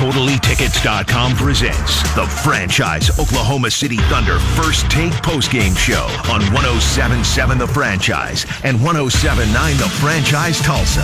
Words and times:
TotallyTickets.com 0.00 1.36
presents 1.36 2.02
the 2.14 2.26
franchise 2.42 3.10
Oklahoma 3.20 3.70
City 3.70 3.98
Thunder 4.08 4.38
first 4.56 4.90
take 4.90 5.12
postgame 5.12 5.76
show 5.76 6.04
on 6.32 6.40
1077 6.54 7.58
The 7.58 7.66
Franchise 7.66 8.46
and 8.64 8.82
1079 8.82 9.76
The 9.76 9.88
Franchise 10.00 10.58
Tulsa. 10.62 11.02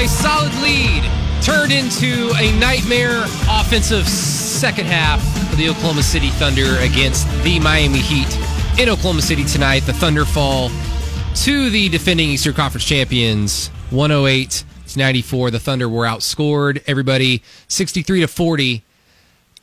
A 0.00 0.06
solid 0.06 0.54
lead 0.62 1.02
turned 1.42 1.72
into 1.72 2.32
a 2.36 2.56
nightmare 2.60 3.24
offensive 3.50 4.08
second 4.08 4.86
half 4.86 5.20
for 5.50 5.56
the 5.56 5.68
Oklahoma 5.68 6.04
City 6.04 6.28
Thunder 6.28 6.78
against 6.78 7.26
the 7.42 7.58
Miami 7.58 7.98
Heat 7.98 8.32
in 8.78 8.88
Oklahoma 8.88 9.22
City 9.22 9.42
tonight. 9.42 9.80
The 9.80 9.92
Thunder 9.92 10.24
fall 10.24 10.70
to 11.34 11.70
the 11.70 11.88
defending 11.88 12.28
Eastern 12.28 12.54
Conference 12.54 12.84
champions 12.84 13.70
108 13.90 14.64
to 14.94 14.98
94. 14.98 15.50
The 15.50 15.58
Thunder 15.58 15.88
were 15.88 16.04
outscored 16.04 16.82
everybody 16.86 17.42
63 17.68 18.20
to 18.20 18.28
40 18.28 18.82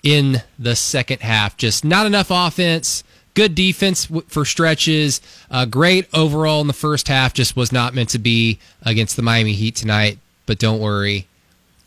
in 0.04 0.42
the 0.58 0.76
second 0.76 1.22
half. 1.22 1.58
Just 1.58 1.84
not 1.84 2.05
enough 2.05 2.28
offense. 2.30 3.04
Good 3.34 3.55
defense 3.55 4.10
for 4.28 4.44
stretches. 4.44 5.22
Uh, 5.50 5.66
great 5.66 6.08
overall 6.14 6.62
in 6.62 6.68
the 6.68 6.74
first 6.74 7.08
half. 7.08 7.34
Just 7.34 7.55
was 7.55 7.72
not 7.72 7.94
meant 7.94 8.10
to 8.10 8.20
be 8.20 8.60
against 8.84 9.16
the 9.16 9.22
Miami 9.22 9.54
Heat 9.54 9.76
tonight. 9.76 10.20
But 10.46 10.60
don't 10.60 10.82
worry, 10.82 11.28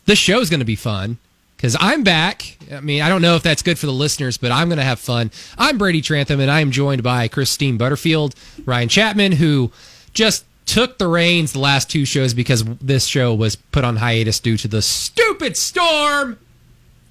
this 0.05 0.17
show 0.17 0.39
is 0.39 0.49
going 0.49 0.59
to 0.59 0.65
be 0.65 0.75
fun 0.75 1.17
because 1.55 1.77
I'm 1.79 2.03
back. 2.03 2.57
I 2.71 2.79
mean, 2.79 3.01
I 3.01 3.09
don't 3.09 3.21
know 3.21 3.35
if 3.35 3.43
that's 3.43 3.61
good 3.61 3.77
for 3.77 3.85
the 3.85 3.91
listeners, 3.91 4.37
but 4.37 4.51
I'm 4.51 4.69
going 4.69 4.79
to 4.79 4.83
have 4.83 4.99
fun. 4.99 5.29
I'm 5.57 5.77
Brady 5.77 6.01
Trantham, 6.01 6.39
and 6.39 6.49
I 6.49 6.61
am 6.61 6.71
joined 6.71 7.03
by 7.03 7.27
Christine 7.27 7.77
Butterfield, 7.77 8.33
Ryan 8.65 8.89
Chapman, 8.89 9.33
who 9.33 9.71
just 10.13 10.45
took 10.65 10.97
the 10.97 11.07
reins 11.07 11.53
the 11.53 11.59
last 11.59 11.89
two 11.89 12.05
shows 12.05 12.33
because 12.33 12.63
this 12.63 13.05
show 13.05 13.33
was 13.33 13.55
put 13.55 13.83
on 13.83 13.97
hiatus 13.97 14.39
due 14.39 14.57
to 14.57 14.67
the 14.67 14.81
stupid 14.81 15.57
storm 15.57 16.37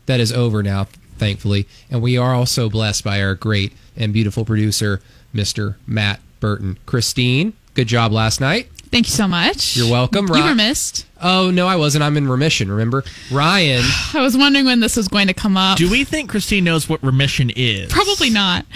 that 0.06 0.20
is 0.20 0.32
over 0.32 0.62
now, 0.62 0.88
thankfully. 1.18 1.66
And 1.90 2.02
we 2.02 2.18
are 2.18 2.34
also 2.34 2.68
blessed 2.68 3.04
by 3.04 3.22
our 3.22 3.34
great 3.34 3.72
and 3.96 4.12
beautiful 4.12 4.44
producer, 4.44 5.00
Mr. 5.34 5.76
Matt 5.86 6.20
Burton. 6.40 6.78
Christine, 6.86 7.54
good 7.74 7.88
job 7.88 8.12
last 8.12 8.40
night. 8.40 8.68
Thank 8.90 9.06
you 9.08 9.12
so 9.12 9.26
much. 9.26 9.76
You're 9.76 9.90
welcome. 9.90 10.28
You 10.28 10.44
were 10.44 10.54
missed. 10.54 11.06
Oh 11.20 11.50
no, 11.50 11.66
I 11.66 11.74
wasn't. 11.74 12.04
I'm 12.04 12.16
in 12.16 12.28
remission. 12.28 12.70
Remember, 12.70 13.02
Ryan? 13.32 13.82
I 14.14 14.20
was 14.20 14.36
wondering 14.36 14.66
when 14.66 14.78
this 14.78 14.96
was 14.96 15.08
going 15.08 15.26
to 15.26 15.34
come 15.34 15.56
up. 15.56 15.78
Do 15.78 15.90
we 15.90 16.04
think 16.04 16.30
Christine 16.30 16.62
knows 16.62 16.88
what 16.88 17.02
remission 17.02 17.50
is? 17.56 17.90
Probably 17.90 18.30
not 18.30 18.66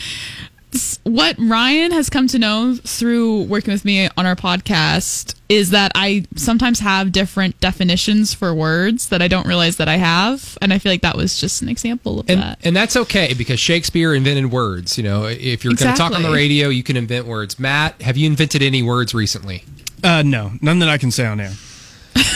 what 1.04 1.36
Ryan 1.38 1.92
has 1.92 2.10
come 2.10 2.26
to 2.28 2.38
know 2.38 2.76
through 2.76 3.44
working 3.44 3.72
with 3.72 3.84
me 3.84 4.08
on 4.16 4.26
our 4.26 4.36
podcast 4.36 5.34
is 5.48 5.70
that 5.70 5.92
I 5.94 6.26
sometimes 6.36 6.80
have 6.80 7.10
different 7.10 7.58
definitions 7.60 8.34
for 8.34 8.54
words 8.54 9.08
that 9.08 9.22
I 9.22 9.28
don't 9.28 9.46
realize 9.46 9.76
that 9.78 9.88
I 9.88 9.96
have, 9.96 10.58
and 10.60 10.72
I 10.72 10.78
feel 10.78 10.92
like 10.92 11.00
that 11.02 11.16
was 11.16 11.40
just 11.40 11.62
an 11.62 11.70
example 11.70 12.20
of 12.20 12.28
and, 12.28 12.42
that. 12.42 12.58
And 12.62 12.76
that's 12.76 12.96
okay 12.96 13.32
because 13.32 13.58
Shakespeare 13.58 14.14
invented 14.14 14.52
words. 14.52 14.98
You 14.98 15.04
know, 15.04 15.24
if 15.24 15.64
you're 15.64 15.72
exactly. 15.72 15.84
going 15.84 15.94
to 15.94 15.96
talk 15.96 16.12
on 16.12 16.22
the 16.22 16.30
radio, 16.30 16.68
you 16.68 16.82
can 16.82 16.96
invent 16.96 17.26
words. 17.26 17.58
Matt, 17.58 18.02
have 18.02 18.16
you 18.16 18.26
invented 18.26 18.62
any 18.62 18.82
words 18.82 19.14
recently? 19.14 19.64
Uh, 20.04 20.22
no, 20.22 20.52
none 20.60 20.78
that 20.80 20.88
I 20.88 20.98
can 20.98 21.10
say 21.10 21.26
on 21.26 21.40
air. 21.40 21.52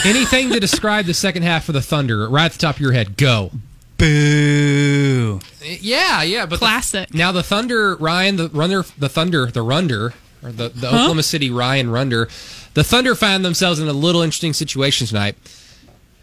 Anything 0.05 0.51
to 0.51 0.59
describe 0.59 1.05
the 1.05 1.13
second 1.13 1.43
half 1.43 1.69
of 1.69 1.73
the 1.73 1.81
Thunder, 1.81 2.27
right 2.27 2.45
at 2.45 2.53
the 2.53 2.59
top 2.59 2.75
of 2.75 2.81
your 2.81 2.93
head, 2.93 3.15
go. 3.15 3.51
Boo. 3.97 5.39
Yeah, 5.61 6.23
yeah, 6.23 6.45
but 6.45 6.59
classic. 6.59 7.09
The, 7.09 7.17
now 7.17 7.31
the 7.31 7.43
Thunder, 7.43 7.95
Ryan, 7.95 8.35
the 8.35 8.49
runner, 8.49 8.83
the 8.97 9.09
Thunder, 9.09 9.47
the 9.47 9.63
Runder, 9.63 10.13
or 10.43 10.51
the, 10.51 10.69
the 10.69 10.89
huh? 10.89 10.95
Oklahoma 10.95 11.23
City 11.23 11.49
Ryan 11.49 11.87
Runder, 11.87 12.29
the 12.73 12.83
Thunder 12.83 13.15
find 13.15 13.45
themselves 13.45 13.79
in 13.79 13.87
a 13.87 13.93
little 13.93 14.21
interesting 14.21 14.53
situation 14.53 15.07
tonight. 15.07 15.35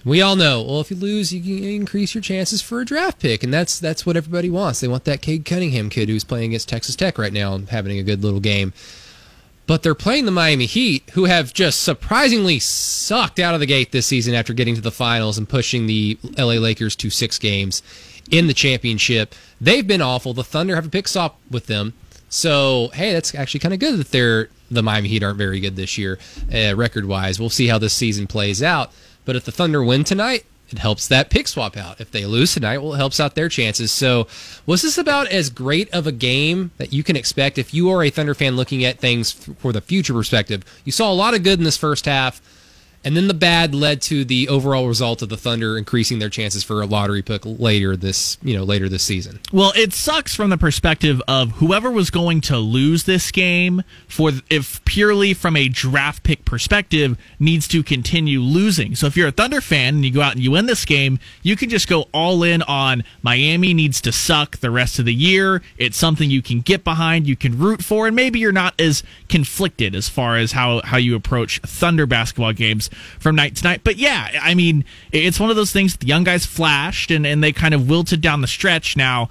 We 0.05 0.23
all 0.23 0.35
know, 0.35 0.63
well, 0.63 0.81
if 0.81 0.91
you 0.91 0.97
lose, 0.97 1.33
you 1.33 1.43
can 1.43 1.69
increase 1.69 2.15
your 2.15 2.23
chances 2.23 2.63
for 2.63 2.81
a 2.81 2.87
draft 2.87 3.19
pick, 3.19 3.43
and 3.43 3.53
that's 3.53 3.79
that's 3.79 4.07
what 4.07 4.17
everybody 4.17 4.49
wants. 4.49 4.81
They 4.81 4.89
want 4.89 5.05
that 5.05 5.21
Cade 5.21 5.45
Cunningham 5.45 5.91
kid 5.91 6.09
who's 6.09 6.25
playing 6.25 6.51
against 6.51 6.71
Texas 6.71 6.97
Tech 6.97 7.19
right 7.19 7.33
now 7.33 7.55
and 7.55 7.69
having 7.69 7.99
a 7.99 8.03
good 8.03 8.23
little 8.23 8.41
game. 8.41 8.73
But 9.71 9.85
they're 9.85 9.95
playing 9.95 10.25
the 10.25 10.33
Miami 10.33 10.67
Heat, 10.67 11.09
who 11.13 11.27
have 11.27 11.55
just 11.55 11.81
surprisingly 11.81 12.59
sucked 12.59 13.39
out 13.39 13.55
of 13.55 13.61
the 13.61 13.67
gate 13.67 13.93
this 13.93 14.05
season 14.05 14.35
after 14.35 14.53
getting 14.53 14.75
to 14.75 14.81
the 14.81 14.91
finals 14.91 15.39
and 15.39 15.49
pushing 15.49 15.87
the 15.87 16.19
LA 16.37 16.55
Lakers 16.55 16.97
to 16.97 17.09
six 17.09 17.39
games 17.39 17.81
in 18.33 18.49
the 18.49 18.53
championship. 18.53 19.33
They've 19.61 19.87
been 19.87 20.03
awful. 20.03 20.35
The 20.35 20.43
Thunder 20.43 20.75
have 20.75 20.87
a 20.87 20.91
pick 20.91 21.07
swap 21.07 21.39
with 21.53 21.67
them. 21.67 21.95
So, 22.29 22.91
hey, 22.95 23.13
that's 23.13 23.33
actually 23.33 23.61
kind 23.61 23.73
of 23.73 23.79
good 23.79 23.97
that 24.01 24.11
they're 24.11 24.49
the 24.73 24.83
Miami 24.83 25.09
Heat 25.09 25.23
aren't 25.23 25.39
very 25.39 25.61
good 25.61 25.77
this 25.77 25.97
year, 25.97 26.19
uh, 26.53 26.75
record 26.75 27.05
wise. 27.05 27.39
We'll 27.39 27.49
see 27.49 27.69
how 27.69 27.79
this 27.79 27.95
season 27.95 28.27
plays 28.27 28.65
out. 28.65 28.91
But 29.25 29.37
if 29.37 29.45
the 29.45 29.53
Thunder 29.53 29.85
win 29.85 30.03
tonight, 30.03 30.47
it 30.73 30.79
helps 30.79 31.09
that 31.09 31.31
pick 31.31 31.49
swap 31.49 31.77
out. 31.77 32.01
If 32.01 32.11
they 32.11 32.25
lose 32.25 32.55
tonight, 32.55 32.79
well, 32.79 32.95
it 32.95 32.99
helps 32.99 33.21
out 33.21 33.35
their 33.35 33.49
chances. 33.49 33.93
So, 33.93 34.27
was 34.67 34.83
this 34.83 34.99
about 34.99 35.29
as 35.29 35.51
great 35.51 35.89
of 35.91 36.07
a 36.07 36.13
game 36.13 36.71
that 36.79 36.93
you 36.93 37.03
can 37.03 37.17
expect 37.17 37.59
if 37.59 37.75
you 37.75 37.91
are 37.91 38.03
a 38.03 38.11
Thunder 38.11 38.35
fan 38.35 38.57
looking 38.57 38.85
at 38.85 38.99
things 38.99 39.33
for 39.33 39.73
the 39.73 39.81
future 39.81 40.13
perspective? 40.13 40.65
You 40.85 40.93
saw 40.93 41.11
a 41.11 41.15
lot 41.15 41.35
of 41.35 41.43
good 41.43 41.59
in 41.59 41.65
this 41.65 41.77
first 41.77 42.07
half. 42.07 42.41
And 43.03 43.17
then 43.17 43.29
the 43.29 43.35
bad 43.35 43.75
led 43.75 44.03
to 44.03 44.25
the 44.25 44.49
overall 44.49 44.87
result 44.87 45.23
of 45.23 45.31
the 45.31 45.37
Thunder 45.37 45.79
increasing 45.79 46.19
their 46.19 46.29
chances 46.29 46.63
for 46.63 46.83
a 46.83 46.87
lottery 46.87 47.23
pick 47.23 47.43
later 47.45 47.97
this, 47.97 48.37
you 48.43 48.55
know, 48.55 48.63
later 48.63 48.89
this 48.89 49.03
season. 49.03 49.41
Well, 49.53 49.73
it 49.75 49.95
sucks 49.95 50.35
from 50.35 50.51
the 50.51 50.59
perspective 50.59 51.23
of 51.27 51.53
whoever 51.53 51.91
was 51.91 52.11
going 52.11 52.43
to 52.43 52.59
lose 52.59 53.05
this 53.05 53.31
game 53.31 53.83
for 54.07 54.33
if 54.51 54.85
purely 54.85 55.33
from 55.33 55.57
a 55.57 55.69
draft 55.69 56.25
pick 56.25 56.45
perspective 56.45 57.17
needs 57.39 57.67
to 57.69 57.83
continue 57.83 58.41
losing. 58.41 58.95
So 58.95 59.07
if 59.07 59.17
you're 59.17 59.29
a 59.29 59.33
Thunder 59.33 59.63
fan 59.63 59.95
and 59.97 60.05
you 60.05 60.13
go 60.13 60.21
out 60.21 60.35
and 60.35 60.43
you 60.43 60.51
win 60.51 60.67
this 60.67 60.85
game, 60.85 61.19
you 61.43 61.57
can 61.57 61.71
just 61.71 61.89
go 61.89 62.03
all 62.13 62.43
in 62.43 62.61
on 62.63 63.03
Miami 63.23 63.73
needs 63.73 64.03
to 64.03 64.13
suck 64.13 64.59
the 64.59 64.71
rest 64.71 64.99
of 64.99 65.07
the 65.07 65.15
year. 65.15 65.63
It's 65.79 65.97
something 65.97 66.29
you 66.29 66.43
can 66.43 66.61
get 66.61 66.85
behind, 66.85 67.27
you 67.27 67.37
can 67.37 67.59
root 67.59 67.83
for, 67.83 68.07
and 68.07 68.15
maybe 68.15 68.39
you're 68.39 68.53
not 68.53 68.79
as 68.79 69.03
conflicted 69.29 69.95
as 69.95 70.09
far 70.09 70.37
as 70.37 70.53
how 70.53 70.83
how 70.85 70.99
you 70.99 71.15
approach 71.15 71.61
Thunder 71.61 72.05
basketball 72.05 72.53
games 72.53 72.90
from 73.19 73.37
night 73.37 73.57
to 73.57 73.65
night. 73.65 73.83
But 73.85 73.97
yeah, 73.97 74.39
I 74.41 74.55
mean, 74.55 74.85
it's 75.13 75.41
one 75.41 75.51
of 75.51 75.57
those 75.57 75.73
things 75.73 75.97
the 75.97 76.07
young 76.07 76.25
guys 76.25 76.47
flashed 76.47 77.11
and, 77.11 77.27
and 77.27 77.43
they 77.43 77.53
kind 77.53 77.75
of 77.75 77.89
wilted 77.89 78.21
down 78.21 78.41
the 78.41 78.47
stretch. 78.47 78.97
Now, 78.97 79.29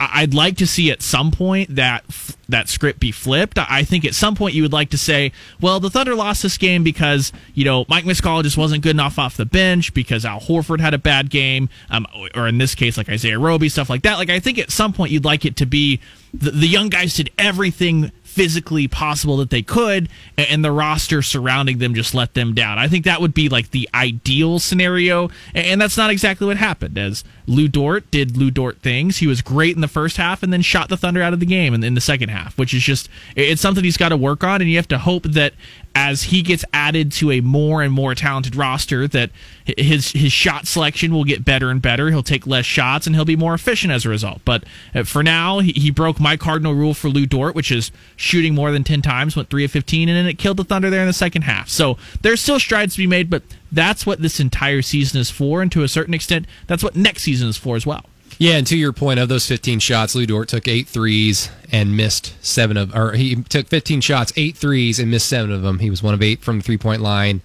I'd 0.00 0.34
like 0.34 0.56
to 0.58 0.66
see 0.66 0.90
at 0.90 1.02
some 1.02 1.30
point 1.30 1.74
that 1.74 2.04
that 2.48 2.68
script 2.68 3.00
be 3.00 3.12
flipped. 3.12 3.58
I 3.58 3.82
think 3.84 4.04
at 4.04 4.14
some 4.14 4.34
point 4.34 4.54
you 4.54 4.62
would 4.62 4.72
like 4.72 4.90
to 4.90 4.98
say, 4.98 5.32
well, 5.60 5.80
the 5.80 5.90
Thunder 5.90 6.14
lost 6.14 6.42
this 6.42 6.56
game 6.56 6.82
because 6.82 7.32
you 7.54 7.64
know 7.64 7.84
Mike 7.88 8.04
Muscala 8.04 8.42
just 8.42 8.56
wasn't 8.56 8.82
good 8.82 8.96
enough 8.96 9.18
off 9.18 9.36
the 9.36 9.44
bench 9.44 9.92
because 9.92 10.24
Al 10.24 10.40
Horford 10.40 10.80
had 10.80 10.94
a 10.94 10.98
bad 10.98 11.30
game, 11.30 11.68
um, 11.90 12.06
or 12.34 12.48
in 12.48 12.58
this 12.58 12.74
case 12.74 12.96
like 12.96 13.08
Isaiah 13.08 13.38
Roby 13.38 13.68
stuff 13.68 13.90
like 13.90 14.02
that. 14.02 14.16
Like 14.16 14.30
I 14.30 14.40
think 14.40 14.58
at 14.58 14.70
some 14.70 14.92
point 14.92 15.12
you'd 15.12 15.24
like 15.24 15.44
it 15.44 15.56
to 15.56 15.66
be 15.66 16.00
the, 16.32 16.50
the 16.50 16.66
young 16.66 16.88
guys 16.88 17.14
did 17.14 17.30
everything 17.38 18.12
physically 18.36 18.86
possible 18.86 19.38
that 19.38 19.48
they 19.48 19.62
could, 19.62 20.10
and 20.36 20.62
the 20.62 20.70
roster 20.70 21.22
surrounding 21.22 21.78
them 21.78 21.94
just 21.94 22.14
let 22.14 22.34
them 22.34 22.52
down. 22.52 22.78
I 22.78 22.86
think 22.86 23.06
that 23.06 23.22
would 23.22 23.32
be 23.32 23.48
like 23.48 23.70
the 23.70 23.88
ideal 23.94 24.58
scenario, 24.58 25.30
and 25.54 25.80
that's 25.80 25.96
not 25.96 26.10
exactly 26.10 26.46
what 26.46 26.58
happened. 26.58 26.98
As 26.98 27.24
Lou 27.46 27.66
Dort 27.66 28.10
did 28.10 28.36
Lou 28.36 28.50
Dort 28.50 28.82
things, 28.82 29.16
he 29.16 29.26
was 29.26 29.40
great 29.40 29.74
in 29.74 29.80
the 29.80 29.88
first 29.88 30.18
half, 30.18 30.42
and 30.42 30.52
then 30.52 30.60
shot 30.60 30.90
the 30.90 30.98
Thunder 30.98 31.22
out 31.22 31.32
of 31.32 31.40
the 31.40 31.46
game 31.46 31.72
in, 31.72 31.94
the 31.94 32.00
second 32.00 32.28
half, 32.28 32.58
which 32.58 32.74
is 32.74 32.82
just 32.82 33.08
it's 33.34 33.62
something 33.62 33.82
he's 33.82 33.96
got 33.96 34.10
to 34.10 34.18
work 34.18 34.44
on, 34.44 34.60
and 34.60 34.68
you 34.68 34.76
have 34.76 34.88
to 34.88 34.98
hope 34.98 35.22
that 35.22 35.54
as 35.98 36.24
he 36.24 36.42
gets 36.42 36.62
added 36.74 37.10
to 37.10 37.30
a 37.30 37.40
more 37.40 37.80
and 37.82 37.90
more 37.90 38.14
talented 38.14 38.54
roster 38.54 39.08
that 39.08 39.30
his 39.64 40.12
his 40.12 40.30
shot 40.30 40.66
selection 40.66 41.10
will 41.10 41.24
get 41.24 41.42
better 41.42 41.70
and 41.70 41.80
better. 41.80 42.10
He'll 42.10 42.22
take 42.22 42.46
less 42.46 42.66
shots 42.66 43.06
and 43.06 43.16
he'll 43.16 43.24
be 43.24 43.34
more 43.34 43.54
efficient 43.54 43.94
as 43.94 44.04
a 44.04 44.10
result. 44.10 44.42
But 44.44 44.64
uh, 44.94 45.04
for 45.04 45.22
now, 45.22 45.60
he, 45.60 45.72
he 45.72 45.90
broke 45.90 46.20
my 46.20 46.36
cardinal 46.36 46.74
rule 46.74 46.92
for 46.92 47.08
Lou 47.08 47.24
Dort, 47.24 47.54
which 47.54 47.72
is 47.72 47.90
shooting 48.14 48.54
more 48.54 48.70
than 48.70 48.84
10 48.84 49.00
times, 49.00 49.36
went 49.36 49.48
3 49.48 49.64
of 49.64 49.70
15 49.70 50.10
and 50.10 50.18
then 50.18 50.26
it 50.26 50.38
killed 50.38 50.58
the 50.58 50.64
Thunder 50.64 50.90
there 50.90 51.00
in 51.00 51.06
the 51.06 51.14
second 51.14 51.42
half. 51.42 51.70
So 51.70 51.96
there's 52.20 52.42
still 52.42 52.60
strides 52.60 52.92
to 52.96 52.98
be 52.98 53.06
made, 53.06 53.30
but 53.30 53.42
that's 53.72 54.04
what 54.04 54.20
this 54.20 54.38
entire 54.38 54.82
season 54.82 55.18
is 55.18 55.30
for 55.30 55.62
and 55.62 55.72
to 55.72 55.82
a 55.82 55.88
certain 55.88 56.12
extent, 56.12 56.46
that's 56.66 56.84
what 56.84 56.94
next 56.94 57.22
season 57.22 57.48
is 57.48 57.56
for 57.56 57.74
as 57.74 57.86
well. 57.86 58.04
Yeah, 58.38 58.56
and 58.56 58.66
to 58.66 58.76
your 58.76 58.92
point, 58.92 59.18
of 59.18 59.28
those 59.28 59.46
15 59.46 59.78
shots, 59.78 60.14
Lu 60.14 60.26
Dort 60.26 60.48
took 60.48 60.68
eight 60.68 60.88
threes 60.88 61.50
and 61.72 61.96
missed 61.96 62.34
seven 62.44 62.76
of, 62.76 62.94
or 62.94 63.12
he 63.12 63.36
took 63.36 63.66
15 63.68 64.02
shots, 64.02 64.32
eight 64.36 64.56
threes, 64.56 64.98
and 64.98 65.10
missed 65.10 65.28
seven 65.28 65.50
of 65.50 65.62
them. 65.62 65.78
He 65.78 65.88
was 65.88 66.02
one 66.02 66.12
of 66.12 66.22
eight 66.22 66.42
from 66.42 66.58
the 66.58 66.62
three 66.62 66.78
point 66.78 67.00
line. 67.00 67.40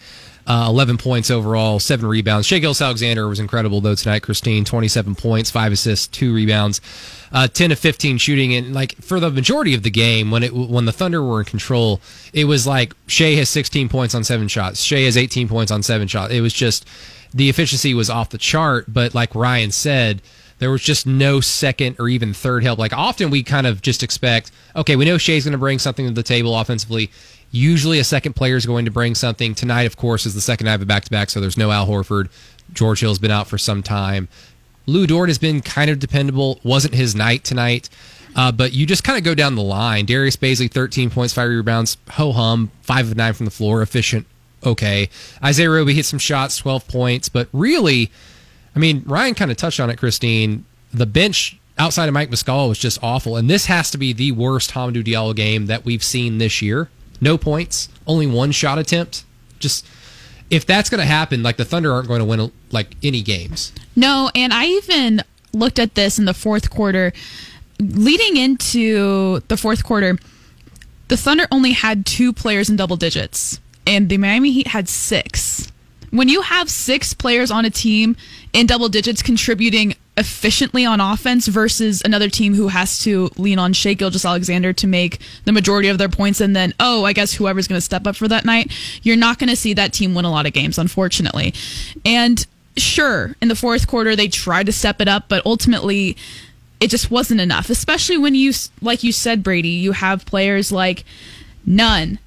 Uh, 0.48 0.66
11 0.68 0.98
points 0.98 1.30
overall, 1.30 1.80
seven 1.80 2.08
rebounds. 2.08 2.48
Shai 2.48 2.58
Gilgeous-Alexander 2.58 3.28
was 3.28 3.40
incredible 3.40 3.80
though 3.80 3.94
tonight. 3.94 4.24
Christine, 4.24 4.66
27 4.66 5.14
points, 5.14 5.52
five 5.52 5.72
assists, 5.72 6.08
two 6.08 6.34
rebounds, 6.34 6.82
uh, 7.32 7.48
10 7.48 7.72
of 7.72 7.80
15 7.80 8.18
shooting. 8.18 8.56
And 8.56 8.74
like 8.74 8.96
for 8.96 9.20
the 9.20 9.30
majority 9.30 9.76
of 9.76 9.84
the 9.84 9.92
game, 9.92 10.32
when 10.32 10.42
it 10.42 10.52
when 10.52 10.86
the 10.86 10.92
Thunder 10.92 11.24
were 11.24 11.40
in 11.40 11.46
control, 11.46 12.02
it 12.34 12.46
was 12.46 12.66
like 12.66 12.94
Shai 13.06 13.36
has 13.36 13.50
16 13.50 13.88
points 13.88 14.16
on 14.16 14.24
seven 14.24 14.48
shots. 14.48 14.82
Shai 14.82 15.02
has 15.02 15.16
18 15.16 15.48
points 15.48 15.72
on 15.72 15.84
seven 15.84 16.08
shots. 16.08 16.34
It 16.34 16.42
was 16.42 16.54
just 16.54 16.88
the 17.34 17.48
efficiency 17.48 17.94
was 17.94 18.10
off 18.10 18.32
the 18.32 18.40
chart. 18.40 18.86
But 18.88 19.14
like 19.14 19.36
Ryan 19.36 19.72
said 19.72 20.24
there 20.62 20.70
was 20.70 20.84
just 20.84 21.08
no 21.08 21.42
second 21.42 21.96
or 21.98 22.08
even 22.08 22.36
third 22.36 22.64
help. 22.64 22.78
Like 22.78 22.94
often 22.94 23.32
we 23.32 23.42
kind 23.42 23.66
of 23.66 23.82
just 23.82 24.04
expect, 24.04 24.52
okay, 24.76 24.96
we 24.96 25.06
know 25.06 25.18
Shai's 25.18 25.44
going 25.44 25.54
to 25.54 25.58
bring 25.58 25.80
something 25.80 26.06
to 26.06 26.14
the 26.14 26.22
table 26.22 26.56
offensively. 26.56 27.10
Usually 27.50 27.98
a 27.98 28.04
second 28.04 28.34
player 28.34 28.58
is 28.58 28.68
going 28.68 28.86
to 28.86 28.92
bring 28.92 29.16
something. 29.16 29.56
Tonight, 29.56 29.88
of 29.88 29.98
course, 29.98 30.28
is 30.28 30.36
the 30.36 30.40
second 30.40 30.66
night 30.66 30.76
of 30.76 30.84
a 30.84 30.86
back 30.86 31.04
to 31.06 31.10
back, 31.10 31.32
so 31.32 31.42
there's 31.42 31.58
no 31.58 31.72
Al 31.72 31.88
Horford. 31.88 32.30
George 32.74 33.00
Hill's 33.00 33.18
been 33.18 33.32
out 33.32 33.48
for 33.48 33.58
some 33.58 33.82
time. 33.82 34.28
Lou 34.86 35.08
Dort 35.08 35.30
has 35.30 35.40
been 35.40 35.62
kind 35.62 35.90
of 35.90 35.98
dependable. 35.98 36.60
Wasn't 36.64 36.94
his 36.94 37.16
night 37.16 37.44
tonight. 37.44 37.90
Uh, 38.36 38.52
but 38.52 38.72
you 38.72 38.86
just 38.86 39.04
kind 39.04 39.18
of 39.18 39.24
go 39.24 39.34
down 39.34 39.56
the 39.56 39.64
line. 39.64 40.06
Darius 40.06 40.36
Bazley, 40.36 40.70
13 40.70 41.10
points, 41.10 41.34
five 41.34 41.50
rebounds, 41.50 41.98
ho 42.12 42.34
hum, 42.34 42.70
five 42.84 43.10
of 43.10 43.18
nine 43.18 43.34
from 43.34 43.46
the 43.46 43.52
floor, 43.52 43.82
efficient, 43.82 44.28
okay. 44.64 45.10
Isaiah 45.44 45.72
Roby 45.72 45.96
hit 45.96 46.06
some 46.06 46.20
shots, 46.20 46.56
12 46.58 46.88
points. 46.88 47.30
But 47.30 47.50
really, 47.52 48.12
I 48.76 48.80
mean, 48.80 49.04
Ryan 49.06 49.36
kind 49.36 49.52
of 49.52 49.58
touched 49.58 49.80
on 49.80 49.90
it, 49.90 49.98
Christine. 49.98 50.66
The 50.94 51.06
bench 51.06 51.60
outside 51.78 52.08
of 52.08 52.14
Mike 52.14 52.30
Muscala 52.30 52.70
was 52.70 52.78
just 52.78 53.00
awful. 53.04 53.38
And 53.38 53.50
this 53.50 53.66
has 53.66 53.92
to 53.92 53.98
be 53.98 54.14
the 54.14 54.32
worst 54.32 54.72
Hamidou 54.72 55.04
Diallo 55.04 55.36
game 55.36 55.66
that 55.66 55.86
we've 55.86 56.04
seen 56.04 56.38
this 56.38 56.62
year. 56.62 56.90
No 57.20 57.38
points, 57.38 57.90
only 58.08 58.28
one 58.28 58.52
shot 58.52 58.80
attempt. 58.80 59.26
Just 59.60 59.86
if 60.50 60.66
that's 60.66 60.90
going 60.90 61.00
to 61.00 61.06
happen, 61.06 61.44
like 61.44 61.58
the 61.58 61.66
Thunder 61.66 61.94
aren't 61.94 62.08
going 62.08 62.20
to 62.20 62.26
win 62.26 62.52
like 62.72 62.96
any 63.02 63.22
games. 63.22 63.72
No, 63.96 64.30
and 64.36 64.54
I 64.54 64.66
even 64.66 65.24
looked 65.54 65.80
at 65.80 65.96
this 65.96 66.20
in 66.20 66.26
the 66.26 66.34
fourth 66.34 66.70
quarter. 66.70 67.14
Leading 67.80 68.38
into 68.38 69.40
the 69.48 69.58
fourth 69.58 69.84
quarter, 69.84 70.18
the 71.08 71.18
Thunder 71.18 71.48
only 71.52 71.72
had 71.72 72.06
two 72.06 72.32
players 72.32 72.70
in 72.70 72.76
double 72.76 72.96
digits, 72.96 73.60
and 73.88 74.08
the 74.10 74.18
Miami 74.18 74.52
Heat 74.52 74.68
had 74.68 74.88
six. 74.88 75.71
When 76.12 76.30
you 76.30 76.42
have 76.42 76.70
six 76.70 77.14
players 77.14 77.52
on 77.52 77.66
a 77.66 77.70
team 77.70 78.16
in 78.54 78.68
double 78.68 78.90
digits 78.90 79.22
contributing 79.22 79.96
efficiently 80.18 80.86
on 80.86 81.00
offense 81.00 81.48
versus 81.48 82.02
another 82.04 82.30
team 82.30 82.54
who 82.54 82.68
has 82.68 83.00
to 83.04 83.30
lean 83.38 83.58
on 83.58 83.72
Shai 83.72 83.94
Gilgeous-Alexander 83.94 84.74
to 84.74 84.88
make 84.88 85.20
the 85.46 85.54
majority 85.54 85.88
of 85.88 85.98
their 85.98 86.10
points 86.10 86.42
and 86.42 86.54
then, 86.54 86.74
oh, 86.80 87.06
I 87.06 87.14
guess 87.14 87.34
whoever's 87.34 87.68
going 87.68 87.78
to 87.78 87.86
step 87.86 88.06
up 88.06 88.18
for 88.18 88.28
that 88.28 88.44
night, 88.44 88.74
you're 89.04 89.16
not 89.16 89.40
going 89.40 89.50
to 89.50 89.56
see 89.56 89.74
that 89.74 89.94
team 89.94 90.14
win 90.14 90.26
a 90.26 90.32
lot 90.32 90.46
of 90.46 90.54
games, 90.54 90.78
unfortunately. 90.78 91.54
And 92.04 92.46
sure, 92.76 93.36
in 93.42 93.48
the 93.48 93.56
fourth 93.56 93.88
quarter, 93.88 94.16
they 94.16 94.28
tried 94.28 94.66
to 94.66 94.74
step 94.74 95.00
it 95.00 95.08
up, 95.08 95.26
but 95.30 95.46
ultimately, 95.46 96.18
it 96.82 96.90
just 96.90 97.10
wasn't 97.10 97.40
enough, 97.40 97.70
especially 97.70 98.18
when 98.18 98.36
you, 98.36 98.52
like 98.82 99.04
you 99.04 99.14
said, 99.14 99.44
Brady, 99.44 99.70
you 99.70 99.94
have 99.94 100.26
players 100.26 100.72
like 100.72 101.06
Nunn. 101.66 102.20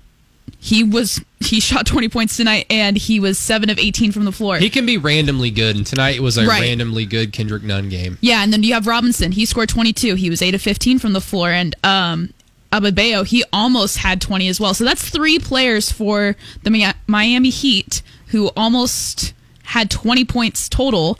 He 0.58 0.82
was 0.82 1.20
he 1.40 1.60
shot 1.60 1.86
20 1.86 2.08
points 2.08 2.36
tonight 2.38 2.64
and 2.70 2.96
he 2.96 3.20
was 3.20 3.38
7 3.38 3.68
of 3.68 3.78
18 3.78 4.12
from 4.12 4.24
the 4.24 4.32
floor. 4.32 4.56
He 4.56 4.70
can 4.70 4.86
be 4.86 4.96
randomly 4.96 5.50
good 5.50 5.76
and 5.76 5.86
tonight 5.86 6.20
was 6.20 6.38
a 6.38 6.46
Right. 6.46 6.62
randomly 6.62 7.04
good 7.04 7.32
Kendrick 7.32 7.62
Nunn 7.62 7.88
game. 7.90 8.16
Yeah, 8.22 8.42
and 8.42 8.50
then 8.52 8.62
you 8.62 8.72
have 8.74 8.86
Robinson. 8.86 9.32
He 9.32 9.44
scored 9.44 9.68
22. 9.68 10.14
He 10.14 10.30
was 10.30 10.40
8 10.40 10.54
of 10.54 10.62
15 10.62 10.98
from 10.98 11.12
the 11.12 11.20
floor. 11.20 11.50
And 11.50 11.74
um, 11.84 12.32
Adebayo, 12.72 13.26
he 13.26 13.44
almost 13.52 13.98
had 13.98 14.20
20 14.22 14.48
as 14.48 14.58
well. 14.58 14.72
So 14.72 14.84
that's 14.84 15.06
three 15.08 15.38
players 15.38 15.92
for 15.92 16.34
the 16.62 16.94
Miami 17.06 17.50
Heat 17.50 18.00
who 18.28 18.48
almost 18.56 19.34
had 19.64 19.90
20 19.90 20.24
points 20.24 20.68
total. 20.70 21.18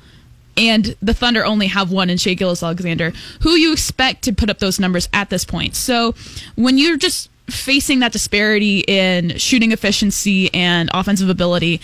And 0.57 0.95
the 1.03 1.13
Thunder 1.13 1.45
only 1.45 1.67
have 1.67 1.91
one 1.91 2.09
in 2.09 2.17
Shai 2.17 2.35
Gilgeous-Alexander, 2.35 3.13
who 3.43 3.51
you 3.57 3.73
expect 3.73 4.23
to 4.25 4.33
put 4.33 4.49
up 4.49 4.59
those 4.61 4.79
numbers 4.81 5.09
at 5.13 5.29
this 5.29 5.45
point. 5.45 5.75
So 5.75 6.15
when 6.55 6.79
you're 6.79 6.97
just 6.97 7.29
facing 7.49 8.01
that 8.01 8.13
disparity 8.13 8.81
in 8.81 9.37
shooting 9.39 9.73
efficiency 9.73 10.53
and 10.55 10.91
offensive 10.95 11.29
ability, 11.29 11.81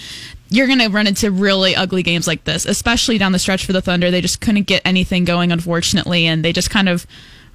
you're 0.49 0.67
going 0.67 0.79
to 0.81 0.89
run 0.89 1.07
into 1.07 1.31
really 1.31 1.77
ugly 1.77 2.03
games 2.03 2.27
like 2.27 2.45
this, 2.45 2.67
especially 2.67 3.19
down 3.19 3.33
the 3.33 3.39
stretch 3.39 3.65
for 3.65 3.73
the 3.73 3.81
Thunder. 3.83 4.11
They 4.11 4.21
just 4.21 4.41
couldn't 4.41 4.65
get 4.65 4.83
anything 4.85 5.25
going, 5.25 5.53
unfortunately, 5.53 6.27
and 6.27 6.45
they 6.45 6.53
just 6.53 6.71
kind 6.71 6.89
of 6.89 7.07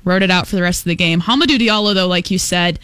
wrote 0.04 0.22
it 0.22 0.32
out 0.32 0.48
for 0.48 0.56
the 0.56 0.62
rest 0.62 0.82
of 0.82 0.90
the 0.90 0.96
game. 0.96 1.22
Hamidou 1.22 1.58
Diallo, 1.58 1.94
though, 1.94 2.08
like 2.08 2.32
you 2.32 2.40
said, 2.40 2.80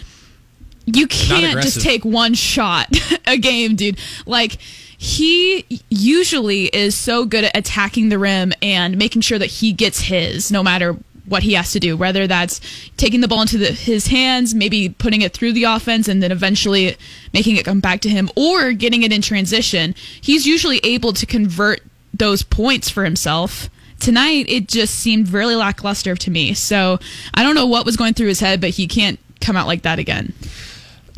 you 0.86 1.08
can't 1.08 1.62
just 1.62 1.82
take 1.82 2.04
one 2.04 2.34
shot 2.34 2.88
a 3.28 3.38
game, 3.38 3.76
dude. 3.76 4.00
Like, 4.26 4.58
he 4.98 5.66
usually 5.90 6.66
is 6.66 6.96
so 6.96 7.26
good 7.26 7.46
at 7.46 7.58
attacking 7.58 8.10
the 8.10 8.20
rim 8.20 8.54
and 8.62 8.98
making 8.98 9.22
sure 9.22 9.40
that 9.40 9.48
he 9.48 9.74
gets 9.74 10.02
his 10.02 10.52
no 10.52 10.62
matter 10.62 10.96
what 11.32 11.44
he 11.44 11.54
has 11.54 11.72
to 11.72 11.80
do, 11.80 11.98
whether 11.98 12.28
that's 12.28 12.60
taking 12.98 13.22
the 13.22 13.28
ball 13.28 13.42
into 13.42 13.58
the, 13.58 13.72
his 13.72 14.08
hands, 14.08 14.54
maybe 14.54 14.90
putting 14.90 15.22
it 15.22 15.34
through 15.34 15.54
the 15.54 15.64
offense, 15.64 16.08
and 16.08 16.22
then 16.22 16.32
eventually 16.32 16.98
making 17.34 17.56
it 17.56 17.66
come 17.66 17.80
back 17.80 18.02
to 18.02 18.10
him, 18.10 18.30
or 18.36 18.74
getting 18.74 19.04
it 19.04 19.12
in 19.12 19.22
transition. 19.22 19.96
He's 20.20 20.46
usually 20.46 20.80
able 20.84 21.14
to 21.14 21.26
convert 21.26 21.82
those 22.14 22.44
points 22.44 22.90
for 22.90 23.06
himself. 23.06 23.70
Tonight, 24.00 24.46
it 24.50 24.68
just 24.68 24.96
seemed 24.96 25.30
really 25.30 25.56
lackluster 25.56 26.16
to 26.16 26.32
me. 26.32 26.54
So 26.54 27.00
I 27.34 27.44
don't 27.44 27.56
know 27.56 27.68
what 27.68 27.86
was 27.86 27.98
going 27.98 28.14
through 28.14 28.28
his 28.28 28.40
head, 28.40 28.60
but 28.60 28.72
he 28.72 28.88
can't 28.88 29.20
come 29.40 29.56
out 29.56 29.68
like 29.68 29.84
that 29.84 30.00
again. 30.00 30.34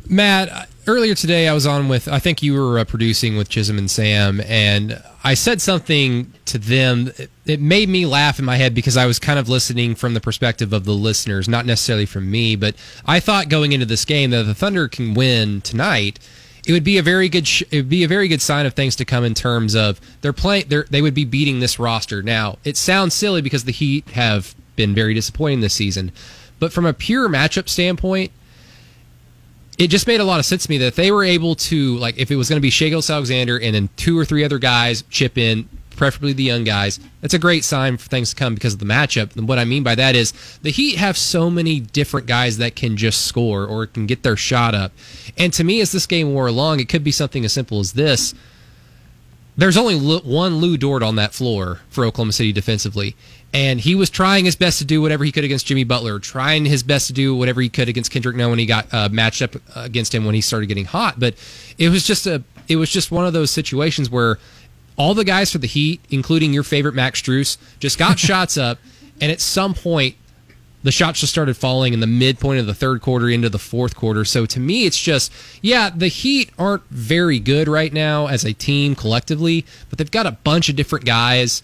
Matt, 0.08 0.70
earlier 0.88 1.16
today 1.16 1.48
I 1.48 1.54
was 1.54 1.66
on 1.66 1.88
with, 1.88 2.08
I 2.08 2.20
think 2.20 2.42
you 2.44 2.54
were 2.54 2.80
uh, 2.80 2.86
producing 2.86 3.38
with 3.38 3.50
Chisholm 3.50 3.78
and 3.78 3.90
Sam, 3.90 4.42
and 4.42 5.02
I 5.24 5.34
said 5.34 5.62
something 5.62 6.34
to 6.46 6.58
them. 6.58 7.12
It, 7.46 7.60
made 7.60 7.90
me 7.90 8.06
laugh 8.06 8.40
in 8.40 8.46
my 8.46 8.58
head 8.58 8.74
because 8.74 8.98
I 8.98 9.06
was 9.06 9.20
kind 9.20 9.40
of 9.40 9.50
listening 9.50 9.96
from 9.96 10.14
the 10.14 10.22
perspective 10.22 10.74
of 10.74 10.86
the 10.86 10.94
listeners, 10.94 11.48
not 11.48 11.66
necessarily 11.66 12.06
from 12.06 12.30
me. 12.30 12.56
But 12.56 12.76
I 13.06 13.20
thought 13.20 13.50
going 13.50 13.72
into 13.72 13.86
this 13.86 14.06
game 14.06 14.32
that 14.32 14.44
the 14.44 14.56
Thunder 14.56 14.88
can 14.88 15.14
win 15.14 15.62
tonight. 15.62 16.20
It 16.66 16.72
would 16.72 16.84
be 16.84 16.98
a 16.98 17.04
very 17.04 17.28
good. 17.28 17.48
Sh- 17.48 17.64
it 17.72 17.78
would 17.78 17.90
be 17.90 18.04
a 18.04 18.08
very 18.08 18.28
good 18.28 18.42
sign 18.42 18.66
of 18.66 18.74
things 18.74 18.96
to 18.98 19.06
come 19.06 19.24
in 19.24 19.34
terms 19.34 19.76
of 19.76 20.00
they're 20.22 20.34
playing. 20.34 20.66
They're, 20.70 20.86
they 20.90 21.02
would 21.02 21.14
be 21.14 21.26
beating 21.26 21.60
this 21.60 21.80
roster. 21.80 22.24
Now 22.24 22.58
it 22.64 22.78
sounds 22.78 23.14
silly 23.14 23.42
because 23.42 23.66
the 23.66 23.72
Heat 23.72 24.08
have 24.10 24.56
been 24.76 24.96
very 24.96 25.14
disappointing 25.14 25.60
this 25.60 25.74
season, 25.74 26.12
but 26.60 26.72
from 26.72 26.86
a 26.86 26.94
pure 26.94 27.28
matchup 27.28 27.68
standpoint, 27.68 28.32
it 29.78 29.88
just 29.88 30.08
made 30.08 30.20
a 30.20 30.24
lot 30.24 30.40
of 30.40 30.46
sense 30.46 30.64
to 30.64 30.70
me 30.70 30.78
that 30.80 30.88
if 30.88 30.96
they 30.96 31.12
were 31.12 31.24
able 31.24 31.56
to 31.56 31.98
like 31.98 32.18
if 32.18 32.32
it 32.32 32.36
was 32.36 32.50
going 32.50 32.58
to 32.58 32.62
be 32.62 32.70
Shai 32.70 32.90
Gilgeous-Alexander 32.90 33.60
and 33.60 33.74
then 33.74 33.90
two 33.96 34.18
or 34.18 34.26
three 34.26 34.44
other 34.44 34.60
guys 34.60 35.04
chip 35.10 35.38
in, 35.38 35.68
preferably 35.96 36.34
the 36.34 36.44
young 36.44 36.64
guys, 36.64 37.00
that's 37.22 37.34
a 37.34 37.40
great 37.40 37.64
sign 37.64 37.98
for 37.98 38.10
things 38.10 38.32
to 38.32 38.36
come 38.36 38.54
because 38.54 38.74
of 38.74 38.80
the 38.80 38.86
matchup. 38.86 39.36
And 39.36 39.48
what 39.48 39.60
I 39.60 39.66
mean 39.66 39.84
by 39.84 39.96
that 39.96 40.16
is 40.16 40.32
the 40.62 40.70
Heat 40.70 40.98
have 40.98 41.18
so 41.18 41.50
many 41.50 41.80
different 41.80 42.28
guys 42.28 42.58
that 42.58 42.76
can 42.76 42.98
just 42.98 43.26
score 43.26 43.66
or 43.66 43.86
can 43.86 44.06
get 44.06 44.24
their 44.24 44.36
shot 44.36 44.76
up. 44.76 44.92
And 45.38 45.54
to 45.54 45.64
me, 45.64 45.82
as 45.82 45.92
this 45.92 46.06
game 46.06 46.34
wore 46.34 46.48
along, 46.48 46.80
it 46.80 46.90
could 46.90 47.04
be 47.04 47.12
something 47.12 47.46
as 47.46 47.54
simple 47.54 47.80
as 47.80 47.94
this. 47.94 48.34
There's 49.56 49.78
only 49.78 49.98
one 49.98 50.58
Lou 50.58 50.78
Dort 50.78 51.04
on 51.04 51.16
that 51.18 51.34
floor 51.34 51.82
for 51.90 52.06
Oklahoma 52.06 52.34
City 52.34 52.52
defensively. 52.52 53.16
And 53.54 53.80
he 53.80 53.94
was 53.94 54.10
trying 54.10 54.46
his 54.46 54.56
best 54.56 54.80
to 54.80 54.86
do 54.86 55.02
whatever 55.02 55.24
he 55.24 55.32
could 55.32 55.44
against 55.44 55.68
Jimmy 55.68 55.84
Butler, 55.84 56.18
trying 56.18 56.66
his 56.66 56.82
best 56.82 57.08
to 57.08 57.14
do 57.14 57.36
whatever 57.36 57.62
he 57.62 57.70
could 57.70 57.88
against 57.88 58.10
Kendrick 58.10 58.36
Nunn 58.36 58.50
when 58.50 58.58
he 58.58 58.66
got 58.66 58.92
uh, 58.92 59.10
matched 59.12 59.44
up 59.44 59.56
against 59.76 60.14
him 60.14 60.26
when 60.26 60.34
he 60.34 60.42
started 60.42 60.66
getting 60.66 60.86
hot. 60.86 61.20
But 61.20 61.36
it 61.78 61.90
was 61.90 62.06
just 62.06 62.26
a, 62.26 62.44
it 62.68 62.78
was 62.78 62.90
just 62.90 63.12
one 63.12 63.28
of 63.28 63.34
those 63.34 63.52
situations 63.52 64.10
where 64.10 64.40
all 64.96 65.14
the 65.14 65.24
guys 65.24 65.52
for 65.52 65.60
the 65.60 65.68
Heat, 65.68 66.02
including 66.10 66.52
your 66.52 66.64
favorite 66.64 66.96
Max 66.96 67.22
Strus, 67.22 67.58
just 67.80 68.00
got 68.00 68.18
shots 68.28 68.58
up, 68.58 68.80
and 69.22 69.32
at 69.32 69.40
some 69.40 69.76
point 69.76 70.16
the 70.84 70.92
shots 70.92 71.22
just 71.22 71.32
started 71.32 71.56
falling 71.56 71.94
in 71.94 72.02
the 72.02 72.08
midpoint 72.08 72.60
of 72.60 72.68
the 72.68 72.74
third 72.74 73.02
quarter 73.02 73.30
into 73.30 73.50
the 73.50 73.60
fourth 73.60 73.96
quarter. 73.96 74.26
So 74.26 74.46
to 74.46 74.60
me, 74.60 74.86
it's 74.86 75.02
just, 75.02 75.32
yeah, 75.62 75.90
the 75.90 76.10
Heat 76.10 76.52
aren't 76.60 76.84
very 76.90 77.40
good 77.40 77.70
right 77.70 77.92
now 77.92 78.28
as 78.28 78.44
a 78.44 78.54
team 78.54 78.94
collectively, 78.94 79.66
but 79.90 79.98
they've 79.98 80.12
got 80.12 80.26
a 80.26 80.32
bunch 80.32 80.68
of 80.68 80.76
different 80.76 81.06
guys. 81.06 81.64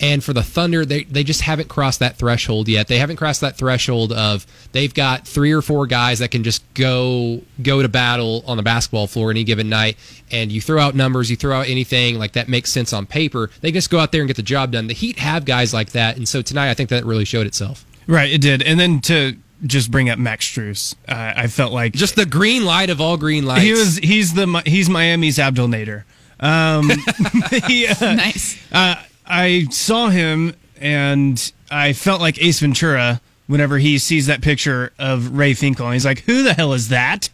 And 0.00 0.22
for 0.24 0.32
the 0.32 0.42
Thunder, 0.42 0.84
they, 0.84 1.04
they 1.04 1.22
just 1.24 1.42
haven't 1.42 1.68
crossed 1.68 2.00
that 2.00 2.16
threshold 2.16 2.68
yet. 2.68 2.88
They 2.88 2.98
haven't 2.98 3.16
crossed 3.16 3.40
that 3.42 3.56
threshold 3.56 4.12
of 4.12 4.44
they've 4.72 4.92
got 4.92 5.26
three 5.26 5.52
or 5.52 5.62
four 5.62 5.86
guys 5.86 6.18
that 6.18 6.30
can 6.30 6.42
just 6.42 6.62
go 6.74 7.40
go 7.62 7.80
to 7.80 7.88
battle 7.88 8.42
on 8.46 8.56
the 8.56 8.62
basketball 8.62 9.06
floor 9.06 9.30
any 9.30 9.44
given 9.44 9.68
night. 9.68 9.96
And 10.32 10.50
you 10.50 10.60
throw 10.60 10.80
out 10.80 10.94
numbers, 10.94 11.30
you 11.30 11.36
throw 11.36 11.60
out 11.60 11.68
anything 11.68 12.18
like 12.18 12.32
that 12.32 12.48
makes 12.48 12.72
sense 12.72 12.92
on 12.92 13.06
paper. 13.06 13.50
They 13.60 13.70
just 13.70 13.88
go 13.88 13.98
out 14.00 14.10
there 14.10 14.20
and 14.20 14.28
get 14.28 14.36
the 14.36 14.42
job 14.42 14.72
done. 14.72 14.88
The 14.88 14.94
Heat 14.94 15.18
have 15.20 15.44
guys 15.44 15.72
like 15.72 15.90
that, 15.92 16.16
and 16.16 16.28
so 16.28 16.42
tonight 16.42 16.70
I 16.70 16.74
think 16.74 16.90
that 16.90 17.04
really 17.04 17.24
showed 17.24 17.46
itself. 17.46 17.84
Right, 18.06 18.32
it 18.32 18.40
did. 18.40 18.62
And 18.62 18.78
then 18.80 19.00
to 19.02 19.36
just 19.64 19.90
bring 19.90 20.10
up 20.10 20.18
Max 20.18 20.44
Strus, 20.46 20.94
uh, 21.08 21.32
I 21.36 21.46
felt 21.46 21.72
like 21.72 21.92
Just 21.94 22.16
the 22.16 22.26
green 22.26 22.64
light 22.64 22.90
of 22.90 23.00
all 23.00 23.16
green 23.16 23.46
lights. 23.46 23.62
he 23.62 23.72
was 23.72 23.96
he's 23.98 24.34
the 24.34 24.62
he's 24.66 24.90
Miami's 24.90 25.38
Abdel 25.38 25.68
Nader. 25.68 26.02
Um, 26.40 26.90
he, 27.68 27.86
uh, 27.86 27.94
Nice. 28.14 28.58
uh, 28.72 28.96
I 29.26 29.66
saw 29.70 30.08
him 30.08 30.54
and 30.80 31.52
I 31.70 31.92
felt 31.92 32.20
like 32.20 32.40
Ace 32.42 32.60
Ventura 32.60 33.20
whenever 33.46 33.78
he 33.78 33.98
sees 33.98 34.26
that 34.26 34.40
picture 34.42 34.92
of 34.98 35.36
Ray 35.36 35.54
Finkel. 35.54 35.86
And 35.86 35.94
he's 35.94 36.04
like, 36.04 36.20
"Who 36.20 36.42
the 36.42 36.54
hell 36.54 36.72
is 36.72 36.88
that?" 36.88 37.30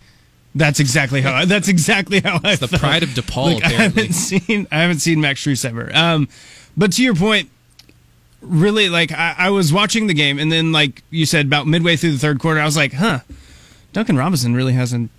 That's 0.55 0.81
exactly 0.81 1.21
how. 1.21 1.33
I, 1.33 1.45
that's 1.45 1.69
exactly 1.69 2.21
how 2.21 2.41
I. 2.43 2.57
the 2.57 2.67
felt. 2.69 2.81
pride 2.81 3.03
of 3.03 3.11
DePaul, 3.11 3.55
Like, 3.55 3.65
I 3.65 3.69
haven't 3.69 4.13
seen. 4.13 4.67
I 4.73 4.81
haven't 4.81 4.99
seen 5.01 5.21
Max 5.21 5.45
Strus 5.45 5.65
ever. 5.65 5.91
Um, 5.95 6.29
but 6.77 6.93
to 6.95 7.03
your 7.05 7.15
point, 7.15 7.49
really, 8.41 8.89
like 8.89 9.13
I, 9.13 9.35
I 9.39 9.51
was 9.51 9.73
watching 9.73 10.07
the 10.07 10.15
game, 10.15 10.39
and 10.39 10.51
then 10.51 10.73
like 10.73 11.03
you 11.11 11.27
said, 11.27 11.47
about 11.47 11.67
midway 11.67 11.97
through 11.97 12.13
the 12.13 12.19
third 12.19 12.41
quarter, 12.41 12.61
I 12.61 12.65
was 12.65 12.77
like, 12.77 12.95
"Huh, 12.95 13.21
Duncan 13.93 14.17
Robinson 14.17 14.55
really 14.55 14.73
hasn't 14.73 15.11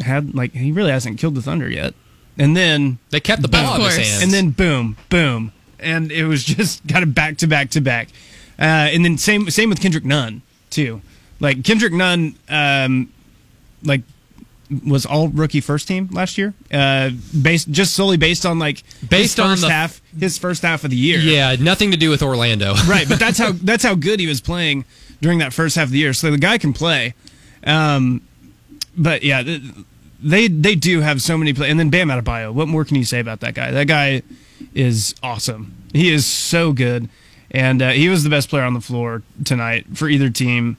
had 0.00 0.34
like 0.34 0.52
he 0.52 0.72
really 0.72 0.90
hasn't 0.90 1.18
killed 1.18 1.34
the 1.34 1.42
Thunder 1.42 1.68
yet." 1.70 1.94
And 2.38 2.56
then 2.56 2.98
They 3.10 3.18
kept 3.20 3.42
the 3.42 3.48
ball 3.48 3.74
Of 3.74 3.80
in 3.80 3.84
his 3.86 3.96
course. 3.96 4.08
hands. 4.08 4.22
and 4.22 4.32
then 4.32 4.50
boom, 4.50 4.96
boom, 5.10 5.52
and 5.80 6.10
it 6.12 6.24
was 6.26 6.44
just 6.56 6.86
kind 6.88 7.02
of 7.02 7.14
back 7.14 7.38
to 7.38 7.46
back 7.46 7.70
to 7.70 7.80
back. 7.80 8.08
Uh, 8.58 8.62
and 8.92 9.04
then 9.04 9.16
same 9.18 9.50
same 9.50 9.68
with 9.70 9.80
Kendrick 9.80 10.04
Nunn 10.04 10.42
too. 10.70 11.00
Like 11.40 11.62
Kendrick 11.64 11.92
Nunn, 11.92 12.34
um, 12.48 13.12
like 13.84 14.02
was 14.84 15.06
all 15.06 15.28
rookie 15.28 15.60
first 15.62 15.88
team 15.88 16.08
last 16.12 16.36
year, 16.36 16.52
uh, 16.72 17.10
based 17.40 17.70
just 17.70 17.94
solely 17.94 18.16
based 18.18 18.44
on 18.44 18.58
like 18.58 18.82
Based 19.08 19.36
his 19.36 19.44
on 19.44 19.60
the- 19.60 19.70
half, 19.70 20.02
his 20.18 20.36
first 20.36 20.62
half 20.62 20.84
of 20.84 20.90
the 20.90 20.96
year. 20.96 21.18
Yeah, 21.20 21.56
nothing 21.58 21.90
to 21.92 21.96
do 21.96 22.10
with 22.10 22.22
Orlando. 22.22 22.74
right. 22.88 23.08
But 23.08 23.18
that's 23.18 23.38
how 23.38 23.52
that's 23.52 23.84
how 23.84 23.94
good 23.94 24.20
he 24.20 24.26
was 24.26 24.40
playing 24.40 24.84
during 25.20 25.38
that 25.38 25.52
first 25.52 25.76
half 25.76 25.84
of 25.86 25.92
the 25.92 25.98
year. 25.98 26.12
So 26.12 26.30
the 26.30 26.38
guy 26.38 26.58
can 26.58 26.72
play. 26.72 27.14
Um, 27.64 28.22
but 28.96 29.22
yeah, 29.22 29.42
they 30.20 30.48
they 30.48 30.74
do 30.74 31.00
have 31.00 31.22
so 31.22 31.36
many 31.38 31.52
play. 31.52 31.70
And 31.70 31.78
then 31.78 31.90
Bam 31.90 32.08
Adebayo. 32.08 32.52
What 32.52 32.68
more 32.68 32.84
can 32.84 32.96
you 32.96 33.04
say 33.04 33.20
about 33.20 33.40
that 33.40 33.54
guy? 33.54 33.70
That 33.70 33.86
guy 33.86 34.22
is 34.74 35.14
awesome. 35.22 35.74
He 35.92 36.12
is 36.12 36.26
so 36.26 36.72
good, 36.72 37.08
and 37.50 37.80
uh, 37.80 37.90
he 37.90 38.08
was 38.08 38.24
the 38.24 38.30
best 38.30 38.48
player 38.48 38.64
on 38.64 38.74
the 38.74 38.80
floor 38.80 39.22
tonight 39.44 39.86
for 39.96 40.08
either 40.08 40.30
team. 40.30 40.76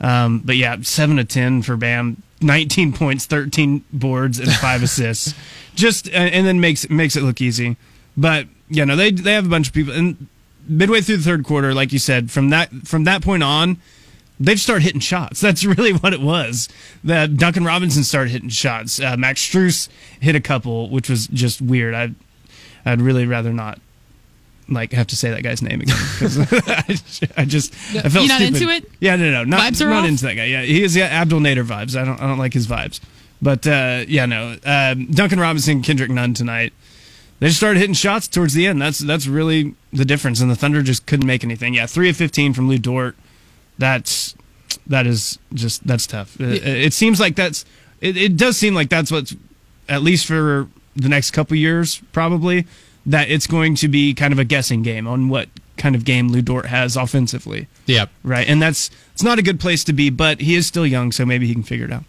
Um, 0.00 0.40
but 0.44 0.56
yeah, 0.56 0.76
seven 0.82 1.16
to 1.16 1.24
ten 1.24 1.62
for 1.62 1.76
Bam. 1.76 2.22
19 2.40 2.92
points, 2.92 3.24
13 3.24 3.84
boards, 3.90 4.38
and 4.38 4.52
five 4.52 4.82
assists. 4.82 5.32
Just 5.74 6.10
and 6.10 6.46
then 6.46 6.60
makes 6.60 6.88
makes 6.90 7.16
it 7.16 7.22
look 7.22 7.40
easy. 7.40 7.76
But 8.16 8.46
yeah, 8.68 8.84
no, 8.84 8.96
they 8.96 9.10
they 9.10 9.32
have 9.32 9.46
a 9.46 9.48
bunch 9.48 9.68
of 9.68 9.72
people, 9.72 9.94
and 9.94 10.26
midway 10.68 11.00
through 11.00 11.18
the 11.18 11.22
third 11.22 11.44
quarter, 11.44 11.74
like 11.74 11.92
you 11.92 11.98
said, 11.98 12.30
from 12.30 12.50
that 12.50 12.70
from 12.84 13.04
that 13.04 13.22
point 13.22 13.42
on, 13.42 13.78
they've 14.40 14.60
started 14.60 14.84
hitting 14.84 15.00
shots. 15.00 15.40
That's 15.42 15.64
really 15.64 15.92
what 15.92 16.12
it 16.12 16.20
was. 16.20 16.68
That 17.02 17.36
Duncan 17.36 17.64
Robinson 17.64 18.04
started 18.04 18.30
hitting 18.30 18.48
shots. 18.48 19.00
Uh, 19.00 19.16
Max 19.16 19.40
Strus 19.46 19.88
hit 20.20 20.34
a 20.34 20.40
couple, 20.40 20.88
which 20.90 21.08
was 21.08 21.26
just 21.28 21.60
weird. 21.60 21.94
I'd 21.94 22.14
I'd 22.86 23.00
really 23.00 23.26
rather 23.26 23.52
not 23.52 23.80
like 24.68 24.92
have 24.92 25.06
to 25.08 25.16
say 25.16 25.30
that 25.30 25.42
guy's 25.42 25.60
name 25.60 25.82
again 25.82 25.96
because 26.14 26.38
I, 26.38 27.32
I 27.42 27.44
just 27.44 27.74
I 27.96 28.08
felt 28.08 28.14
You're 28.14 28.28
not 28.28 28.40
stupid. 28.40 28.62
into 28.62 28.68
it? 28.70 28.90
Yeah, 29.00 29.16
no, 29.16 29.30
no, 29.30 29.44
not 29.44 29.60
Vibes 29.60 29.84
are 29.84 29.90
not 29.90 30.04
off? 30.04 30.08
into 30.08 30.24
that 30.24 30.34
guy. 30.34 30.44
Yeah, 30.44 30.62
he 30.62 30.82
is 30.82 30.96
yeah, 30.96 31.04
Abdel 31.06 31.40
Nader 31.40 31.64
vibes. 31.66 32.00
I 32.00 32.04
don't 32.04 32.20
I 32.20 32.26
don't 32.26 32.38
like 32.38 32.54
his 32.54 32.66
vibes. 32.66 33.00
But 33.42 33.66
uh, 33.66 34.04
yeah, 34.08 34.24
no. 34.24 34.56
Um, 34.64 35.06
Duncan 35.10 35.38
Robinson, 35.38 35.82
Kendrick 35.82 36.10
Nunn 36.10 36.32
tonight. 36.32 36.72
They 37.40 37.48
just 37.48 37.58
started 37.58 37.78
hitting 37.78 37.94
shots 37.94 38.26
towards 38.26 38.54
the 38.54 38.66
end. 38.66 38.80
That's 38.80 39.00
that's 39.00 39.26
really 39.26 39.74
the 39.92 40.04
difference. 40.06 40.40
And 40.40 40.50
the 40.50 40.56
Thunder 40.56 40.82
just 40.82 41.04
couldn't 41.04 41.26
make 41.26 41.44
anything. 41.44 41.74
Yeah, 41.74 41.84
three 41.84 42.08
of 42.08 42.16
fifteen 42.16 42.54
from 42.54 42.68
Lou 42.68 42.78
Dort. 42.78 43.16
That's 43.78 44.34
that 44.86 45.06
is 45.06 45.38
just 45.52 45.86
that's 45.86 46.06
tough. 46.06 46.40
Uh, 46.40 46.44
it, 46.44 46.66
it 46.66 46.92
seems 46.92 47.20
like 47.20 47.36
that's 47.36 47.64
it, 48.00 48.16
it 48.16 48.36
does 48.36 48.56
seem 48.56 48.74
like 48.74 48.88
that's 48.88 49.10
what's 49.10 49.34
at 49.88 50.02
least 50.02 50.26
for 50.26 50.68
the 50.96 51.08
next 51.08 51.32
couple 51.32 51.56
years 51.56 52.00
probably 52.12 52.66
that 53.06 53.28
it's 53.28 53.46
going 53.46 53.74
to 53.74 53.88
be 53.88 54.14
kind 54.14 54.32
of 54.32 54.38
a 54.38 54.44
guessing 54.44 54.82
game 54.82 55.06
on 55.06 55.28
what 55.28 55.48
kind 55.76 55.94
of 55.94 56.04
game 56.04 56.28
Lou 56.28 56.40
Dort 56.40 56.66
has 56.66 56.96
offensively. 56.96 57.66
yeah. 57.86 58.06
Right. 58.22 58.48
And 58.48 58.62
that's 58.62 58.90
it's 59.12 59.22
not 59.22 59.38
a 59.38 59.42
good 59.42 59.60
place 59.60 59.84
to 59.84 59.92
be, 59.92 60.10
but 60.10 60.40
he 60.40 60.54
is 60.54 60.66
still 60.66 60.86
young, 60.86 61.12
so 61.12 61.26
maybe 61.26 61.46
he 61.46 61.52
can 61.52 61.62
figure 61.62 61.86
it 61.86 61.92
out. 61.92 62.04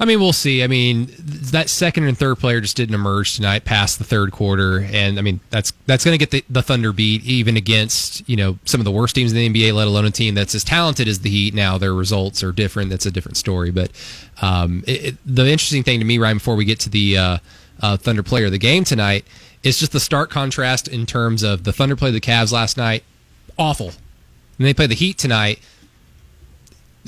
I 0.00 0.04
mean, 0.04 0.20
we'll 0.20 0.32
see. 0.32 0.62
I 0.62 0.68
mean, 0.68 1.08
that 1.18 1.68
second 1.68 2.04
and 2.04 2.16
third 2.16 2.38
player 2.38 2.60
just 2.60 2.76
didn't 2.76 2.94
emerge 2.94 3.34
tonight 3.34 3.64
past 3.64 3.98
the 3.98 4.04
third 4.04 4.30
quarter, 4.30 4.80
and 4.92 5.18
I 5.18 5.22
mean 5.22 5.40
that's 5.50 5.72
that's 5.86 6.04
going 6.04 6.16
to 6.16 6.24
get 6.24 6.30
the, 6.30 6.44
the 6.48 6.62
Thunder 6.62 6.92
beat 6.92 7.24
even 7.24 7.56
against 7.56 8.28
you 8.28 8.36
know 8.36 8.58
some 8.64 8.80
of 8.80 8.84
the 8.84 8.92
worst 8.92 9.16
teams 9.16 9.32
in 9.32 9.36
the 9.36 9.48
NBA, 9.48 9.74
let 9.74 9.88
alone 9.88 10.04
a 10.04 10.10
team 10.12 10.34
that's 10.34 10.54
as 10.54 10.62
talented 10.62 11.08
as 11.08 11.20
the 11.20 11.30
Heat. 11.30 11.52
Now 11.52 11.78
their 11.78 11.94
results 11.94 12.44
are 12.44 12.52
different. 12.52 12.90
That's 12.90 13.06
a 13.06 13.10
different 13.10 13.36
story. 13.36 13.72
But 13.72 13.90
um, 14.40 14.84
it, 14.86 15.04
it, 15.04 15.16
the 15.26 15.48
interesting 15.48 15.82
thing 15.82 15.98
to 15.98 16.04
me, 16.04 16.18
right 16.18 16.34
before 16.34 16.54
we 16.54 16.64
get 16.64 16.78
to 16.80 16.90
the 16.90 17.18
uh, 17.18 17.38
uh, 17.80 17.96
Thunder 17.96 18.22
player 18.22 18.46
of 18.46 18.52
the 18.52 18.58
game 18.58 18.84
tonight, 18.84 19.24
is 19.64 19.80
just 19.80 19.90
the 19.90 20.00
stark 20.00 20.30
contrast 20.30 20.86
in 20.86 21.06
terms 21.06 21.42
of 21.42 21.64
the 21.64 21.72
Thunder 21.72 21.96
played 21.96 22.14
the 22.14 22.20
Cavs 22.20 22.52
last 22.52 22.76
night, 22.76 23.02
awful, 23.58 23.88
and 24.58 24.66
they 24.66 24.74
play 24.74 24.86
the 24.86 24.94
Heat 24.94 25.18
tonight 25.18 25.58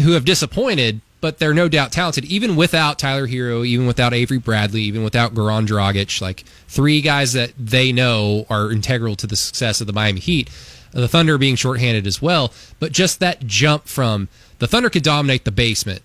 who 0.03 0.13
have 0.13 0.25
disappointed, 0.25 1.01
but 1.21 1.39
they're 1.39 1.55
no 1.55 1.69
doubt 1.69 1.93
talented. 1.93 2.25
Even 2.25 2.57
without 2.57 2.99
Tyler 2.99 3.27
Herro, 3.27 3.67
even 3.67 3.87
without 3.87 4.15
Avery 4.15 4.39
Bradley, 4.39 4.83
even 4.83 5.05
without 5.05 5.35
Goran 5.35 5.67
Dragic, 5.67 6.21
like 6.21 6.45
three 6.69 7.01
guys 7.01 7.33
that 7.35 7.53
they 7.59 7.93
know 7.93 8.47
are 8.49 8.73
integral 8.73 9.17
to 9.17 9.27
the 9.27 9.37
success 9.37 9.81
of 9.81 9.87
the 9.87 9.93
Miami 9.93 10.21
Heat. 10.21 10.51
The 10.93 11.07
Thunder 11.07 11.39
being 11.39 11.55
shorthanded 11.55 12.07
as 12.07 12.21
well, 12.21 12.53
but 12.81 12.91
just 12.91 13.21
that 13.21 13.47
jump 13.47 13.87
from 13.87 14.29
the 14.59 14.67
Thunder 14.67 14.91
could 14.91 15.05
dominate 15.05 15.45
the 15.45 15.53
basement. 15.53 16.03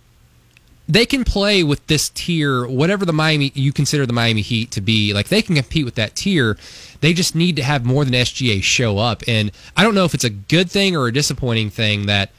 They 0.87 1.07
can 1.07 1.23
play 1.23 1.63
with 1.63 1.85
this 1.87 2.09
tier, 2.09 2.67
whatever 2.67 3.03
the 3.03 3.13
Miami 3.13 3.51
you 3.55 3.73
consider 3.73 4.05
the 4.05 4.13
Miami 4.13 4.41
Heat 4.41 4.69
to 4.71 4.81
be. 4.81 5.13
Like 5.13 5.29
they 5.29 5.41
can 5.41 5.55
compete 5.55 5.85
with 5.85 5.95
that 5.95 6.15
tier. 6.15 6.55
They 7.01 7.13
just 7.13 7.33
need 7.33 7.55
to 7.55 7.63
have 7.63 7.83
more 7.83 8.05
than 8.05 8.13
SGA 8.13 8.61
show 8.61 8.99
up. 8.99 9.23
And 9.27 9.51
I 9.75 9.83
don't 9.83 9.95
know 9.95 10.05
if 10.05 10.13
it's 10.13 10.23
a 10.23 10.29
good 10.29 10.69
thing 10.69 10.95
or 10.95 11.07
a 11.07 11.13
disappointing 11.13 11.71
thing 11.71 12.05
that 12.05 12.29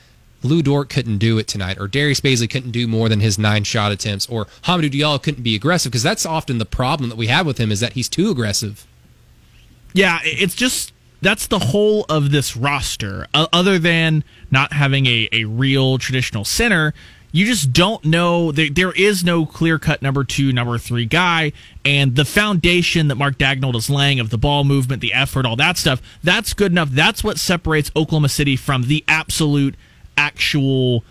Lou 0.47 0.63
Dort 0.63 0.89
couldn't 0.89 1.19
do 1.19 1.39
it 1.39 1.47
tonight, 1.47 1.79
or 1.79 1.89
Darius 1.89 2.21
Bazley 2.21 2.49
couldn't 2.49 2.71
do 2.71 2.87
more 2.87 3.09
than 3.09 3.21
his 3.21 3.39
nine 3.39 3.65
shot 3.65 3.93
attempts, 3.93 4.27
or 4.27 4.47
Hamidou 4.63 4.91
Diallo 4.91 5.23
couldn't 5.23 5.43
be 5.43 5.55
aggressive 5.55 5.93
because 5.93 6.03
that's 6.03 6.27
often 6.27 6.59
the 6.59 6.67
problem 6.67 7.11
that 7.11 7.17
we 7.17 7.27
have 7.27 7.47
with 7.47 7.59
him 7.59 7.71
is 7.73 7.81
that 7.81 7.95
he's 7.95 8.09
too 8.09 8.31
aggressive. 8.31 8.87
Yeah, 9.93 10.21
it's 10.23 10.55
just 10.55 10.93
that's 11.23 11.47
the 11.47 11.59
whole 11.59 12.05
of 12.09 12.31
this 12.31 12.57
roster. 12.57 13.27
O- 13.35 13.49
other 13.53 13.79
than 13.79 14.25
not 14.51 14.73
having 14.73 15.07
a, 15.07 15.29
a 15.33 15.45
real 15.45 15.99
traditional 15.99 16.45
center, 16.45 16.93
you 17.33 17.45
just 17.45 17.73
don't 17.73 18.05
know. 18.05 18.53
There, 18.53 18.71
there 18.71 18.93
is 18.93 19.25
no 19.25 19.45
clear 19.45 19.79
cut 19.79 20.01
number 20.01 20.25
two, 20.25 20.53
number 20.53 20.79
three 20.79 21.05
guy. 21.05 21.53
And 21.85 22.17
the 22.17 22.25
foundation 22.25 23.09
that 23.09 23.17
Mark 23.17 23.39
Daigneault 23.39 23.75
is 23.75 23.91
laying 23.91 24.21
of 24.21 24.31
the 24.31 24.39
ball 24.39 24.65
movement, 24.65 25.03
the 25.03 25.13
effort, 25.13 25.45
all 25.45 25.57
that 25.57 25.77
stuff, 25.77 26.01
that's 26.23 26.55
good 26.55 26.73
enough. 26.73 26.91
That's 26.91 27.23
what 27.23 27.39
separates 27.39 27.91
Oklahoma 27.95 28.29
City 28.29 28.57
from 28.57 28.85
the 28.85 29.05
absolute, 29.09 29.75
actual 30.17 31.05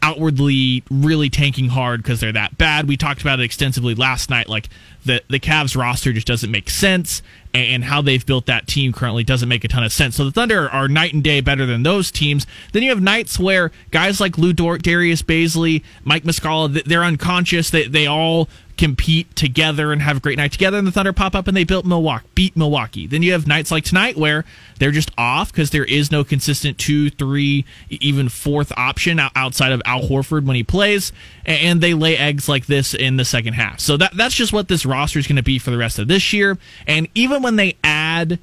outwardly 0.00 0.84
really 0.90 1.28
tanking 1.28 1.68
hard 1.68 2.02
because 2.02 2.20
they're 2.20 2.32
that 2.32 2.56
bad. 2.56 2.86
We 2.86 2.96
talked 2.96 3.20
about 3.20 3.40
it 3.40 3.42
extensively 3.42 3.94
last 3.94 4.30
night. 4.30 4.48
Like 4.48 4.68
the 5.04 5.22
the 5.28 5.40
Cavs 5.40 5.76
roster 5.76 6.12
just 6.12 6.26
doesn't 6.26 6.50
make 6.50 6.70
sense, 6.70 7.22
and 7.52 7.84
how 7.84 8.00
they've 8.00 8.24
built 8.24 8.46
that 8.46 8.66
team 8.66 8.92
currently 8.92 9.24
doesn't 9.24 9.48
make 9.48 9.64
a 9.64 9.68
ton 9.68 9.82
of 9.82 9.92
sense. 9.92 10.16
So 10.16 10.24
the 10.24 10.30
Thunder 10.30 10.70
are 10.70 10.88
night 10.88 11.14
and 11.14 11.22
day 11.22 11.40
better 11.40 11.66
than 11.66 11.82
those 11.82 12.10
teams. 12.10 12.46
Then 12.72 12.82
you 12.82 12.90
have 12.90 13.02
nights 13.02 13.38
where 13.38 13.72
guys 13.90 14.20
like 14.20 14.38
Lou 14.38 14.52
Dort, 14.52 14.82
Darius 14.82 15.22
Bazley, 15.22 15.82
Mike 16.04 16.24
Muscala, 16.24 16.82
they're 16.84 17.04
unconscious. 17.04 17.70
They 17.70 17.86
they 17.86 18.06
all 18.06 18.48
compete 18.78 19.34
together 19.36 19.92
and 19.92 20.00
have 20.00 20.18
a 20.18 20.20
great 20.20 20.38
night 20.38 20.52
together 20.52 20.78
and 20.78 20.86
the 20.86 20.92
Thunder 20.92 21.12
pop 21.12 21.34
up 21.34 21.48
and 21.48 21.56
they 21.56 21.64
built 21.64 21.84
Milwaukee 21.84 22.28
beat 22.38 22.56
Milwaukee. 22.56 23.08
Then 23.08 23.24
you 23.24 23.32
have 23.32 23.48
nights 23.48 23.72
like 23.72 23.82
tonight 23.82 24.16
where 24.16 24.44
they're 24.78 24.92
just 24.92 25.10
off 25.18 25.50
because 25.50 25.70
there 25.70 25.84
is 25.84 26.12
no 26.12 26.22
consistent 26.22 26.78
two, 26.78 27.10
three, 27.10 27.64
even 27.90 28.28
fourth 28.28 28.70
option 28.76 29.20
outside 29.34 29.72
of 29.72 29.82
Al 29.84 30.02
Horford 30.02 30.46
when 30.46 30.54
he 30.54 30.62
plays, 30.62 31.12
and 31.44 31.80
they 31.80 31.94
lay 31.94 32.16
eggs 32.16 32.48
like 32.48 32.66
this 32.66 32.94
in 32.94 33.16
the 33.16 33.24
second 33.24 33.54
half. 33.54 33.80
So 33.80 33.96
that 33.96 34.16
that's 34.16 34.36
just 34.36 34.52
what 34.52 34.68
this 34.68 34.86
roster 34.86 35.18
is 35.18 35.26
going 35.26 35.34
to 35.34 35.42
be 35.42 35.58
for 35.58 35.72
the 35.72 35.78
rest 35.78 35.98
of 35.98 36.06
this 36.06 36.32
year. 36.32 36.58
And 36.86 37.08
even 37.16 37.42
when 37.42 37.56
they 37.56 37.76
add 37.82 38.38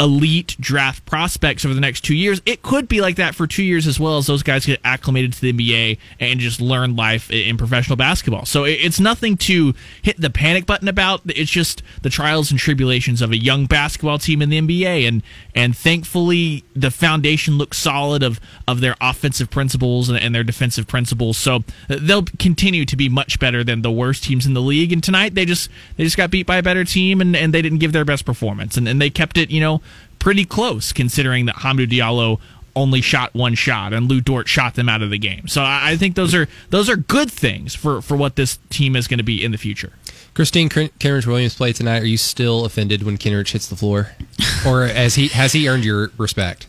elite 0.00 0.56
draft 0.58 1.04
prospects 1.04 1.64
over 1.64 1.74
the 1.74 1.80
next 1.80 2.00
two 2.00 2.14
years. 2.14 2.40
It 2.46 2.62
could 2.62 2.88
be 2.88 3.02
like 3.02 3.16
that 3.16 3.34
for 3.34 3.46
two 3.46 3.62
years 3.62 3.86
as 3.86 4.00
well 4.00 4.16
as 4.16 4.26
those 4.26 4.42
guys 4.42 4.64
get 4.64 4.80
acclimated 4.82 5.34
to 5.34 5.40
the 5.40 5.52
NBA 5.52 5.98
and 6.18 6.40
just 6.40 6.60
learn 6.60 6.96
life 6.96 7.30
in 7.30 7.58
professional 7.58 7.96
basketball. 7.96 8.46
So 8.46 8.64
it's 8.64 8.98
nothing 8.98 9.36
to 9.38 9.74
hit 10.02 10.18
the 10.18 10.30
panic 10.30 10.64
button 10.64 10.88
about. 10.88 11.20
It's 11.26 11.50
just 11.50 11.82
the 12.00 12.08
trials 12.08 12.50
and 12.50 12.58
tribulations 12.58 13.20
of 13.20 13.30
a 13.30 13.36
young 13.36 13.66
basketball 13.66 14.18
team 14.18 14.40
in 14.40 14.48
the 14.48 14.60
NBA. 14.60 15.06
And 15.06 15.22
and 15.54 15.76
thankfully 15.76 16.64
the 16.74 16.90
foundation 16.90 17.58
looks 17.58 17.76
solid 17.76 18.22
of 18.22 18.40
of 18.66 18.80
their 18.80 18.96
offensive 19.00 19.50
principles 19.50 20.08
and, 20.08 20.18
and 20.18 20.34
their 20.34 20.44
defensive 20.44 20.86
principles. 20.86 21.36
So 21.36 21.62
they'll 21.88 22.24
continue 22.38 22.86
to 22.86 22.96
be 22.96 23.10
much 23.10 23.38
better 23.38 23.62
than 23.62 23.82
the 23.82 23.90
worst 23.90 24.24
teams 24.24 24.46
in 24.46 24.54
the 24.54 24.62
league. 24.62 24.92
And 24.92 25.04
tonight 25.04 25.34
they 25.34 25.44
just 25.44 25.68
they 25.98 26.04
just 26.04 26.16
got 26.16 26.30
beat 26.30 26.46
by 26.46 26.56
a 26.56 26.62
better 26.62 26.84
team 26.84 27.20
and, 27.20 27.36
and 27.36 27.52
they 27.52 27.60
didn't 27.60 27.78
give 27.78 27.92
their 27.92 28.06
best 28.06 28.24
performance. 28.24 28.78
And, 28.78 28.88
and 28.88 29.00
they 29.00 29.10
kept 29.10 29.36
it, 29.36 29.50
you 29.50 29.60
know, 29.60 29.82
pretty 30.18 30.44
close 30.44 30.92
considering 30.92 31.46
that 31.46 31.56
Hamidou 31.56 31.88
Diallo 31.88 32.40
only 32.76 33.00
shot 33.00 33.34
one 33.34 33.54
shot 33.54 33.92
and 33.92 34.08
Lou 34.08 34.20
Dort 34.20 34.48
shot 34.48 34.74
them 34.74 34.88
out 34.88 35.02
of 35.02 35.10
the 35.10 35.18
game. 35.18 35.48
So 35.48 35.62
I, 35.62 35.90
I 35.90 35.96
think 35.96 36.14
those 36.14 36.34
are 36.34 36.48
those 36.70 36.88
are 36.88 36.96
good 36.96 37.30
things 37.30 37.74
for, 37.74 38.00
for 38.00 38.16
what 38.16 38.36
this 38.36 38.58
team 38.70 38.94
is 38.96 39.08
going 39.08 39.18
to 39.18 39.24
be 39.24 39.44
in 39.44 39.50
the 39.50 39.58
future. 39.58 39.92
Christine 40.34 40.68
Ken- 40.68 40.90
Kenrich 41.00 41.26
Williams 41.26 41.56
played 41.56 41.74
tonight. 41.74 42.02
Are 42.02 42.06
you 42.06 42.16
still 42.16 42.64
offended 42.64 43.02
when 43.02 43.18
Kenrich 43.18 43.50
hits 43.50 43.66
the 43.66 43.76
floor, 43.76 44.12
or 44.66 44.86
has 44.86 45.16
he 45.16 45.28
has 45.28 45.52
he 45.52 45.68
earned 45.68 45.84
your 45.84 46.10
respect? 46.16 46.66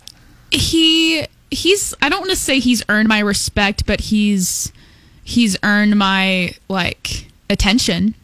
he 0.51 1.25
he's 1.49 1.93
I 2.01 2.09
don't 2.09 2.19
want 2.19 2.31
to 2.31 2.37
say 2.37 2.59
he's 2.59 2.83
earned 2.89 3.07
my 3.07 3.19
respect, 3.19 3.85
but 3.85 4.01
he's 4.01 4.71
he's 5.23 5.57
earned 5.63 5.97
my 5.97 6.53
like 6.67 7.27
attention. 7.49 8.15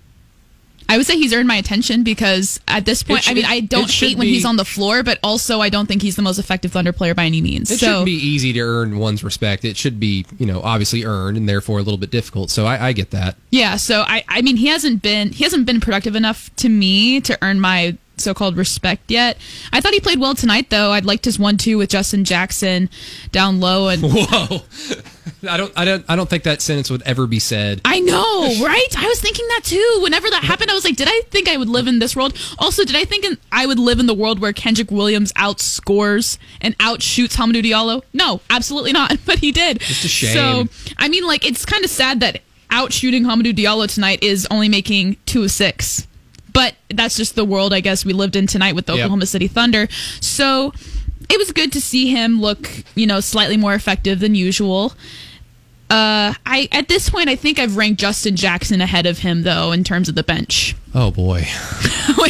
I 0.90 0.98
would 0.98 1.06
say 1.06 1.18
he's 1.18 1.34
earned 1.34 1.48
my 1.48 1.56
attention 1.58 2.04
because 2.04 2.60
at 2.68 2.86
this 2.86 3.04
point, 3.04 3.24
should- 3.24 3.32
I 3.32 3.34
mean, 3.36 3.46
I 3.46 3.60
don't 3.60 3.92
hate 3.92 4.18
when 4.18 4.28
be- 4.28 4.34
he's 4.34 4.46
on 4.46 4.56
the 4.56 4.66
floor, 4.66 5.04
but 5.04 5.20
also 5.24 5.60
I 5.62 5.70
don't 5.70 5.86
think 5.86 6.02
he's 6.02 6.16
the 6.16 6.22
most 6.22 6.40
effective 6.40 6.72
Thunder 6.72 6.94
player 6.94 7.14
by 7.14 7.26
any 7.26 7.42
means. 7.42 7.70
It 7.72 7.80
so 7.80 7.86
shouldn't 7.86 8.06
be 8.06 8.14
easy 8.14 8.54
to 8.54 8.60
earn 8.62 8.98
one's 8.98 9.24
respect. 9.24 9.66
It 9.66 9.76
should 9.78 10.00
be, 10.00 10.26
you 10.38 10.46
know, 10.46 10.62
obviously 10.62 11.04
earned 11.04 11.38
and 11.38 11.48
therefore 11.50 11.80
a 11.80 11.82
little 11.82 11.98
bit 11.98 12.12
difficult. 12.12 12.50
So 12.50 12.66
I, 12.66 12.88
I 12.88 12.92
get 12.94 13.12
that. 13.12 13.36
yeah, 13.50 13.76
so 13.76 14.04
I 14.08 14.24
I 14.28 14.42
mean 14.42 14.58
he 14.58 14.68
hasn't 14.68 15.02
been 15.02 15.32
he 15.32 15.44
hasn't 15.44 15.66
been 15.66 15.80
productive 15.82 16.16
enough 16.16 16.50
to 16.58 16.70
me 16.70 17.20
to 17.22 17.38
earn 17.42 17.60
my 17.60 17.98
so-called 18.20 18.58
respect 18.58 19.12
yet. 19.12 19.38
I 19.72 19.80
thought 19.80 19.94
he 19.94 20.00
played 20.00 20.20
well 20.20 20.34
tonight, 20.34 20.72
though. 20.72 20.92
I'd 20.92 21.06
liked 21.06 21.24
his 21.26 21.38
one-two 21.38 21.78
with 21.78 21.92
Justin 21.92 22.24
Jackson 22.26 22.90
down 23.32 23.60
low, 23.60 23.90
and 23.90 24.02
Whoa. 24.12 24.62
I 25.50 25.58
don't 25.58 25.72
I 25.76 25.86
don't 25.86 26.06
I 26.08 26.16
don't 26.16 26.30
think 26.30 26.44
that 26.44 26.62
sentence 26.62 26.90
would 26.90 27.02
ever 27.04 27.28
be 27.28 27.40
said. 27.40 27.82
I 27.86 28.00
know, 28.00 28.14
right? 28.66 28.88
I 28.98 29.08
was 29.08 29.20
thinking 29.22 29.48
that 29.50 29.62
too. 29.64 30.00
Whenever 30.02 30.30
that 30.30 30.44
happened, 30.44 30.72
I 30.72 30.74
was 30.74 30.84
like, 30.86 30.96
did 30.96 31.08
I 31.10 31.22
think 31.30 31.48
I 31.50 31.58
would 31.58 31.70
live 31.70 31.88
in 31.88 32.00
this 32.00 32.16
world? 32.16 32.36
Also, 32.60 32.84
did 32.84 32.96
I 32.96 33.06
think 33.06 33.26
in, 33.26 33.38
I 33.52 33.66
would 33.66 33.80
live 33.80 34.00
in 34.00 34.06
the 34.08 34.14
world 34.14 34.40
where 34.40 34.54
Kenrich 34.54 34.92
Williams 34.92 35.34
outscores 35.34 36.38
and 36.62 36.78
outshoots 36.78 37.36
Hamidou 37.36 37.64
Diallo? 37.64 38.04
No, 38.14 38.42
absolutely 38.50 38.92
not. 38.94 39.18
But 39.26 39.40
he 39.40 39.52
did. 39.52 39.80
Just 39.82 40.06
a 40.06 40.08
shame. 40.08 40.34
So, 40.34 40.92
I 40.98 41.10
mean, 41.10 41.26
like, 41.28 41.46
it's 41.46 41.66
kind 41.66 41.84
of 41.84 41.90
sad 41.90 42.22
that 42.22 42.42
outshooting 42.70 43.24
Hamidou 43.24 43.54
Diallo 43.54 43.94
tonight 43.94 44.24
is 44.24 44.48
only 44.50 44.70
making 44.70 45.18
two 45.26 45.44
of 45.44 45.52
six. 45.52 46.08
But 46.54 46.76
that's 46.90 47.18
just 47.18 47.36
the 47.36 47.44
world, 47.46 47.74
I 47.74 47.82
guess, 47.82 48.06
we 48.06 48.14
lived 48.14 48.36
in 48.36 48.48
tonight 48.48 48.74
with 48.74 48.86
the 48.86 48.94
Yep. 48.94 49.04
Oklahoma 49.04 49.26
City 49.26 49.48
Thunder. 49.48 49.88
So 50.22 50.72
it 51.30 51.38
was 51.38 51.52
good 51.52 51.72
to 51.74 51.82
see 51.82 52.08
him 52.10 52.40
look, 52.42 52.70
you 52.96 53.06
know, 53.08 53.20
slightly 53.20 53.58
more 53.58 53.74
effective 53.74 54.20
than 54.20 54.36
usual. 54.36 54.94
Uh, 55.90 56.34
I 56.46 56.68
at 56.74 56.90
this 56.90 57.10
point, 57.10 57.30
I 57.30 57.36
think 57.38 57.60
I've 57.60 57.78
ranked 57.78 58.00
Justin 58.02 58.36
Jackson 58.36 58.82
ahead 58.82 59.06
of 59.06 59.20
him, 59.20 59.44
though, 59.44 59.72
in 59.72 59.86
terms 59.86 60.10
of 60.10 60.16
the 60.16 60.24
bench. 60.24 60.76
Oh 60.94 61.12
boy. 61.12 61.46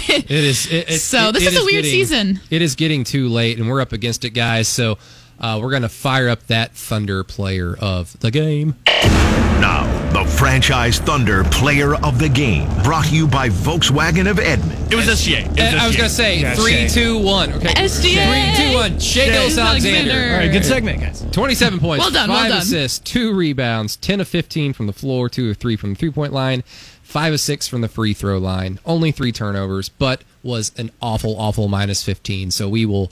It 0.09 0.29
is. 0.31 0.67
It, 0.67 0.73
it's- 0.75 1.01
So 1.03 1.29
it- 1.29 1.33
this 1.33 1.43
it 1.43 1.53
is 1.53 1.59
a 1.59 1.65
weird 1.65 1.83
getting- 1.83 1.91
season. 1.91 2.39
It 2.49 2.61
is 2.61 2.75
getting 2.75 3.03
too 3.03 3.29
late, 3.29 3.57
and 3.57 3.67
we're 3.69 3.81
up 3.81 3.93
against 3.93 4.25
it, 4.25 4.31
guys. 4.31 4.67
So 4.67 4.97
uh, 5.39 5.59
we're 5.61 5.71
gonna 5.71 5.89
fire 5.89 6.29
up 6.29 6.45
that 6.47 6.73
Thunder 6.73 7.23
player 7.23 7.75
of 7.79 8.19
the 8.19 8.29
game. 8.31 8.75
Now, 8.85 9.85
the 10.13 10.23
franchise 10.37 10.99
Thunder 10.99 11.43
player 11.45 11.95
of 12.03 12.17
the 12.19 12.29
game, 12.29 12.67
brought 12.83 13.05
to 13.05 13.15
you 13.15 13.27
by 13.27 13.49
Volkswagen 13.49 14.29
of 14.29 14.39
Edmond. 14.39 14.91
It 14.91 14.95
was 14.95 15.05
SGA. 15.07 15.45
It 15.45 15.49
was 15.49 15.59
Uh, 15.73 15.77
I 15.81 15.87
was 15.87 15.95
gonna 15.95 16.09
say 16.09 16.39
Yeah, 16.39 16.55
three, 16.55 16.73
Shai. 16.73 16.87
two, 16.87 17.17
one. 17.17 17.51
Okay. 17.53 17.73
SGA. 17.75 18.55
Three, 18.55 18.65
two, 18.69 18.73
one. 18.75 18.99
Shai 18.99 19.25
Gilgeous-Alexander. 19.25 19.97
Alexander. 20.11 20.33
All 20.33 20.39
right, 20.39 20.51
good 20.51 20.65
segment, 20.65 21.01
guys. 21.01 21.23
27 21.31 21.79
points, 21.79 22.03
Well 22.03 22.11
done, 22.11 22.29
well 22.29 22.39
five 22.39 22.49
done. 22.51 22.61
assists, 22.61 22.99
two 22.99 23.33
rebounds, 23.33 23.95
10 23.97 24.21
of 24.21 24.27
15 24.27 24.73
from 24.73 24.87
the 24.87 24.93
floor, 24.93 25.29
two 25.29 25.49
of 25.49 25.57
three 25.57 25.75
from 25.75 25.91
the 25.93 25.95
three 25.99 26.11
point 26.11 26.33
line, 26.33 26.63
five 27.03 27.33
of 27.33 27.39
six 27.39 27.67
from 27.67 27.81
the 27.81 27.87
free 27.89 28.13
throw 28.13 28.37
line, 28.37 28.79
only 28.85 29.11
three 29.11 29.31
turnovers, 29.31 29.89
but 29.89 30.21
was 30.41 30.71
an 30.77 30.89
awful, 31.01 31.35
awful 31.39 31.67
minus 31.67 32.03
15. 32.03 32.51
So 32.51 32.69
we 32.69 32.85
will 32.85 33.11